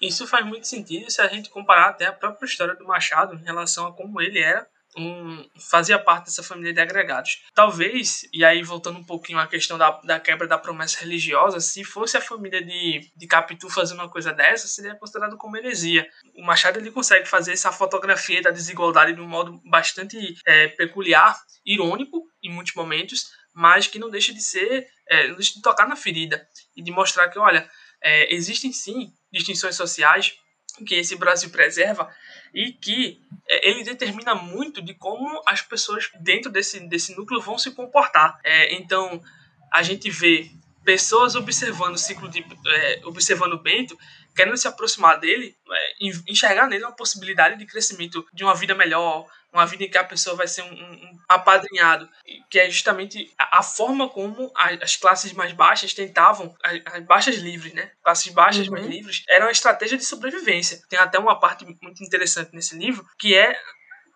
[0.00, 3.42] Isso faz muito sentido se a gente comparar até a própria história do Machado em
[3.42, 7.44] relação a como ele era um, fazia parte dessa família de agregados.
[7.54, 11.84] Talvez, e aí voltando um pouquinho à questão da, da quebra da promessa religiosa, se
[11.84, 16.08] fosse a família de, de Capitu fazendo uma coisa dessa, seria considerado como heresia.
[16.36, 21.36] O Machado ele consegue fazer essa fotografia da desigualdade de um modo bastante é, peculiar,
[21.64, 25.86] irônico em muitos momentos, mas que não deixa de ser, é, não deixa de tocar
[25.86, 27.68] na ferida e de mostrar que, olha,
[28.02, 30.34] é, existem sim distinções sociais
[30.84, 32.08] que esse Brasil preserva
[32.54, 37.58] e que é, ele determina muito de como as pessoas dentro desse, desse núcleo vão
[37.58, 38.38] se comportar.
[38.42, 39.22] É, então,
[39.72, 40.50] a gente vê
[40.84, 43.98] pessoas observando o ciclo de é, observando o Bento,
[44.36, 45.94] querendo se aproximar dele, é,
[46.28, 50.04] enxergar nele uma possibilidade de crescimento de uma vida melhor, uma vida em que a
[50.04, 52.08] pessoa vai ser um, um apadrinhado,
[52.50, 57.36] que é justamente a, a forma como as classes mais baixas tentavam, as, as, baixas
[57.36, 57.90] livres, né?
[58.02, 58.74] Classes baixas uhum.
[58.74, 60.80] mais livres, era uma estratégia de sobrevivência.
[60.88, 63.58] Tem até uma parte muito interessante nesse livro, que é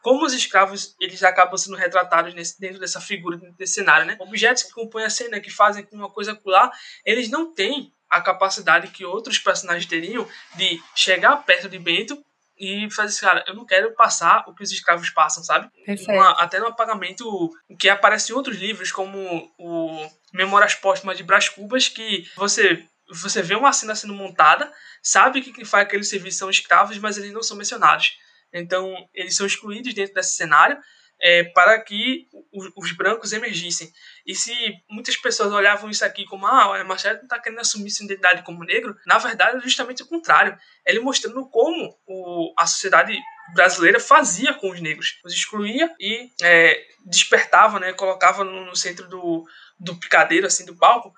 [0.02, 4.16] como os escravos eles acabam sendo retratados nesse, dentro dessa figura, dentro desse cenário, né?
[4.20, 6.70] Objetos que compõem a cena, que fazem uma coisa lá,
[7.04, 12.22] eles não têm a capacidade que outros personagens teriam de chegar perto de Bento
[12.58, 15.70] e fazer assim, cara, eu não quero passar o que os escravos passam, sabe?
[16.12, 21.48] Uma, até no apagamento que aparece em outros livros, como o Memórias Póstumas de Brás
[21.48, 26.38] Cubas, que você você vê uma cena sendo montada, sabe que quem faz aquele serviço
[26.38, 28.12] são escravos, mas eles não são mencionados.
[28.52, 30.78] Então, eles são excluídos dentro desse cenário
[31.20, 33.92] é, para que os, os, brancos emergissem.
[34.26, 34.52] E se
[34.88, 38.64] muitas pessoas olhavam isso aqui como, ah, Machado não está querendo assumir sua identidade como
[38.64, 40.56] negro, na verdade é justamente o contrário.
[40.86, 43.16] Ele mostrando como o, a sociedade
[43.54, 45.18] brasileira fazia com os negros.
[45.24, 49.46] Os excluía e é, despertava, né, colocava no, no centro do,
[49.78, 51.12] do picadeiro, assim, do palco,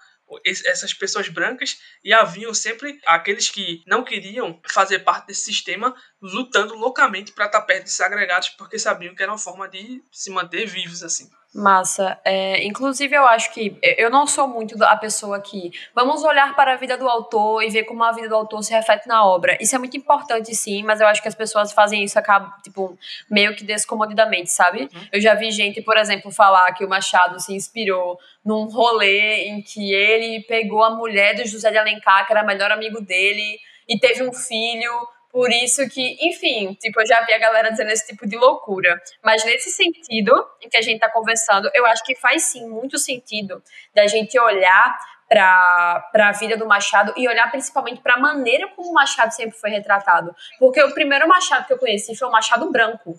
[0.44, 6.74] essas pessoas brancas e haviam sempre aqueles que não queriam fazer parte desse sistema lutando
[6.74, 10.30] loucamente para estar tá perto desses agregados porque sabiam que era uma forma de se
[10.30, 11.30] manter vivos assim.
[11.54, 12.18] Massa.
[12.24, 16.72] É, inclusive, eu acho que eu não sou muito a pessoa que vamos olhar para
[16.72, 19.58] a vida do autor e ver como a vida do autor se reflete na obra.
[19.60, 22.96] Isso é muito importante, sim, mas eu acho que as pessoas fazem isso acaba, tipo,
[23.30, 24.82] meio que descomodidamente, sabe?
[24.82, 25.00] Uhum.
[25.12, 29.60] Eu já vi gente, por exemplo, falar que o Machado se inspirou num rolê em
[29.60, 33.58] que ele pegou a mulher do José de Alencar, que era o melhor amigo dele,
[33.86, 34.92] e teve um filho
[35.32, 39.00] por isso que, enfim, tipo, eu já vi a galera dizendo esse tipo de loucura.
[39.24, 42.98] Mas nesse sentido em que a gente está conversando, eu acho que faz sim muito
[42.98, 43.62] sentido
[43.94, 44.94] da gente olhar
[45.26, 49.58] para a vida do Machado e olhar principalmente para a maneira como o Machado sempre
[49.58, 50.36] foi retratado.
[50.58, 53.18] Porque o primeiro Machado que eu conheci foi o Machado Branco.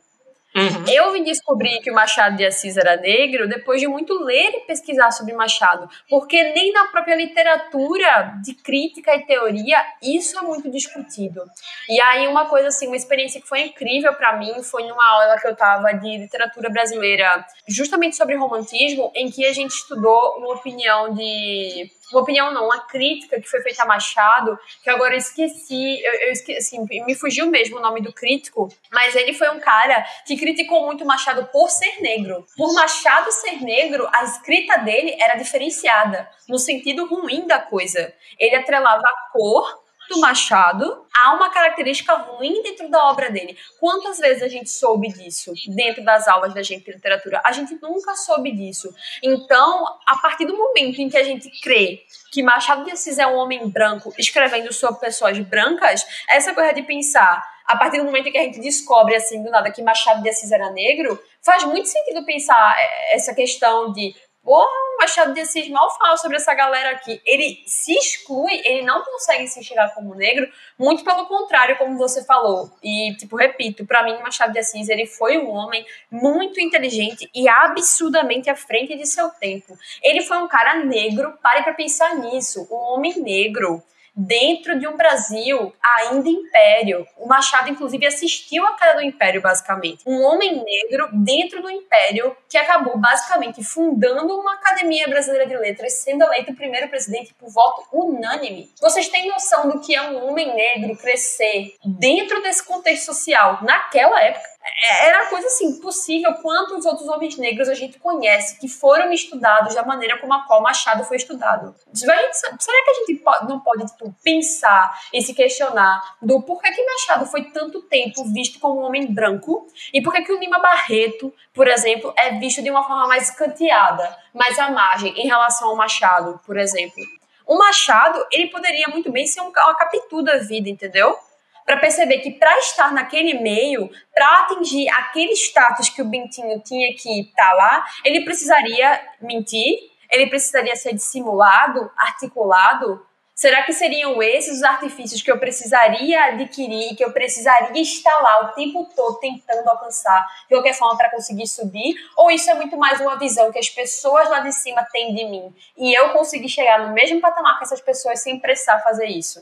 [0.56, 0.86] Uhum.
[0.88, 4.60] Eu vim descobrir que o Machado de Assis era negro depois de muito ler e
[4.62, 10.70] pesquisar sobre Machado, porque nem na própria literatura de crítica e teoria isso é muito
[10.70, 11.42] discutido.
[11.90, 15.40] E aí uma coisa assim, uma experiência que foi incrível para mim foi numa aula
[15.40, 20.54] que eu tava de literatura brasileira, justamente sobre romantismo, em que a gente estudou uma
[20.54, 25.18] opinião de uma opinião não, uma crítica que foi feita a Machado, que agora eu
[25.18, 29.50] esqueci, eu, eu esqueci, assim, me fugiu mesmo o nome do crítico, mas ele foi
[29.50, 32.46] um cara que criticou muito Machado por ser negro.
[32.56, 38.14] Por Machado ser negro, a escrita dele era diferenciada, no sentido ruim da coisa.
[38.40, 43.58] Ele atrelava a cor do Machado há uma característica ruim dentro da obra dele.
[43.80, 47.42] Quantas vezes a gente soube disso dentro das aulas da gente de literatura?
[47.44, 48.94] A gente nunca soube disso.
[49.22, 53.28] Então, a partir do momento em que a gente crê que Machado de Assis é
[53.28, 58.32] um homem branco escrevendo sobre pessoas brancas, essa coisa de pensar a partir do momento
[58.32, 61.88] que a gente descobre, assim, do nada, que Machado de Assis era negro, faz muito
[61.88, 62.76] sentido pensar
[63.12, 64.14] essa questão de
[64.44, 64.68] Porra,
[65.00, 67.22] Machado de Assis mal fala sobre essa galera aqui.
[67.26, 70.46] Ele se exclui, ele não consegue se enxergar como negro,
[70.78, 72.70] muito pelo contrário, como você falou.
[72.84, 77.48] E, tipo, repito, para mim, Machado de Assis, ele foi um homem muito inteligente e
[77.48, 79.78] absurdamente à frente de seu tempo.
[80.04, 83.82] Ele foi um cara negro, pare para pensar nisso, um homem negro
[84.16, 87.06] dentro de um Brasil ainda império.
[87.18, 90.04] O Machado, inclusive, assistiu à queda do império, basicamente.
[90.06, 95.94] Um homem negro dentro do império que acabou, basicamente, fundando uma Academia Brasileira de Letras,
[95.94, 98.72] sendo eleito primeiro presidente por voto unânime.
[98.80, 104.22] Vocês têm noção do que é um homem negro crescer dentro desse contexto social naquela
[104.22, 104.53] época?
[104.66, 106.34] É, era coisa assim, possível.
[106.36, 110.62] Quantos outros homens negros a gente conhece que foram estudados da maneira como a qual
[110.62, 111.76] Machado foi estudado?
[111.94, 117.26] Será que a gente não pode tipo, pensar e se questionar do porquê que Machado
[117.26, 121.68] foi tanto tempo visto como um homem branco e por que o Lima Barreto, por
[121.68, 126.40] exemplo, é visto de uma forma mais canteada, mais à margem em relação ao Machado,
[126.46, 127.04] por exemplo?
[127.46, 131.18] O Machado, ele poderia muito bem ser um, uma capitu da vida, entendeu?
[131.66, 136.94] Para perceber que para estar naquele meio, para atingir aquele status que o Bentinho tinha
[136.96, 143.06] que estar tá lá, ele precisaria mentir, ele precisaria ser dissimulado, articulado.
[143.36, 148.46] Será que seriam esses os artifícios que eu precisaria adquirir, que eu precisaria estar lá
[148.46, 151.96] o tempo todo tentando alcançar de qualquer forma para conseguir subir?
[152.16, 155.26] Ou isso é muito mais uma visão que as pessoas lá de cima têm de
[155.26, 159.42] mim e eu consegui chegar no mesmo patamar que essas pessoas sem precisar fazer isso?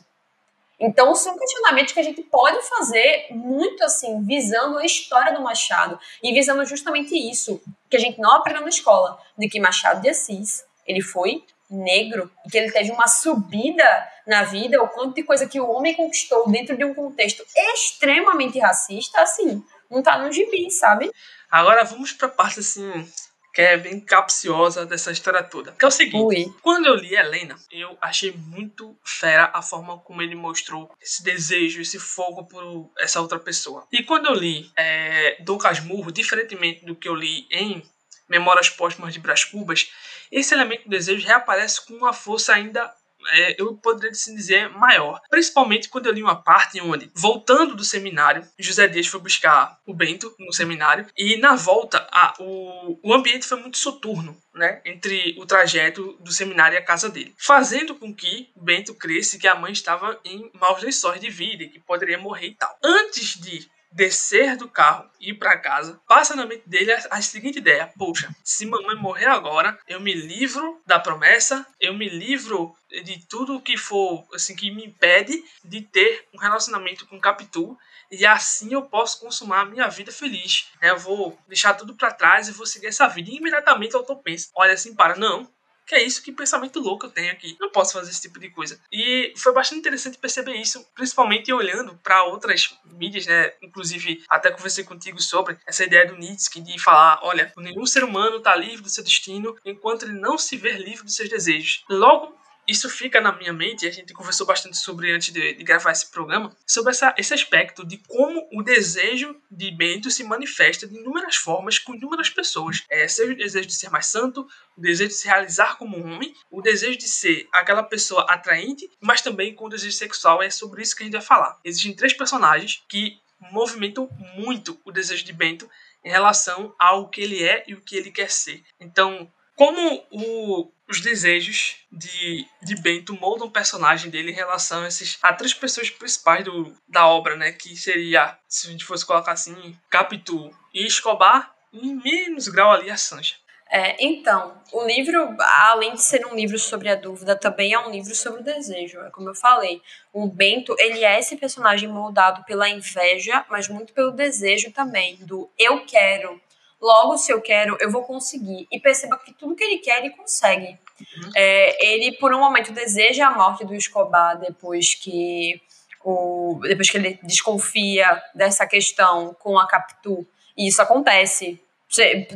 [0.81, 5.99] Então, são questionamentos que a gente pode fazer muito assim, visando a história do Machado
[6.23, 10.09] e visando justamente isso, que a gente não aprendeu na escola, de que Machado de
[10.09, 13.85] Assis, ele foi negro e que ele teve uma subida
[14.25, 18.59] na vida, o quanto de coisa que o homem conquistou dentro de um contexto extremamente
[18.59, 21.11] racista, assim, não tá no gibi, sabe?
[21.49, 23.07] Agora vamos pra parte assim
[23.53, 25.73] que é bem capciosa dessa história toda.
[25.73, 26.53] Que é o seguinte, Ui.
[26.61, 31.81] quando eu li Helena, eu achei muito fera a forma como ele mostrou esse desejo,
[31.81, 33.85] esse fogo por essa outra pessoa.
[33.91, 37.83] E quando eu li é, Dom Casmurro, diferentemente do que eu li em
[38.29, 39.91] Memórias Póstumas de Brás Cubas,
[40.31, 42.93] esse elemento do desejo reaparece com uma força ainda
[43.31, 45.19] é, eu poderia assim dizer, maior.
[45.29, 49.93] Principalmente quando eu li uma parte onde, voltando do seminário, José Dias foi buscar o
[49.93, 54.39] Bento no seminário, e na volta, a, o, o ambiente foi muito soturno.
[54.53, 59.39] Né, entre o trajeto do seminário e a casa dele, fazendo com que Bento cresce
[59.39, 62.77] que a mãe estava em maus lençóis de vida, que poderia morrer e tal.
[62.83, 67.21] Antes de descer do carro e ir para casa, passa na mente dele a, a,
[67.21, 72.75] seguinte ideia: poxa, se mamãe morrer agora, eu me livro da promessa, eu me livro
[73.03, 77.77] de tudo que for assim que me impede de ter um relacionamento com Capitu
[78.11, 80.69] e assim eu posso consumar a minha vida feliz.
[80.81, 80.89] Né?
[80.89, 83.29] Eu vou deixar tudo para trás e vou seguir essa vida.
[83.29, 85.49] E imediatamente eu pensa, olha assim para, não,
[85.91, 87.57] que é isso, que pensamento louco eu tenho aqui.
[87.59, 88.79] Não posso fazer esse tipo de coisa.
[88.89, 93.51] E foi bastante interessante perceber isso, principalmente olhando para outras mídias, né?
[93.61, 98.37] Inclusive, até conversei contigo sobre essa ideia do Nietzsche de falar: olha, nenhum ser humano
[98.37, 101.83] está livre do seu destino enquanto ele não se ver livre dos seus desejos.
[101.89, 105.91] Logo, isso fica na minha mente, a gente conversou bastante sobre antes de, de gravar
[105.91, 110.95] esse programa, sobre essa, esse aspecto de como o desejo de Bento se manifesta de
[110.95, 112.83] inúmeras formas com inúmeras pessoas.
[112.89, 114.47] É, seja o desejo de ser mais santo,
[114.77, 119.21] o desejo de se realizar como homem, o desejo de ser aquela pessoa atraente, mas
[119.21, 120.41] também com o desejo sexual.
[120.41, 121.59] É sobre isso que a gente vai falar.
[121.63, 123.19] Existem três personagens que
[123.51, 125.69] movimentam muito o desejo de Bento
[126.03, 128.63] em relação ao que ele é e o que ele quer ser.
[128.79, 134.87] Então, como o, os desejos de, de Bento moldam o personagem dele em relação a,
[134.87, 137.51] esses, a três pessoas principais do, da obra, né?
[137.51, 142.89] Que seria, se a gente fosse colocar assim, Capitu e Escobar, em menos grau ali
[142.89, 143.35] a Sancha.
[143.73, 147.89] É, então, o livro, além de ser um livro sobre a dúvida, também é um
[147.89, 148.99] livro sobre o desejo.
[148.99, 149.81] É como eu falei,
[150.11, 155.49] o Bento, ele é esse personagem moldado pela inveja, mas muito pelo desejo também, do
[155.57, 156.41] eu quero,
[156.81, 158.67] Logo, se eu quero, eu vou conseguir.
[158.71, 160.67] E perceba que tudo que ele quer, ele consegue.
[160.67, 161.31] Uhum.
[161.35, 165.61] É, ele, por um momento, deseja a morte do Escobar depois que,
[166.03, 170.25] o, depois que ele desconfia dessa questão com a Capitu.
[170.57, 171.61] E isso acontece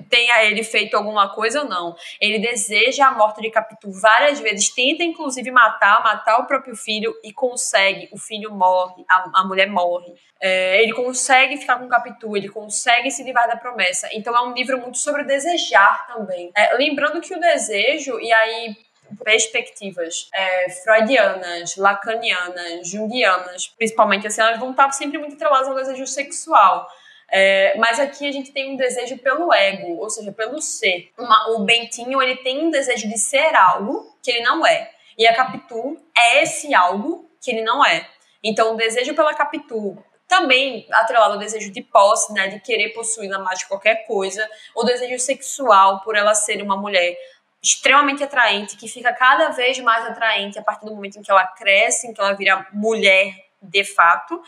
[0.09, 1.95] tenha ele feito alguma coisa ou não.
[2.19, 7.13] Ele deseja a morte de Capitu várias vezes, tenta inclusive matar, matar o próprio filho
[7.23, 8.09] e consegue.
[8.11, 10.13] O filho morre, a, a mulher morre.
[10.41, 14.09] É, ele consegue ficar com Capitu, ele consegue se livrar da promessa.
[14.11, 16.51] Então é um livro muito sobre desejar também.
[16.55, 18.75] É, lembrando que o desejo, e aí
[19.23, 26.05] perspectivas é, freudianas, lacanianas, junguianas, principalmente assim, elas vão estar sempre muito atreladas ao desejo
[26.07, 26.87] sexual.
[27.31, 31.11] É, mas aqui a gente tem um desejo pelo ego, ou seja, pelo ser.
[31.17, 34.91] Uma, o Bentinho ele tem um desejo de ser algo que ele não é.
[35.17, 38.07] E a Capitu é esse algo que ele não é.
[38.43, 39.97] Então, o desejo pela Capitu,
[40.27, 44.83] também atrelado ao desejo de posse, né, de querer possuir mais de qualquer coisa, o
[44.83, 47.15] desejo sexual por ela ser uma mulher
[47.61, 51.47] extremamente atraente, que fica cada vez mais atraente a partir do momento em que ela
[51.47, 53.33] cresce, em que ela vira mulher
[53.65, 54.41] de fato.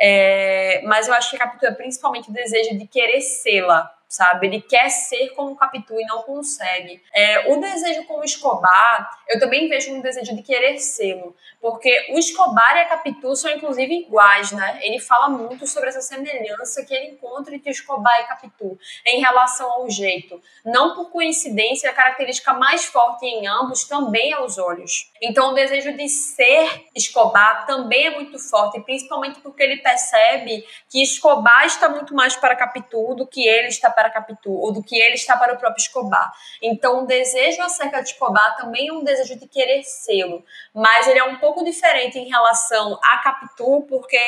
[0.00, 4.46] É, mas eu acho que a Capitu é principalmente o desejo de querer sê-la, sabe?
[4.46, 7.02] Ele quer ser como Capitu e não consegue.
[7.14, 12.08] É, o desejo com o Escobar, eu também vejo um desejo de querer sê-lo, porque
[12.10, 14.80] o Escobar e a Capitu são inclusive iguais, né?
[14.82, 19.70] Ele fala muito sobre essa semelhança que ele encontra entre Escobar e Capitu em relação
[19.70, 20.42] ao jeito.
[20.62, 25.10] Não por coincidência, a característica mais forte em ambos também é os olhos.
[25.22, 31.02] Então o desejo de ser Escobar também é muito forte, principalmente porque ele percebe que
[31.02, 35.00] Escobar está muito mais para Capitu do que ele está para Capitu, ou do que
[35.00, 36.32] ele está para o próprio Escobar.
[36.60, 40.44] Então o desejo acerca de Escobar também é um desejo de querer sê-lo,
[40.74, 44.18] mas ele é um pouco pouco diferente em relação a Capitu, porque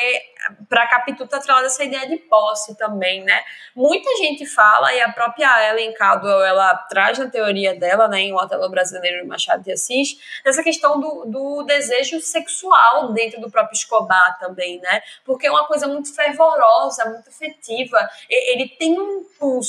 [0.69, 3.43] para Capitu está atrelada essa ideia de posse também, né?
[3.75, 8.33] Muita gente fala, e a própria Ellen Caldwell, ela traz na teoria dela, né, em
[8.33, 13.49] O Otelo Brasileiro de Machado de Assis, essa questão do, do desejo sexual dentro do
[13.49, 15.01] próprio Escobar também, né?
[15.25, 17.97] Porque é uma coisa muito fervorosa, muito afetiva.
[18.29, 19.64] Ele tem um impulso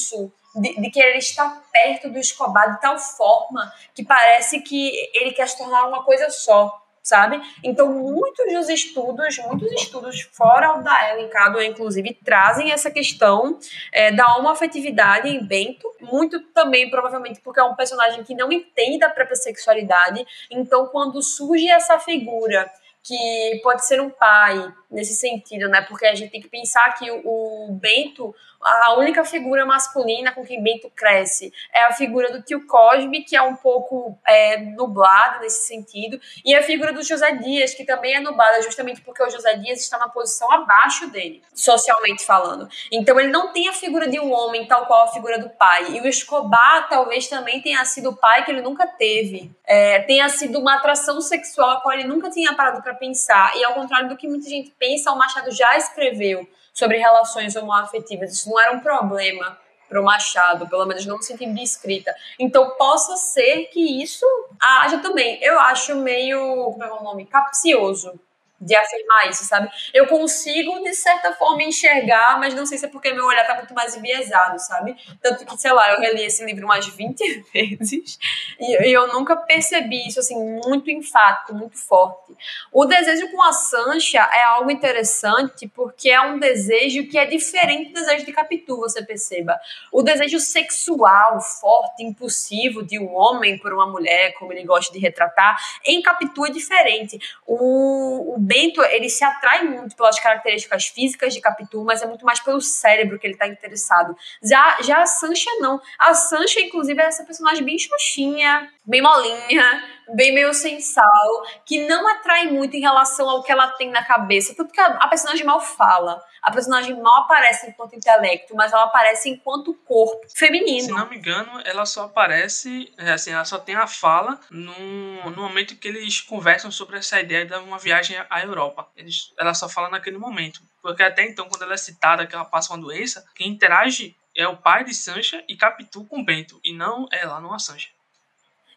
[0.55, 5.49] de, de querer estar perto do Escobar de tal forma que parece que ele quer
[5.49, 7.41] se tornar uma coisa só sabe?
[7.63, 13.61] Então, muitos dos estudos, muitos estudos fora da Ellen Cadwell, inclusive, trazem essa questão
[13.93, 19.05] é, da homoafetividade em Bento, muito também, provavelmente, porque é um personagem que não entende
[19.05, 22.69] a própria sexualidade, então, quando surge essa figura
[23.07, 25.81] que pode ser um pai nesse sentido, né?
[25.83, 30.63] Porque a gente tem que pensar que o, Bento, a única figura masculina com quem
[30.63, 35.67] Bento cresce é a figura do tio Cosme, que é um pouco é, nublada nesse
[35.67, 39.55] sentido, e a figura do José Dias, que também é nublada justamente porque o José
[39.57, 42.69] Dias está na posição abaixo dele, socialmente falando.
[42.91, 45.93] Então ele não tem a figura de um homem tal qual a figura do pai.
[45.93, 50.29] E o Escobar talvez também tenha sido o pai que ele nunca teve, é, tenha
[50.29, 53.57] sido uma atração sexual a qual ele nunca tinha parado para pensar.
[53.57, 56.47] E ao contrário do que muita gente pensa, o Machado já escreveu
[56.77, 58.35] sobre relações homoafetivas.
[58.35, 59.59] Isso não era um problema
[59.89, 62.15] para o Machado, pelo menos não se sentir escrita.
[62.39, 64.27] Então, possa ser que isso
[64.61, 65.43] haja também.
[65.43, 66.39] Eu acho meio,
[66.73, 67.25] como é o nome?
[67.25, 68.21] Capcioso
[68.61, 69.69] de afirmar isso, sabe?
[69.93, 73.55] Eu consigo, de certa forma, enxergar, mas não sei se é porque meu olhar tá
[73.55, 74.97] muito mais enviesado, sabe?
[75.21, 78.19] Tanto que, sei lá, eu reli esse livro umas 20 vezes
[78.59, 82.35] e, eu nunca percebi isso, assim, muito enfático, muito forte.
[82.73, 87.93] O desejo com a Sancha é algo interessante porque é um desejo que é diferente
[87.93, 89.59] do desejo de Capitu, você perceba.
[89.93, 94.99] O desejo sexual, forte, impulsivo de um homem por uma mulher, como ele gosta de
[94.99, 97.19] retratar, em Capitu é diferente.
[97.47, 102.25] O, o Bento, ele se atrai muito pelas características físicas de Capitu, mas é muito
[102.25, 104.17] mais pelo cérebro que ele está interessado.
[104.41, 105.81] Já, já a Sancha não.
[105.99, 109.85] A Sancha, inclusive, é essa personagem bem xoxinha, bem molinha,
[110.15, 114.05] bem meio sem sal, que não atrai muito em relação ao que ela tem na
[114.05, 114.55] cabeça.
[114.55, 116.23] Tanto que a, a personagem mal fala.
[116.41, 120.87] A personagem mal aparece enquanto intelecto, mas ela aparece enquanto corpo feminino.
[120.87, 125.31] Se não me engano, ela só aparece, é, assim, ela só tem a fala no,
[125.31, 128.89] no momento que eles conversam sobre essa ideia de uma viagem à Europa.
[128.97, 130.61] Eles, ela só fala naquele momento.
[130.83, 134.47] Porque até então, quando ela é citada que ela passa uma doença, quem interage é
[134.47, 137.89] o pai de Sancha e Capitu com Bento, e não ela, não a Sancha.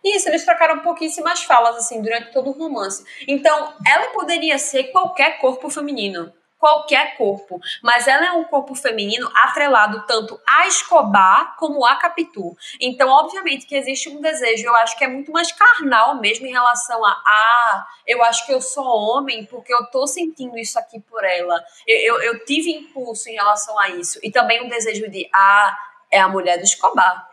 [0.03, 3.03] Isso, eles trocaram pouquíssimas falas, assim, durante todo o romance.
[3.27, 6.31] Então, ela poderia ser qualquer corpo feminino.
[6.59, 7.59] Qualquer corpo.
[7.81, 12.55] Mas ela é um corpo feminino atrelado tanto a Escobar como a Capitu.
[12.81, 16.51] Então, obviamente, que existe um desejo, eu acho que é muito mais carnal mesmo em
[16.51, 20.99] relação a, ah, eu acho que eu sou homem porque eu tô sentindo isso aqui
[20.99, 21.63] por ela.
[21.87, 24.19] Eu, eu, eu tive impulso em relação a isso.
[24.21, 25.77] E também um desejo de, ah,
[26.11, 27.29] é a mulher do Escobar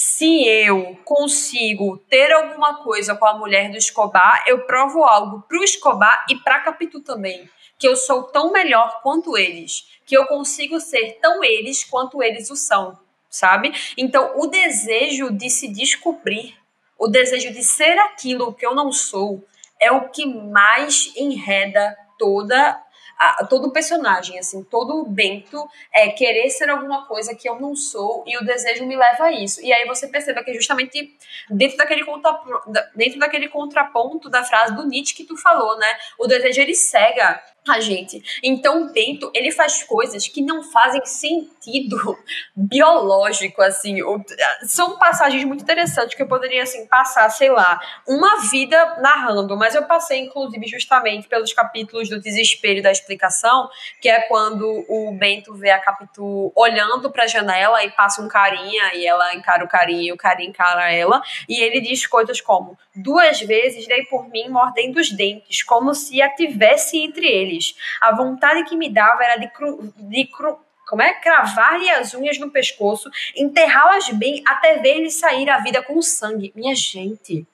[0.00, 5.64] se eu consigo ter alguma coisa com a mulher do Escobar, eu provo algo pro
[5.64, 7.50] Escobar e pra Capitu também.
[7.78, 9.88] Que eu sou tão melhor quanto eles.
[10.04, 12.98] Que eu consigo ser tão eles quanto eles o são,
[13.30, 13.72] sabe?
[13.96, 16.56] Então, o desejo de se descobrir,
[16.98, 19.44] o desejo de ser aquilo que eu não sou,
[19.80, 22.82] é o que mais enreda toda
[23.18, 27.74] a, todo personagem, assim, todo o Bento é querer ser alguma coisa que eu não
[27.74, 29.60] sou e o desejo me leva a isso.
[29.60, 31.16] E aí você percebe que justamente
[31.50, 32.40] dentro daquele, contra,
[32.94, 35.98] dentro daquele contraponto da frase do Nietzsche que tu falou, né?
[36.16, 38.22] O desejo ele cega a gente.
[38.42, 41.96] Então o Bento, ele faz coisas que não fazem sentido
[42.54, 43.98] biológico, assim.
[44.62, 49.74] São passagens muito interessantes que eu poderia, assim, passar, sei lá, uma vida narrando, mas
[49.74, 53.68] eu passei, inclusive, justamente pelos capítulos do desespero e da explicação,
[54.00, 58.94] que é quando o Bento vê a Capitu olhando pra janela e passa um carinha,
[58.94, 62.78] e ela encara o carinha e o carinha encara ela, e ele diz coisas como,
[62.94, 67.57] duas vezes dei por mim mordendo os dentes, como se a tivesse entre eles
[68.00, 71.12] a vontade que me dava era de, cru, de cru, como é?
[71.14, 76.52] Cravar-lhe as unhas no pescoço, enterrá-las bem até ver-lhe sair a vida com sangue.
[76.54, 77.46] Minha gente,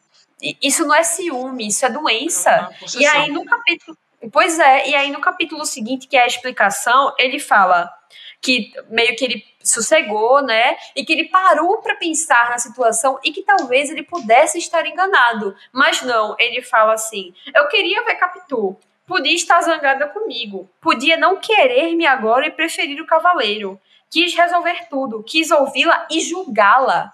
[0.63, 2.71] isso não é ciúme, isso é doença.
[2.97, 3.97] É e aí no capítulo.
[4.33, 7.93] Pois é, e aí no capítulo seguinte, que é a explicação, ele fala
[8.41, 10.77] que meio que ele sossegou, né?
[10.95, 15.57] E que ele parou para pensar na situação e que talvez ele pudesse estar enganado.
[15.73, 18.77] Mas não, ele fala assim: eu queria ver Capitu.
[19.07, 20.69] Podia estar zangada comigo.
[20.81, 23.81] Podia não querer-me agora e preferir o cavaleiro.
[24.11, 25.23] Quis resolver tudo.
[25.23, 27.13] Quis ouvi-la e julgá-la.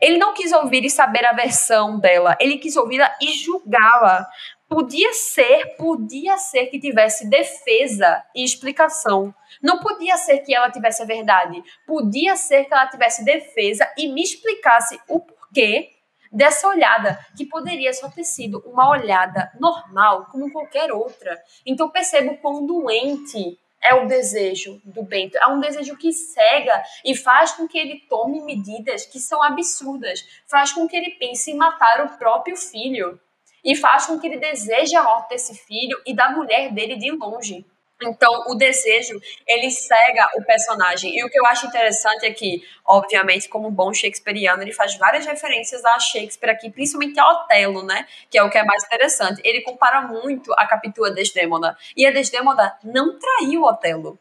[0.00, 2.36] Ele não quis ouvir e saber a versão dela.
[2.40, 4.26] Ele quis ouvi-la e julgá-la.
[4.68, 9.34] Podia ser, podia ser que tivesse defesa e explicação.
[9.62, 11.62] Não podia ser que ela tivesse a verdade.
[11.86, 15.91] Podia ser que ela tivesse defesa e me explicasse o porquê
[16.32, 21.38] dessa olhada, que poderia só ter sido uma olhada normal, como qualquer outra.
[21.66, 25.36] Então percebo quão doente é o desejo do Bento.
[25.36, 30.24] É um desejo que cega e faz com que ele tome medidas que são absurdas.
[30.46, 33.20] Faz com que ele pense em matar o próprio filho.
[33.64, 37.10] E faz com que ele deseje a morte desse filho e da mulher dele de
[37.10, 37.64] longe.
[38.04, 41.16] Então, o desejo, ele cega o personagem.
[41.16, 45.26] E o que eu acho interessante é que, obviamente, como bom shakespeariano, ele faz várias
[45.26, 48.06] referências a Shakespeare aqui, principalmente a Otelo, né?
[48.30, 49.40] Que é o que é mais interessante.
[49.44, 51.76] Ele compara muito a Capitua Desdemona.
[51.96, 54.18] E a Desdemona não traiu Otelo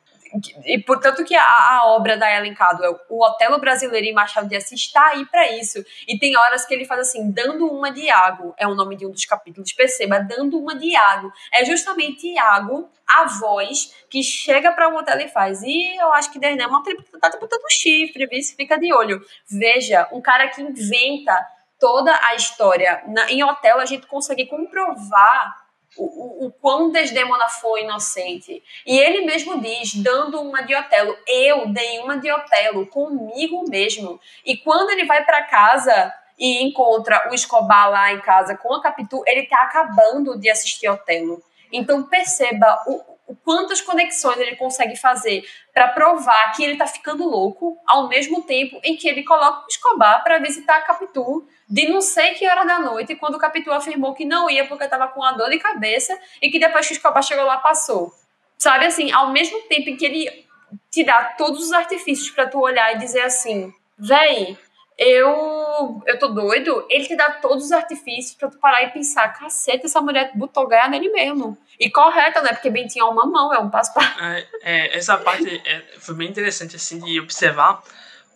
[0.65, 4.55] e portanto que a, a, obra da Ellen Cadwell, o Otelo brasileiro em Machado de
[4.55, 5.83] Assis está aí para isso.
[6.07, 9.05] E tem horas que ele faz assim, dando uma de Iago, é o nome de
[9.05, 11.31] um dos capítulos, perceba, dando uma de Iago.
[11.53, 15.61] É justamente Iago, a voz, que chega para o Otelo e faz.
[15.63, 16.83] E eu acho que Desdemona
[17.19, 18.41] tá te botando chifre, viu?
[18.55, 19.21] fica de olho.
[19.49, 21.45] Veja, um cara que inventa
[21.79, 23.03] toda a história.
[23.07, 25.60] Na, em Otelo a gente consegue comprovar
[25.97, 28.63] o, o, quão Desdemona foi inocente.
[28.85, 34.19] E ele mesmo diz, dando uma de Otelo, eu dei uma de Otelo comigo mesmo.
[34.45, 38.81] E quando ele vai para casa e encontra o Escobar lá em casa com a
[38.81, 41.43] Capitu, ele tá acabando de assistir Otelo.
[41.71, 43.10] Então perceba o
[43.43, 45.43] quantas conexões ele consegue fazer
[45.73, 49.67] para provar que ele está ficando louco, ao mesmo tempo em que ele coloca o
[49.67, 53.71] Escobar para visitar a Capitu de não sei que hora da noite, quando o Capitu
[53.71, 56.93] afirmou que não ia porque estava com uma dor de cabeça e que depois que
[56.93, 58.13] o Escobar chegou lá passou.
[58.57, 60.45] Sabe assim, ao mesmo tempo em que ele
[60.91, 64.57] te dá todos os artifícios para tu olhar e dizer assim, véi,
[64.97, 69.29] eu, eu tô doido, ele te dá todos os artifícios pra tu parar e pensar,
[69.29, 71.57] cacete, essa mulher botou ganhar nele mesmo.
[71.79, 72.53] E correta, né?
[72.53, 76.15] Porque Bentinho é uma mão, é um passo para é, é, Essa parte é, foi
[76.15, 77.81] bem interessante, assim, de observar,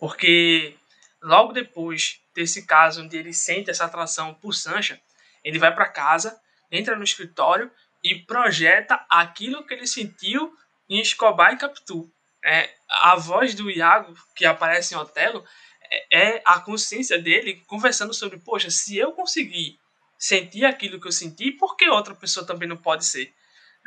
[0.00, 0.74] porque
[1.22, 5.00] logo depois desse caso onde ele sente essa atração por Sancha,
[5.44, 6.38] ele vai para casa,
[6.70, 7.70] entra no escritório
[8.02, 10.52] e projeta aquilo que ele sentiu
[10.88, 12.10] em Escobar e Capitu.
[12.44, 15.44] É, a voz do Iago, que aparece em Otelo,
[15.90, 19.78] é, é a consciência dele conversando sobre, poxa, se eu conseguir
[20.18, 23.32] sentir aquilo que eu senti, por que outra pessoa também não pode ser?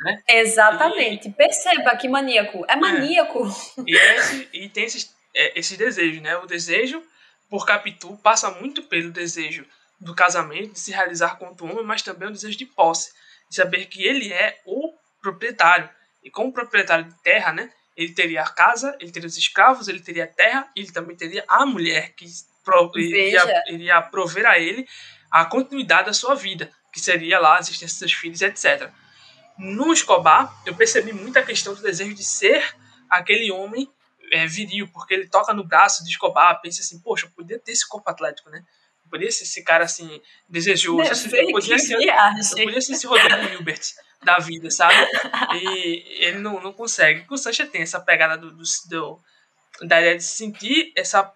[0.00, 0.22] Né?
[0.28, 1.28] Exatamente.
[1.28, 2.64] E, Perceba que maníaco.
[2.68, 2.76] É, é.
[2.76, 3.46] maníaco.
[3.78, 6.36] É, e, esse, e tem esses, é, esses desejos, né?
[6.38, 7.02] O desejo
[7.48, 9.66] por Capitu passa muito pelo desejo
[10.00, 13.12] do casamento, de se realizar quanto homem, mas também o desejo de posse,
[13.50, 15.90] de saber que ele é o proprietário.
[16.22, 17.70] E como proprietário de terra, né?
[17.96, 21.44] Ele teria a casa, ele teria os escravos, ele teria a terra, ele também teria
[21.48, 22.26] a mulher que
[22.96, 24.86] iria, iria prover a ele
[25.30, 28.90] a continuidade da sua vida, que seria lá a existência dos filhos, etc.
[29.58, 32.74] No Escobar, eu percebi muito a questão do desejo de ser
[33.08, 33.90] aquele homem
[34.32, 37.72] é, viril, porque ele toca no braço de Escobar, pensa assim, poxa, eu podia ter
[37.72, 38.64] esse corpo atlético, né?
[39.10, 41.10] Podia ser esse cara assim, desejoso.
[41.10, 43.80] Assim, eu, podia ser, eu podia ser esse Rodrigo Hilbert
[44.22, 44.94] da vida, sabe?
[45.54, 47.24] E ele não, não consegue.
[47.28, 49.20] O Sancha tem essa pegada do, do, do,
[49.82, 51.32] da ideia de sentir essa,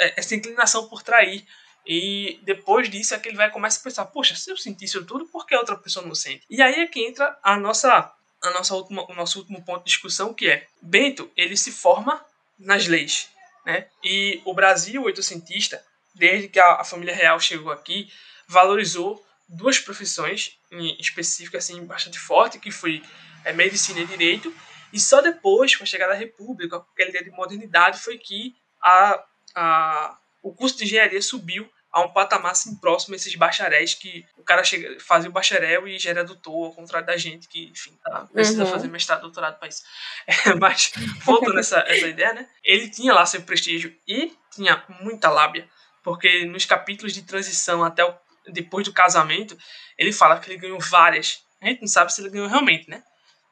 [0.00, 1.46] é, essa inclinação por trair.
[1.86, 5.04] E depois disso é que ele vai começar a pensar, poxa, se eu sentir isso
[5.06, 6.44] tudo, por que outra pessoa não sente?
[6.50, 8.12] E aí é que entra a nossa,
[8.42, 12.22] a nossa última, o nosso último ponto de discussão, que é Bento, ele se forma
[12.58, 13.30] nas leis.
[13.64, 13.86] Né?
[14.02, 15.82] E o Brasil oitocentista,
[16.18, 18.12] desde que a, a família real chegou aqui,
[18.46, 20.58] valorizou duas profissões
[20.98, 23.02] específicas assim bastante forte que foi
[23.44, 24.54] é, medicina e direito
[24.92, 28.54] e só depois com a chegada da república com aquela ideia de modernidade foi que
[28.82, 29.24] a,
[29.54, 34.24] a o custo de engenharia subiu a um patamar assim próximo a esses bacharéis que
[34.36, 37.64] o cara chega, fazia o bacharel e já era doutor, ao contrário da gente que,
[37.68, 38.70] enfim, tá, precisa uhum.
[38.70, 39.82] fazer mestrado, doutorado para isso.
[40.46, 40.92] É, mas,
[41.24, 42.48] voltando essa, essa ideia, né?
[42.62, 45.68] Ele tinha lá seu prestígio e tinha muita lábia,
[46.02, 48.14] porque nos capítulos de transição até o
[48.50, 49.56] depois do casamento,
[49.96, 51.44] ele fala que ele ganhou várias.
[51.60, 53.02] A gente não sabe se ele ganhou realmente, né?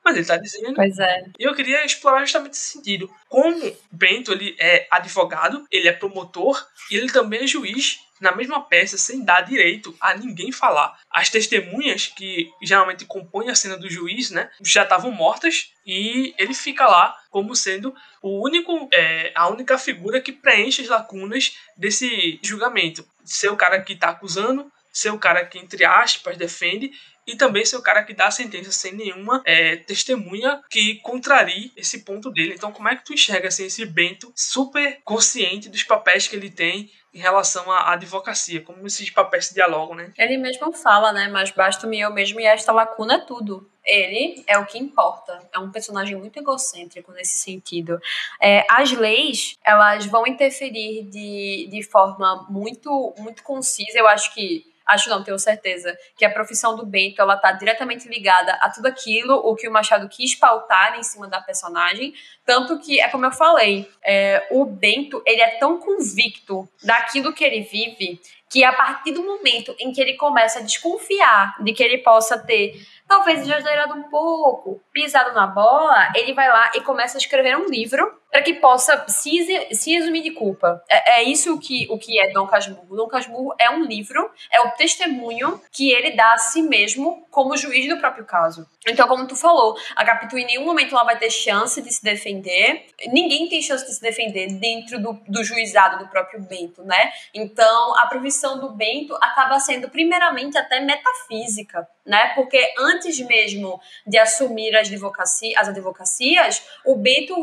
[0.07, 0.75] Mas ele está dizendo.
[0.75, 1.25] Pois é.
[1.37, 3.11] E eu queria explorar justamente esse sentido.
[3.29, 8.63] Como Bento ele é advogado, ele é promotor e ele também é juiz na mesma
[8.63, 10.97] peça sem dar direito a ninguém falar.
[11.11, 16.55] As testemunhas que geralmente compõem a cena do juiz, né, já estavam mortas e ele
[16.55, 17.93] fica lá como sendo
[18.23, 23.05] o único, é, a única figura que preenche as lacunas desse julgamento.
[23.25, 26.93] Ser o cara que está acusando, ser o cara que, entre aspas, defende
[27.27, 31.73] e também ser o cara que dá a sentença sem nenhuma é, testemunha que contrarie
[31.77, 32.55] esse ponto dele.
[32.55, 36.51] Então, como é que tu enxerga assim, esse Bento super consciente dos papéis que ele
[36.51, 38.61] tem em relação à advocacia?
[38.61, 40.13] Como esses papéis se dialogam, né?
[40.17, 41.29] Ele mesmo fala, né?
[41.29, 43.69] Mas basta-me eu mesmo e esta lacuna é tudo.
[43.85, 45.49] Ele é o que importa.
[45.53, 48.01] É um personagem muito egocêntrico nesse sentido.
[48.41, 53.99] É, as leis, elas vão interferir de, de forma muito, muito concisa.
[53.99, 58.09] Eu acho que acho não, tenho certeza, que a profissão do Bento ela está diretamente
[58.09, 62.15] ligada a tudo aquilo o que o Machado quis pautar em cima da personagem,
[62.45, 67.45] tanto que é como eu falei, é, o Bento ele é tão convicto daquilo que
[67.45, 71.83] ele vive que a partir do momento em que ele começa a desconfiar de que
[71.83, 77.17] ele possa ter talvez exagerado um pouco, pisado na bola, ele vai lá e começa
[77.17, 80.83] a escrever um livro para que possa se, se exumir de culpa.
[80.91, 82.97] É, é, isso que, o que é Dom Casmurro.
[82.97, 87.57] Dom Casmurro é um livro, é o testemunho que ele dá a si mesmo como
[87.57, 88.67] juiz do próprio caso.
[88.87, 92.03] Então, como tu falou, a Capitu em nenhum momento ela vai ter chance de se
[92.03, 92.87] defender.
[93.09, 97.11] Ninguém tem chance de se defender dentro do, do juizado do próprio Bento, né?
[97.35, 102.33] Então, a profissão do Bento acaba sendo primeiramente até metafísica, né?
[102.35, 107.35] Porque antes mesmo de assumir as, advocacia, as advocacias, o Bento,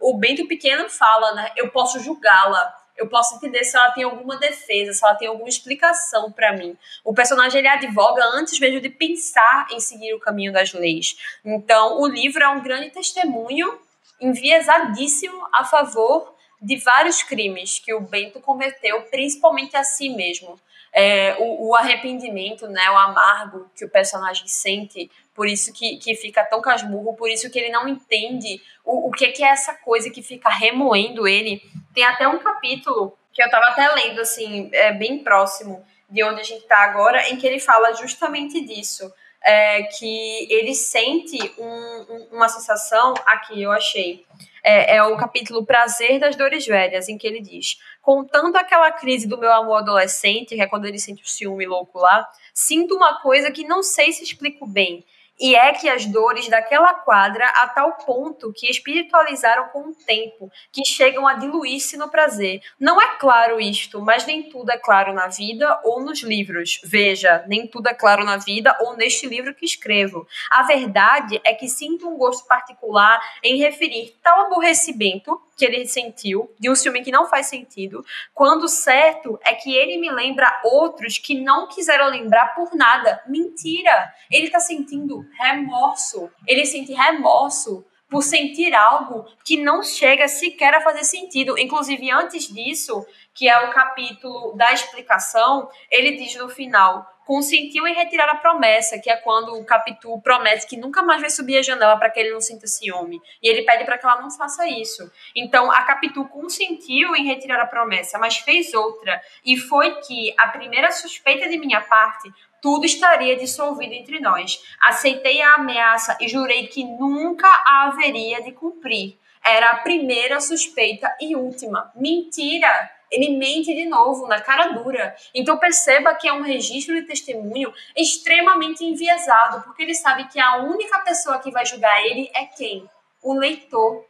[0.00, 1.50] o, o Bento pequeno fala, né?
[1.56, 5.48] Eu posso julgá-la eu posso entender se ela tem alguma defesa, se ela tem alguma
[5.48, 6.76] explicação para mim.
[7.04, 11.16] O personagem ele advoga antes mesmo de pensar em seguir o caminho das leis.
[11.44, 13.78] Então, o livro é um grande testemunho
[14.20, 20.58] enviesadíssimo a favor de vários crimes que o Bento cometeu, principalmente a si mesmo.
[20.94, 26.14] É, o, o, arrependimento, né, o amargo que o personagem sente, por isso que, que
[26.14, 29.74] fica tão casmurro, por isso que ele não entende o, o que, que é essa
[29.74, 31.60] coisa que fica remoendo ele.
[31.92, 36.40] Tem até um capítulo que eu estava até lendo, assim, é bem próximo de onde
[36.40, 39.12] a gente está agora, em que ele fala justamente disso.
[39.44, 44.24] É, que ele sente um, uma sensação, aqui eu achei,
[44.62, 49.28] é, é, o capítulo Prazer das Dores Velhas, em que ele diz: Contando aquela crise
[49.28, 53.20] do meu amor adolescente, que é quando ele sente o ciúme louco lá, sinto uma
[53.20, 55.04] coisa que não sei se explico bem.
[55.40, 60.50] E é que as dores daquela quadra a tal ponto que espiritualizaram com o tempo,
[60.72, 62.60] que chegam a diluir-se no prazer.
[62.78, 66.80] Não é claro isto, mas nem tudo é claro na vida ou nos livros.
[66.84, 70.26] Veja, nem tudo é claro na vida ou neste livro que escrevo.
[70.50, 76.52] A verdade é que sinto um gosto particular em referir tal aborrecimento que ele sentiu,
[76.58, 81.18] de um filme que não faz sentido, quando certo é que ele me lembra outros
[81.18, 83.22] que não quiseram lembrar por nada.
[83.26, 84.12] Mentira!
[84.30, 86.30] Ele tá sentindo remorso.
[86.46, 91.58] Ele sente remorso por sentir algo que não chega sequer a fazer sentido.
[91.58, 97.94] Inclusive, antes disso, que é o capítulo da explicação, ele diz no final: consentiu em
[97.94, 101.62] retirar a promessa, que é quando o Capitu promete que nunca mais vai subir a
[101.62, 103.20] janela para que ele não sinta ciúme.
[103.42, 105.10] E ele pede para que ela não faça isso.
[105.34, 109.20] Então, a Capitu consentiu em retirar a promessa, mas fez outra.
[109.44, 112.32] E foi que a primeira suspeita de minha parte
[112.64, 114.64] tudo estaria dissolvido entre nós.
[114.80, 119.18] Aceitei a ameaça e jurei que nunca a haveria de cumprir.
[119.44, 121.92] Era a primeira suspeita e última.
[121.94, 122.90] Mentira!
[123.12, 125.14] Ele mente de novo, na cara dura.
[125.34, 130.56] Então perceba que é um registro de testemunho extremamente enviesado, porque ele sabe que a
[130.62, 132.88] única pessoa que vai julgar ele é quem?
[133.22, 134.06] O leitor.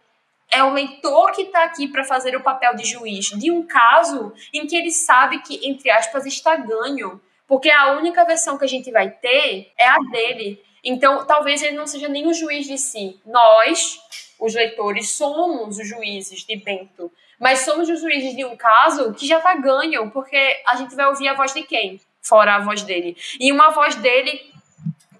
[0.49, 4.33] É o leitor que está aqui para fazer o papel de juiz de um caso
[4.53, 7.21] em que ele sabe que, entre aspas, está ganho.
[7.47, 10.63] Porque a única versão que a gente vai ter é a dele.
[10.83, 13.19] Então, talvez ele não seja nem o juiz de si.
[13.25, 13.99] Nós,
[14.39, 17.11] os leitores, somos os juízes de Bento.
[17.39, 21.07] Mas somos os juízes de um caso que já tá ganho, porque a gente vai
[21.07, 22.01] ouvir a voz de quem?
[22.23, 23.17] Fora a voz dele.
[23.41, 24.55] E uma voz dele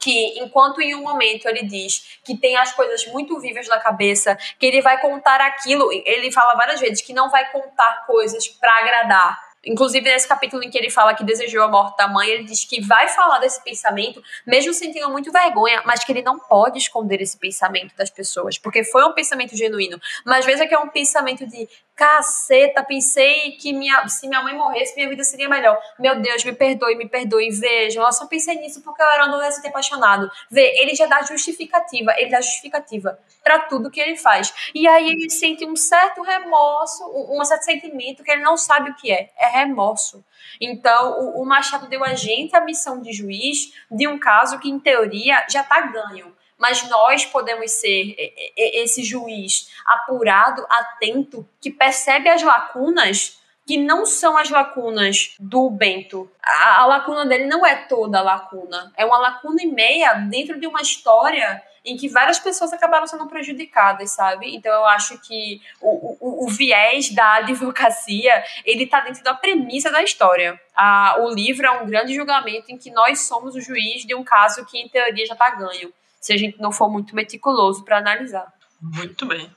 [0.05, 4.37] que, enquanto em um momento ele diz que tem as coisas muito vivas na cabeça,
[4.59, 8.81] que ele vai contar aquilo, ele fala várias vezes que não vai contar coisas para
[8.81, 12.45] agradar, Inclusive, nesse capítulo em que ele fala que desejou a morte da mãe, ele
[12.45, 16.79] diz que vai falar desse pensamento, mesmo sentindo muito vergonha, mas que ele não pode
[16.79, 20.01] esconder esse pensamento das pessoas, porque foi um pensamento genuíno.
[20.25, 24.55] Mas vezes é que é um pensamento de caceta, pensei que minha, se minha mãe
[24.55, 25.79] morresse, minha vida seria melhor.
[25.99, 29.29] Meu Deus, me perdoe, me perdoe, vejam, eu só pensei nisso porque eu era um
[29.29, 30.31] adolescente apaixonado.
[30.51, 34.53] Vê, ele já dá justificativa, ele dá justificativa para tudo que ele faz.
[34.75, 38.91] E aí ele sente um certo remorso, um, um certo sentimento que ele não sabe
[38.91, 39.31] o que é.
[39.39, 40.25] É remorso.
[40.61, 44.69] Então, o, o Machado deu a gente a missão de juiz de um caso que,
[44.69, 48.15] em teoria, já está ganho mas nós podemos ser
[48.57, 56.31] esse juiz apurado, atento, que percebe as lacunas que não são as lacunas do Bento.
[56.43, 58.93] A, a, lacuna dele não é toda a lacuna.
[58.97, 63.27] É uma lacuna e meia dentro de uma história em que várias pessoas acabaram sendo
[63.27, 64.55] prejudicadas, sabe?
[64.55, 69.91] Então eu acho que o, o, o viés da advocacia, ele tá dentro da premissa
[69.91, 70.59] da história.
[70.75, 74.25] A, o livro é um grande julgamento em que nós somos o juiz de um
[74.25, 77.99] caso que, em teoria, já tá ganho, se a gente não for muito meticuloso para
[77.99, 78.51] analisar.
[78.81, 79.55] Muito bem.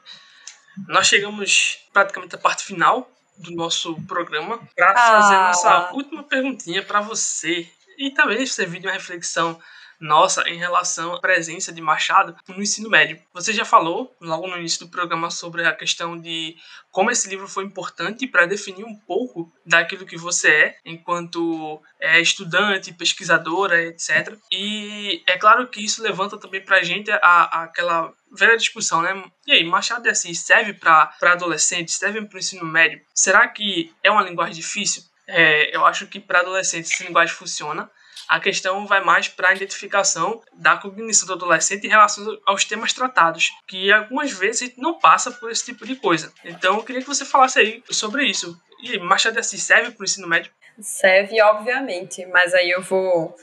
[0.87, 5.21] Nós chegamos praticamente à parte final do nosso programa para ah.
[5.21, 9.59] fazer nossa última perguntinha para você e talvez servir de uma reflexão
[9.99, 13.21] nossa em relação à presença de Machado no ensino médio.
[13.33, 16.55] Você já falou logo no início do programa sobre a questão de
[16.91, 22.19] como esse livro foi importante para definir um pouco daquilo que você é enquanto é,
[22.19, 24.35] estudante, pesquisadora, etc.
[24.51, 29.23] E é claro que isso levanta também para a gente aquela velha discussão, né?
[29.45, 33.01] E aí, Machado de Assis serve para adolescentes, serve para o ensino médio?
[33.13, 35.03] Será que é uma linguagem difícil?
[35.27, 37.89] É, eu acho que para adolescentes essa linguagem funciona,
[38.27, 42.93] a questão vai mais para a identificação da cognição do adolescente em relação aos temas
[42.93, 46.33] tratados, que algumas vezes não passa por esse tipo de coisa.
[46.43, 48.59] Então, eu queria que você falasse aí sobre isso.
[48.81, 50.51] E Machado de Assis serve para o ensino médio?
[50.79, 53.35] Serve, obviamente, mas aí eu vou.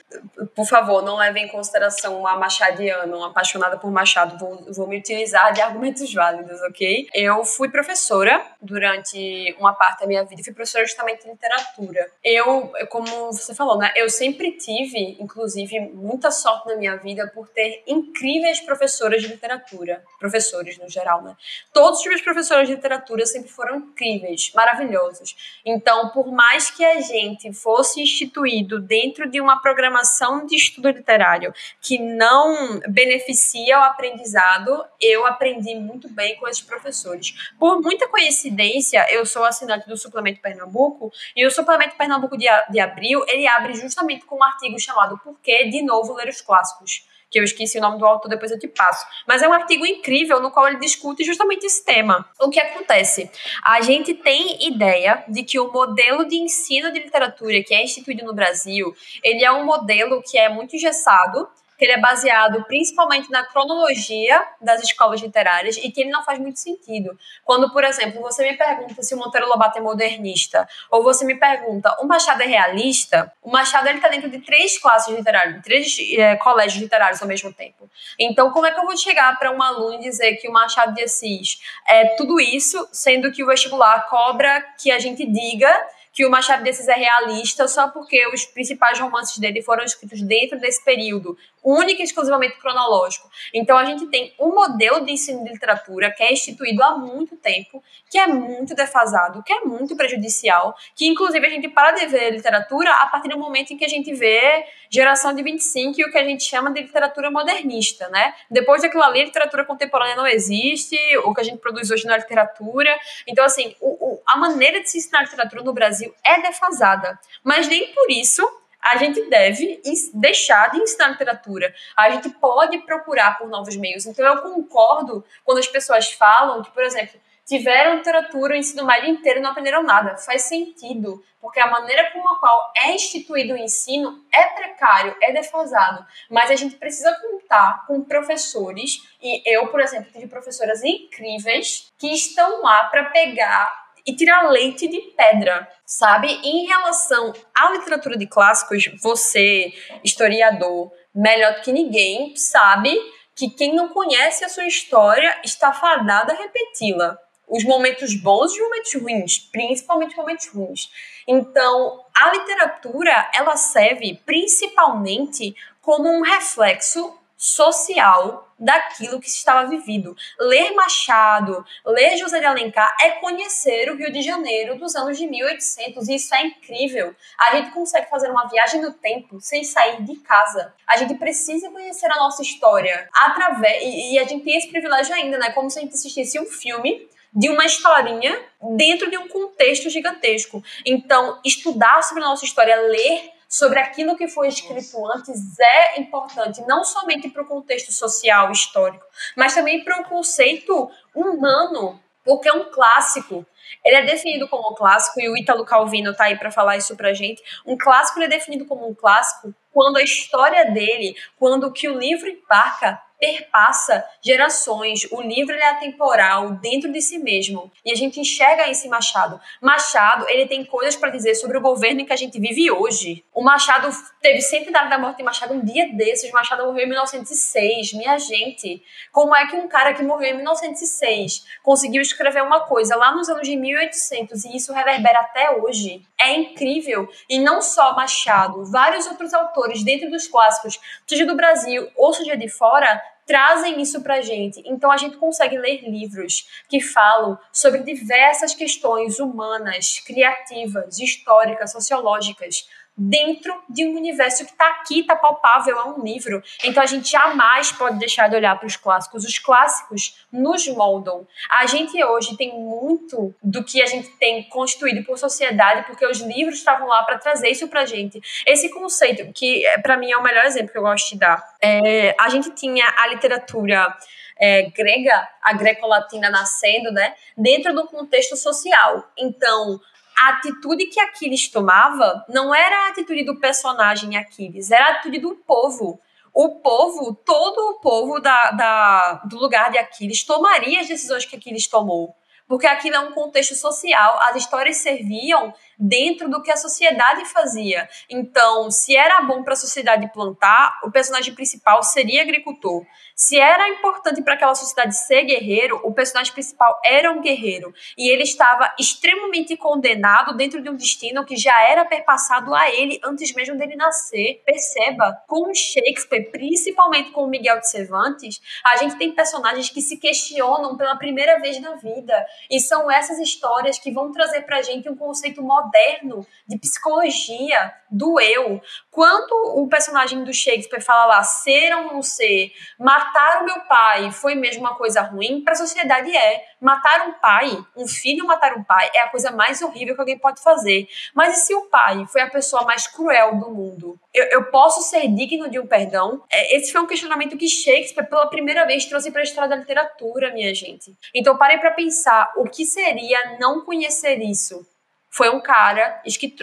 [0.55, 4.39] Por favor, não leve em consideração uma machadiana, uma apaixonada por Machado.
[4.39, 7.09] Vou, vou me utilizar de argumentos válidos, ok?
[7.13, 12.09] Eu fui professora durante uma parte da minha vida, fui professora justamente de literatura.
[12.23, 13.93] Eu, como você falou, né?
[13.97, 20.05] Eu sempre tive, inclusive, muita sorte na minha vida por ter incríveis professoras de literatura.
[20.21, 21.37] Professores, no geral, né?
[21.73, 25.61] Todos os meus professores de literatura sempre foram incríveis, maravilhosos.
[25.65, 31.53] Então, por mais que a gente fosse instituído dentro de uma programação de estudo literário
[31.81, 37.53] que não beneficia o aprendizado, eu aprendi muito bem com esses professores.
[37.59, 42.81] Por muita coincidência, eu sou assinante do Suplemento Pernambuco e o Suplemento Pernambuco de, de
[42.81, 47.07] abril, ele abre justamente com um artigo chamado Por que de novo ler os clássicos?
[47.31, 49.05] Que eu esqueci o nome do autor, depois eu te passo.
[49.27, 52.29] Mas é um artigo incrível no qual ele discute justamente esse tema.
[52.41, 53.31] O que acontece?
[53.63, 58.25] A gente tem ideia de que o modelo de ensino de literatura que é instituído
[58.25, 63.31] no Brasil, ele é um modelo que é muito engessado, que ele é baseado principalmente
[63.31, 67.17] na cronologia das escolas literárias e que ele não faz muito sentido.
[67.45, 71.35] Quando, por exemplo, você me pergunta se o Monteiro Lobato é modernista, ou você me
[71.35, 73.33] pergunta, o Machado é realista?
[73.43, 77.89] O Machado está dentro de três classes literárias, três é, colégios literários ao mesmo tempo.
[78.19, 80.95] Então, como é que eu vou chegar para um aluno e dizer que o Machado
[80.95, 85.75] de Assis é tudo isso, sendo que o vestibular cobra que a gente diga
[86.15, 90.23] que o Machado de Assis é realista só porque os principais romances dele foram escritos
[90.23, 93.29] dentro desse período, única e exclusivamente cronológico.
[93.53, 97.37] Então a gente tem um modelo de ensino de literatura que é instituído há muito
[97.37, 102.07] tempo, que é muito defasado, que é muito prejudicial, que inclusive a gente para de
[102.07, 106.05] ver literatura a partir do momento em que a gente vê geração de 25 e
[106.05, 108.33] o que a gente chama de literatura modernista, né?
[108.49, 112.15] Depois daquilo ali, a literatura contemporânea não existe, o que a gente produz hoje não
[112.15, 112.97] é literatura.
[113.27, 117.19] Então, assim, o, o, a maneira de se ensinar literatura no Brasil é defasada.
[117.43, 118.43] Mas nem por isso
[118.85, 119.81] a gente deve
[120.13, 121.75] deixar de ensinar literatura.
[121.97, 124.05] A gente pode procurar por novos meios.
[124.05, 129.09] Então, eu concordo quando as pessoas falam que, por exemplo, tiveram literatura o ensino médio
[129.09, 130.17] inteiro e não aprenderam nada.
[130.19, 135.33] Faz sentido, porque a maneira como a qual é instituído o ensino é precário, é
[135.33, 136.05] defasado.
[136.31, 142.13] Mas a gente precisa contar com professores, e eu, por exemplo, tive professoras incríveis que
[142.13, 146.29] estão lá para pegar e tirar leite de pedra, sabe?
[146.43, 149.73] Em relação à literatura de clássicos, você,
[150.03, 152.95] historiador, melhor do que ninguém, sabe
[153.35, 158.61] que quem não conhece a sua história está fadada a repeti-la os momentos bons e
[158.61, 160.91] os momentos ruins, principalmente os momentos ruins.
[161.27, 170.17] Então, a literatura, ela serve principalmente como um reflexo social daquilo que estava vivido.
[170.39, 175.27] Ler Machado, ler José de Alencar é conhecer o Rio de Janeiro dos anos de
[175.27, 177.15] 1800 e isso é incrível.
[177.39, 180.73] A gente consegue fazer uma viagem no tempo sem sair de casa.
[180.87, 185.15] A gente precisa conhecer a nossa história através e, e a gente tem esse privilégio
[185.15, 185.51] ainda, né?
[185.51, 188.41] Como se a gente assistisse um filme de uma historinha
[188.77, 190.63] dentro de um contexto gigantesco.
[190.87, 196.61] Então, estudar sobre a nossa história, ler sobre aquilo que foi escrito antes é importante,
[196.67, 199.07] não somente para o contexto social histórico,
[199.37, 203.47] mas também para o conceito humano, porque é um clássico.
[203.85, 206.97] Ele é definido como um clássico, e o Ítalo Calvino está aí para falar isso
[206.97, 207.41] para gente.
[207.65, 211.97] Um clássico é definido como um clássico quando a história dele, quando o que o
[211.97, 215.07] livro embarca perpassa gerações.
[215.11, 217.73] O livro é atemporal dentro de si mesmo.
[217.85, 219.41] E a gente enxerga isso em Machado.
[219.63, 223.25] Machado, ele tem coisas para dizer sobre o governo em que a gente vive hoje.
[223.33, 223.89] O Machado
[224.21, 226.31] teve centenário da morte de Machado um dia desses.
[226.33, 227.95] Machado morreu em 1906.
[227.95, 232.95] Minha gente, como é que um cara que morreu em 1906 conseguiu escrever uma coisa
[232.97, 236.03] lá nos anos de 1800 e isso reverbera até hoje?
[236.21, 237.09] É incrível.
[237.29, 242.37] E não só Machado, vários outros autores dentro dos clássicos, seja do Brasil ou seja
[242.37, 244.63] de fora, trazem isso para a gente.
[244.67, 252.69] Então a gente consegue ler livros que falam sobre diversas questões humanas, criativas, históricas, sociológicas,
[252.97, 256.43] dentro de um universo que está aqui, está palpável, é um livro.
[256.63, 259.25] Então a gente jamais pode deixar de olhar para os clássicos.
[259.25, 261.27] Os clássicos nos moldam.
[261.51, 266.21] A gente hoje tem muito do que a gente tem construído por sociedade, porque os
[266.21, 268.21] livros estavam lá para trazer isso para a gente.
[268.47, 271.43] Esse conceito, que é, para mim é o melhor exemplo que eu gosto de dar.
[271.61, 273.97] É, a gente tinha a literatura.
[274.37, 279.09] É, grega, a greco-latina nascendo, né, dentro do contexto social.
[279.17, 279.81] Então,
[280.17, 285.19] a atitude que Aquiles tomava não era a atitude do personagem Aquiles, era a atitude
[285.19, 286.01] do povo.
[286.33, 291.37] O povo, todo o povo da, da, do lugar de Aquiles tomaria as decisões que
[291.37, 292.15] Aquiles tomou.
[292.47, 297.89] Porque aquilo é um contexto social, as histórias serviam dentro do que a sociedade fazia.
[298.09, 302.85] Então, se era bom para a sociedade plantar, o personagem principal seria agricultor.
[303.15, 307.73] Se era importante para aquela sociedade ser guerreiro, o personagem principal era um guerreiro.
[307.97, 313.01] E ele estava extremamente condenado dentro de um destino que já era perpassado a ele
[313.05, 314.43] antes mesmo dele nascer.
[314.45, 320.77] Perceba, com Shakespeare, principalmente com Miguel de Cervantes, a gente tem personagens que se questionam
[320.77, 322.27] pela primeira vez na vida.
[322.51, 326.59] E são essas histórias que vão trazer para a gente um conceito moderno moderno de
[326.59, 328.61] psicologia do eu.
[328.91, 334.11] Quando o personagem do Shakespeare fala lá, ser ou não ser, matar o meu pai
[334.11, 336.45] foi mesmo uma coisa ruim, para a sociedade é.
[336.61, 340.19] Matar um pai, um filho matar um pai, é a coisa mais horrível que alguém
[340.19, 340.89] pode fazer.
[341.15, 343.99] Mas e se o pai foi a pessoa mais cruel do mundo?
[344.13, 346.23] Eu, eu posso ser digno de um perdão?
[346.31, 349.57] É, esse foi um questionamento que Shakespeare, pela primeira vez, trouxe para a história da
[349.57, 350.95] literatura, minha gente.
[351.15, 354.67] Então parem para pensar o que seria não conhecer isso
[355.15, 356.03] foi um cara,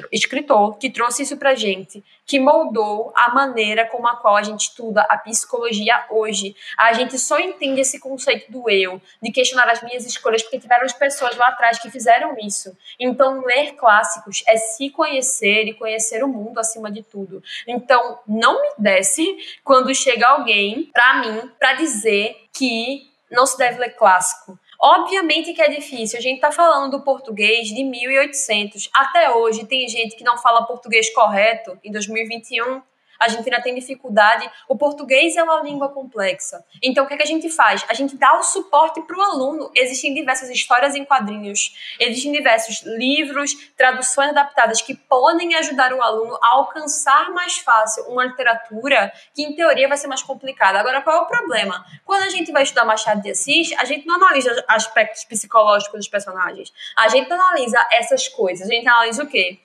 [0.09, 4.61] escritor, que trouxe isso pra gente, que moldou a maneira como a qual a gente
[4.61, 6.55] estuda a psicologia hoje.
[6.77, 10.85] A gente só entende esse conceito do eu, de questionar as minhas escolhas, porque tiveram
[10.85, 12.73] as pessoas lá atrás que fizeram isso.
[12.97, 17.43] Então, ler clássicos é se conhecer e conhecer o mundo acima de tudo.
[17.67, 19.35] Então, não me desce
[19.65, 24.57] quando chega alguém pra mim para dizer que não se deve ler clássico.
[24.83, 26.17] Obviamente que é difícil.
[26.17, 28.89] A gente está falando do português de 1800.
[28.93, 32.81] Até hoje tem gente que não fala português correto em 2021
[33.21, 34.49] a gente ainda tem dificuldade.
[34.67, 36.65] O português é uma língua complexa.
[36.81, 37.85] Então, o que, é que a gente faz?
[37.87, 39.69] A gente dá o suporte para o aluno.
[39.75, 46.37] Existem diversas histórias em quadrinhos, existem diversos livros, traduções adaptadas que podem ajudar o aluno
[46.41, 50.79] a alcançar mais fácil uma literatura que, em teoria, vai ser mais complicada.
[50.79, 51.85] Agora, qual é o problema?
[52.03, 56.07] Quando a gente vai estudar Machado de Assis, a gente não analisa aspectos psicológicos dos
[56.07, 56.73] personagens.
[56.97, 58.67] A gente analisa essas coisas.
[58.67, 59.59] A gente analisa o quê?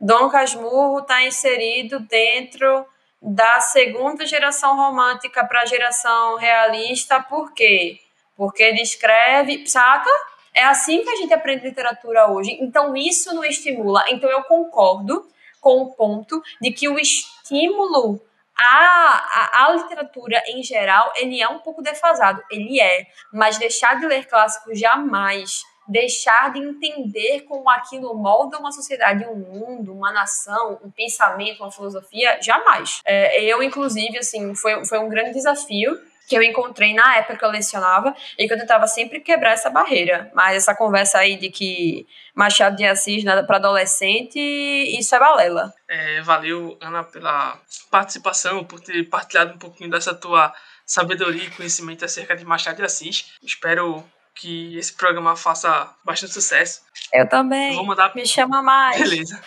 [0.00, 2.84] Dom Casmurro está inserido dentro
[3.22, 8.00] da segunda geração romântica para a geração realista, por quê?
[8.36, 10.10] Porque ele escreve, saca?
[10.52, 12.58] É assim que a gente aprende literatura hoje.
[12.60, 14.04] Então, isso não estimula.
[14.08, 15.26] Então, eu concordo
[15.60, 18.20] com o ponto de que o estímulo
[18.58, 22.42] à, à, à, literatura em geral, ele é um pouco defasado.
[22.50, 23.06] Ele é.
[23.32, 25.62] Mas deixar de ler clássicos jamais
[25.92, 31.70] deixar de entender como aquilo molda uma sociedade, um mundo, uma nação, um pensamento, uma
[31.70, 33.00] filosofia, jamais.
[33.04, 35.96] É, eu, inclusive, assim, foi, foi um grande desafio
[36.28, 39.68] que eu encontrei na época que eu lecionava e que eu tentava sempre quebrar essa
[39.68, 40.30] barreira.
[40.34, 45.74] Mas essa conversa aí de que Machado de Assis nada para adolescente, isso é balela.
[45.88, 47.60] É, valeu, Ana, pela
[47.90, 50.54] participação, por ter partilhado um pouquinho dessa tua
[50.86, 53.32] sabedoria e conhecimento acerca de Machado de Assis.
[53.42, 54.02] Espero
[54.34, 56.82] que esse programa faça bastante sucesso.
[57.12, 57.70] Eu também.
[57.70, 58.14] Eu vou mandar...
[58.14, 59.00] Me chama mais.
[59.00, 59.42] Beleza.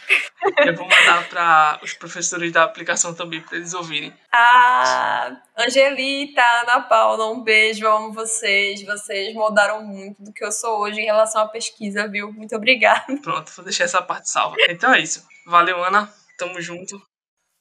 [0.57, 4.13] Eu vou mandar para os professores da aplicação também, para eles ouvirem.
[4.31, 8.83] Ah, Angelita, Ana Paula, um beijo, amo vocês.
[8.85, 12.31] Vocês moldaram muito do que eu sou hoje em relação à pesquisa, viu?
[12.31, 13.05] Muito obrigada.
[13.21, 14.55] Pronto, vou deixar essa parte salva.
[14.69, 15.25] Então é isso.
[15.47, 16.13] Valeu, Ana.
[16.37, 17.01] Tamo junto.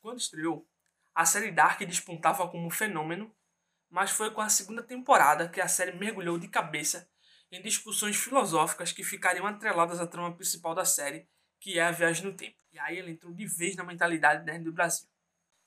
[0.03, 0.67] Quando estreou,
[1.15, 3.33] a série Dark despontava como um fenômeno,
[3.91, 7.09] mas foi com a segunda temporada que a série mergulhou de cabeça
[7.55, 11.29] em discussões filosóficas que ficariam atreladas à trama principal da série,
[11.61, 12.57] que é a viagem no tempo.
[12.73, 15.09] E aí ele entrou de vez na mentalidade nerd do Brasil.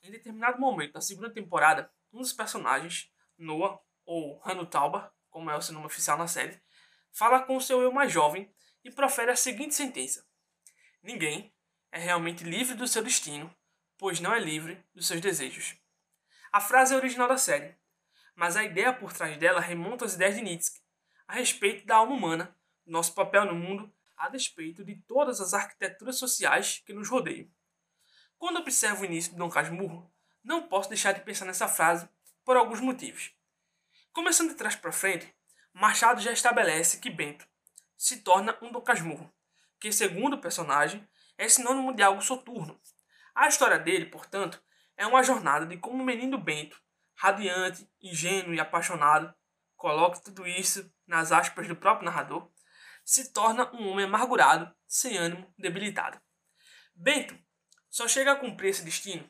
[0.02, 5.56] Em determinado momento da segunda temporada, um dos personagens, Noah, ou Hanu Tauba, como é
[5.56, 6.60] o seu nome oficial na série,
[7.10, 8.52] fala com o seu eu mais jovem
[8.84, 10.26] e profere a seguinte sentença:
[11.02, 11.54] Ninguém
[11.90, 13.54] é realmente livre do seu destino,
[13.96, 15.74] pois não é livre dos seus desejos.
[16.52, 17.74] A frase é original da série,
[18.34, 20.80] mas a ideia por trás dela remonta às ideias de Nietzsche,
[21.28, 22.56] a respeito da alma humana,
[22.86, 27.46] nosso papel no mundo, a despeito de todas as arquiteturas sociais que nos rodeiam.
[28.38, 30.10] Quando observo o início de Dom Casmurro,
[30.42, 32.08] não posso deixar de pensar nessa frase
[32.44, 33.30] por alguns motivos.
[34.10, 35.32] Começando de trás para frente,
[35.72, 37.46] Machado já estabelece que Bento
[37.94, 39.30] se torna um Dom Casmurro,
[39.78, 41.06] que, segundo o personagem,
[41.36, 42.80] é sinônimo de algo soturno.
[43.34, 44.62] A história dele, portanto,
[44.96, 46.80] é uma jornada de como o menino Bento,
[47.14, 49.34] radiante, ingênuo e apaixonado,
[49.78, 52.50] coloca tudo isso nas aspas do próprio narrador,
[53.04, 56.20] se torna um homem amargurado, sem ânimo, debilitado.
[56.94, 57.38] Bento
[57.88, 59.28] só chega a cumprir esse destino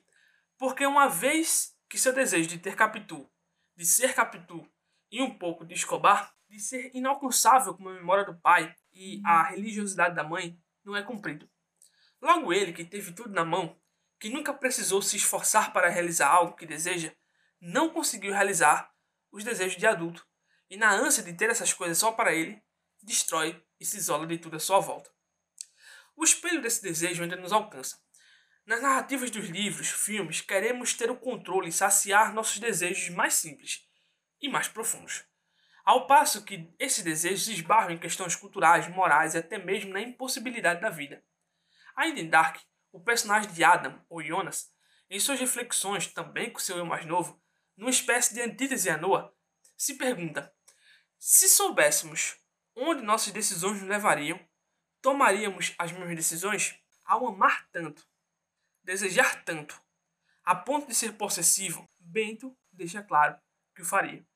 [0.59, 3.31] porque uma vez que seu desejo de ter Capitu,
[3.77, 4.69] de ser Capitu
[5.11, 9.45] e um pouco de Escobar, de ser inalcançável como a memória do pai e a
[9.45, 11.49] religiosidade da mãe, não é cumprido.
[12.21, 13.79] Logo ele, que teve tudo na mão,
[14.19, 17.15] que nunca precisou se esforçar para realizar algo que deseja,
[17.61, 18.93] não conseguiu realizar
[19.31, 20.28] os desejos de adulto
[20.71, 22.63] e, na ânsia de ter essas coisas só para ele,
[23.03, 25.11] destrói e se isola de tudo à sua volta.
[26.17, 27.99] O espelho desse desejo ainda nos alcança.
[28.67, 33.87] Nas narrativas dos livros, filmes, queremos ter o controle e saciar nossos desejos mais simples
[34.41, 35.25] e mais profundos.
[35.85, 40.83] Ao passo que esses desejos esbarram em questões culturais, morais e até mesmo na impossibilidade
[40.83, 41.25] da vida.
[41.97, 42.61] Ainda em Dark,
[42.93, 44.71] o personagem de Adam, ou Jonas,
[45.09, 47.41] em suas reflexões, também com seu eu mais novo,
[47.77, 49.33] numa espécie de antítese a Noah,
[49.77, 50.53] se pergunta
[51.19, 52.37] se soubéssemos
[52.75, 54.39] onde nossas decisões nos levariam,
[55.03, 56.81] tomaríamos as mesmas decisões?
[57.09, 58.07] ao amar tanto,
[58.85, 59.83] desejar tanto,
[60.45, 63.41] a ponto de ser possessivo, Bento deixa claro
[63.75, 64.28] que o faria.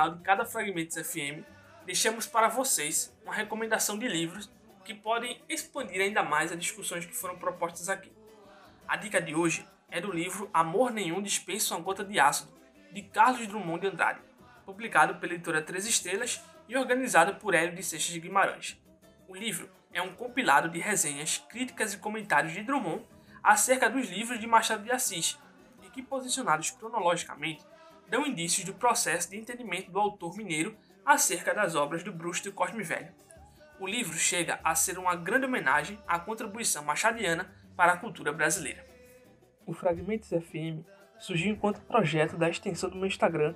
[0.00, 1.44] Final de cada Fragmentos FM,
[1.84, 4.50] deixamos para vocês uma recomendação de livros
[4.82, 8.10] que podem expandir ainda mais as discussões que foram propostas aqui.
[8.88, 12.50] A dica de hoje é do livro Amor Nenhum Dispensa uma Gota de Ácido,
[12.90, 14.20] de Carlos Drummond de Andrade,
[14.64, 18.80] publicado pela editora Três Estrelas e organizado por Hélio de Seixas de Guimarães.
[19.28, 23.04] O livro é um compilado de resenhas, críticas e comentários de Drummond
[23.42, 25.38] acerca dos livros de Machado de Assis,
[25.82, 27.62] e que, posicionados cronologicamente,
[28.10, 30.76] dão indícios do processo de entendimento do autor mineiro
[31.06, 33.14] acerca das obras do bruxo de Cosme Velho.
[33.78, 38.84] O livro chega a ser uma grande homenagem à contribuição machadiana para a cultura brasileira.
[39.64, 40.84] O Fragmentos FM
[41.18, 43.54] surgiu enquanto projeto da extensão do meu Instagram,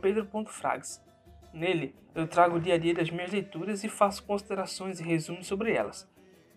[0.00, 1.04] pedro.frags.
[1.52, 5.46] Nele, eu trago o dia a dia das minhas leituras e faço considerações e resumos
[5.46, 6.08] sobre elas.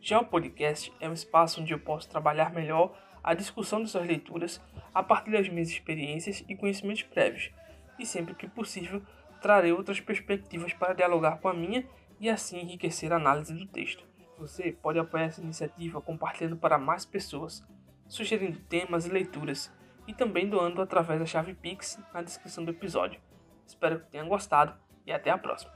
[0.01, 4.07] Já o podcast é um espaço onde eu posso trabalhar melhor a discussão de suas
[4.07, 4.61] leituras
[4.99, 7.51] a partir das minhas experiências e conhecimentos prévios,
[7.97, 9.01] e sempre que possível
[9.41, 11.85] trarei outras perspectivas para dialogar com a minha
[12.19, 14.03] e assim enriquecer a análise do texto.
[14.37, 17.63] Você pode apoiar essa iniciativa compartilhando para mais pessoas,
[18.09, 19.71] sugerindo temas e leituras,
[20.05, 23.21] e também doando através da chave Pix na descrição do episódio.
[23.65, 24.73] Espero que tenham gostado
[25.05, 25.71] e até a próxima.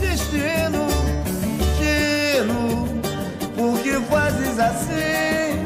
[0.00, 0.86] Destino,
[1.60, 2.86] destino,
[3.54, 5.64] por que fazes assim?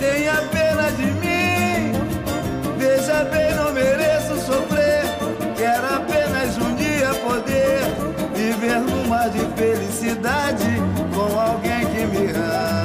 [0.00, 1.25] Tenha pena de mim
[3.16, 5.04] também não mereço sofrer.
[5.56, 7.80] Quero apenas um dia poder
[8.34, 10.66] viver numa de felicidade
[11.14, 12.75] com alguém que me ama.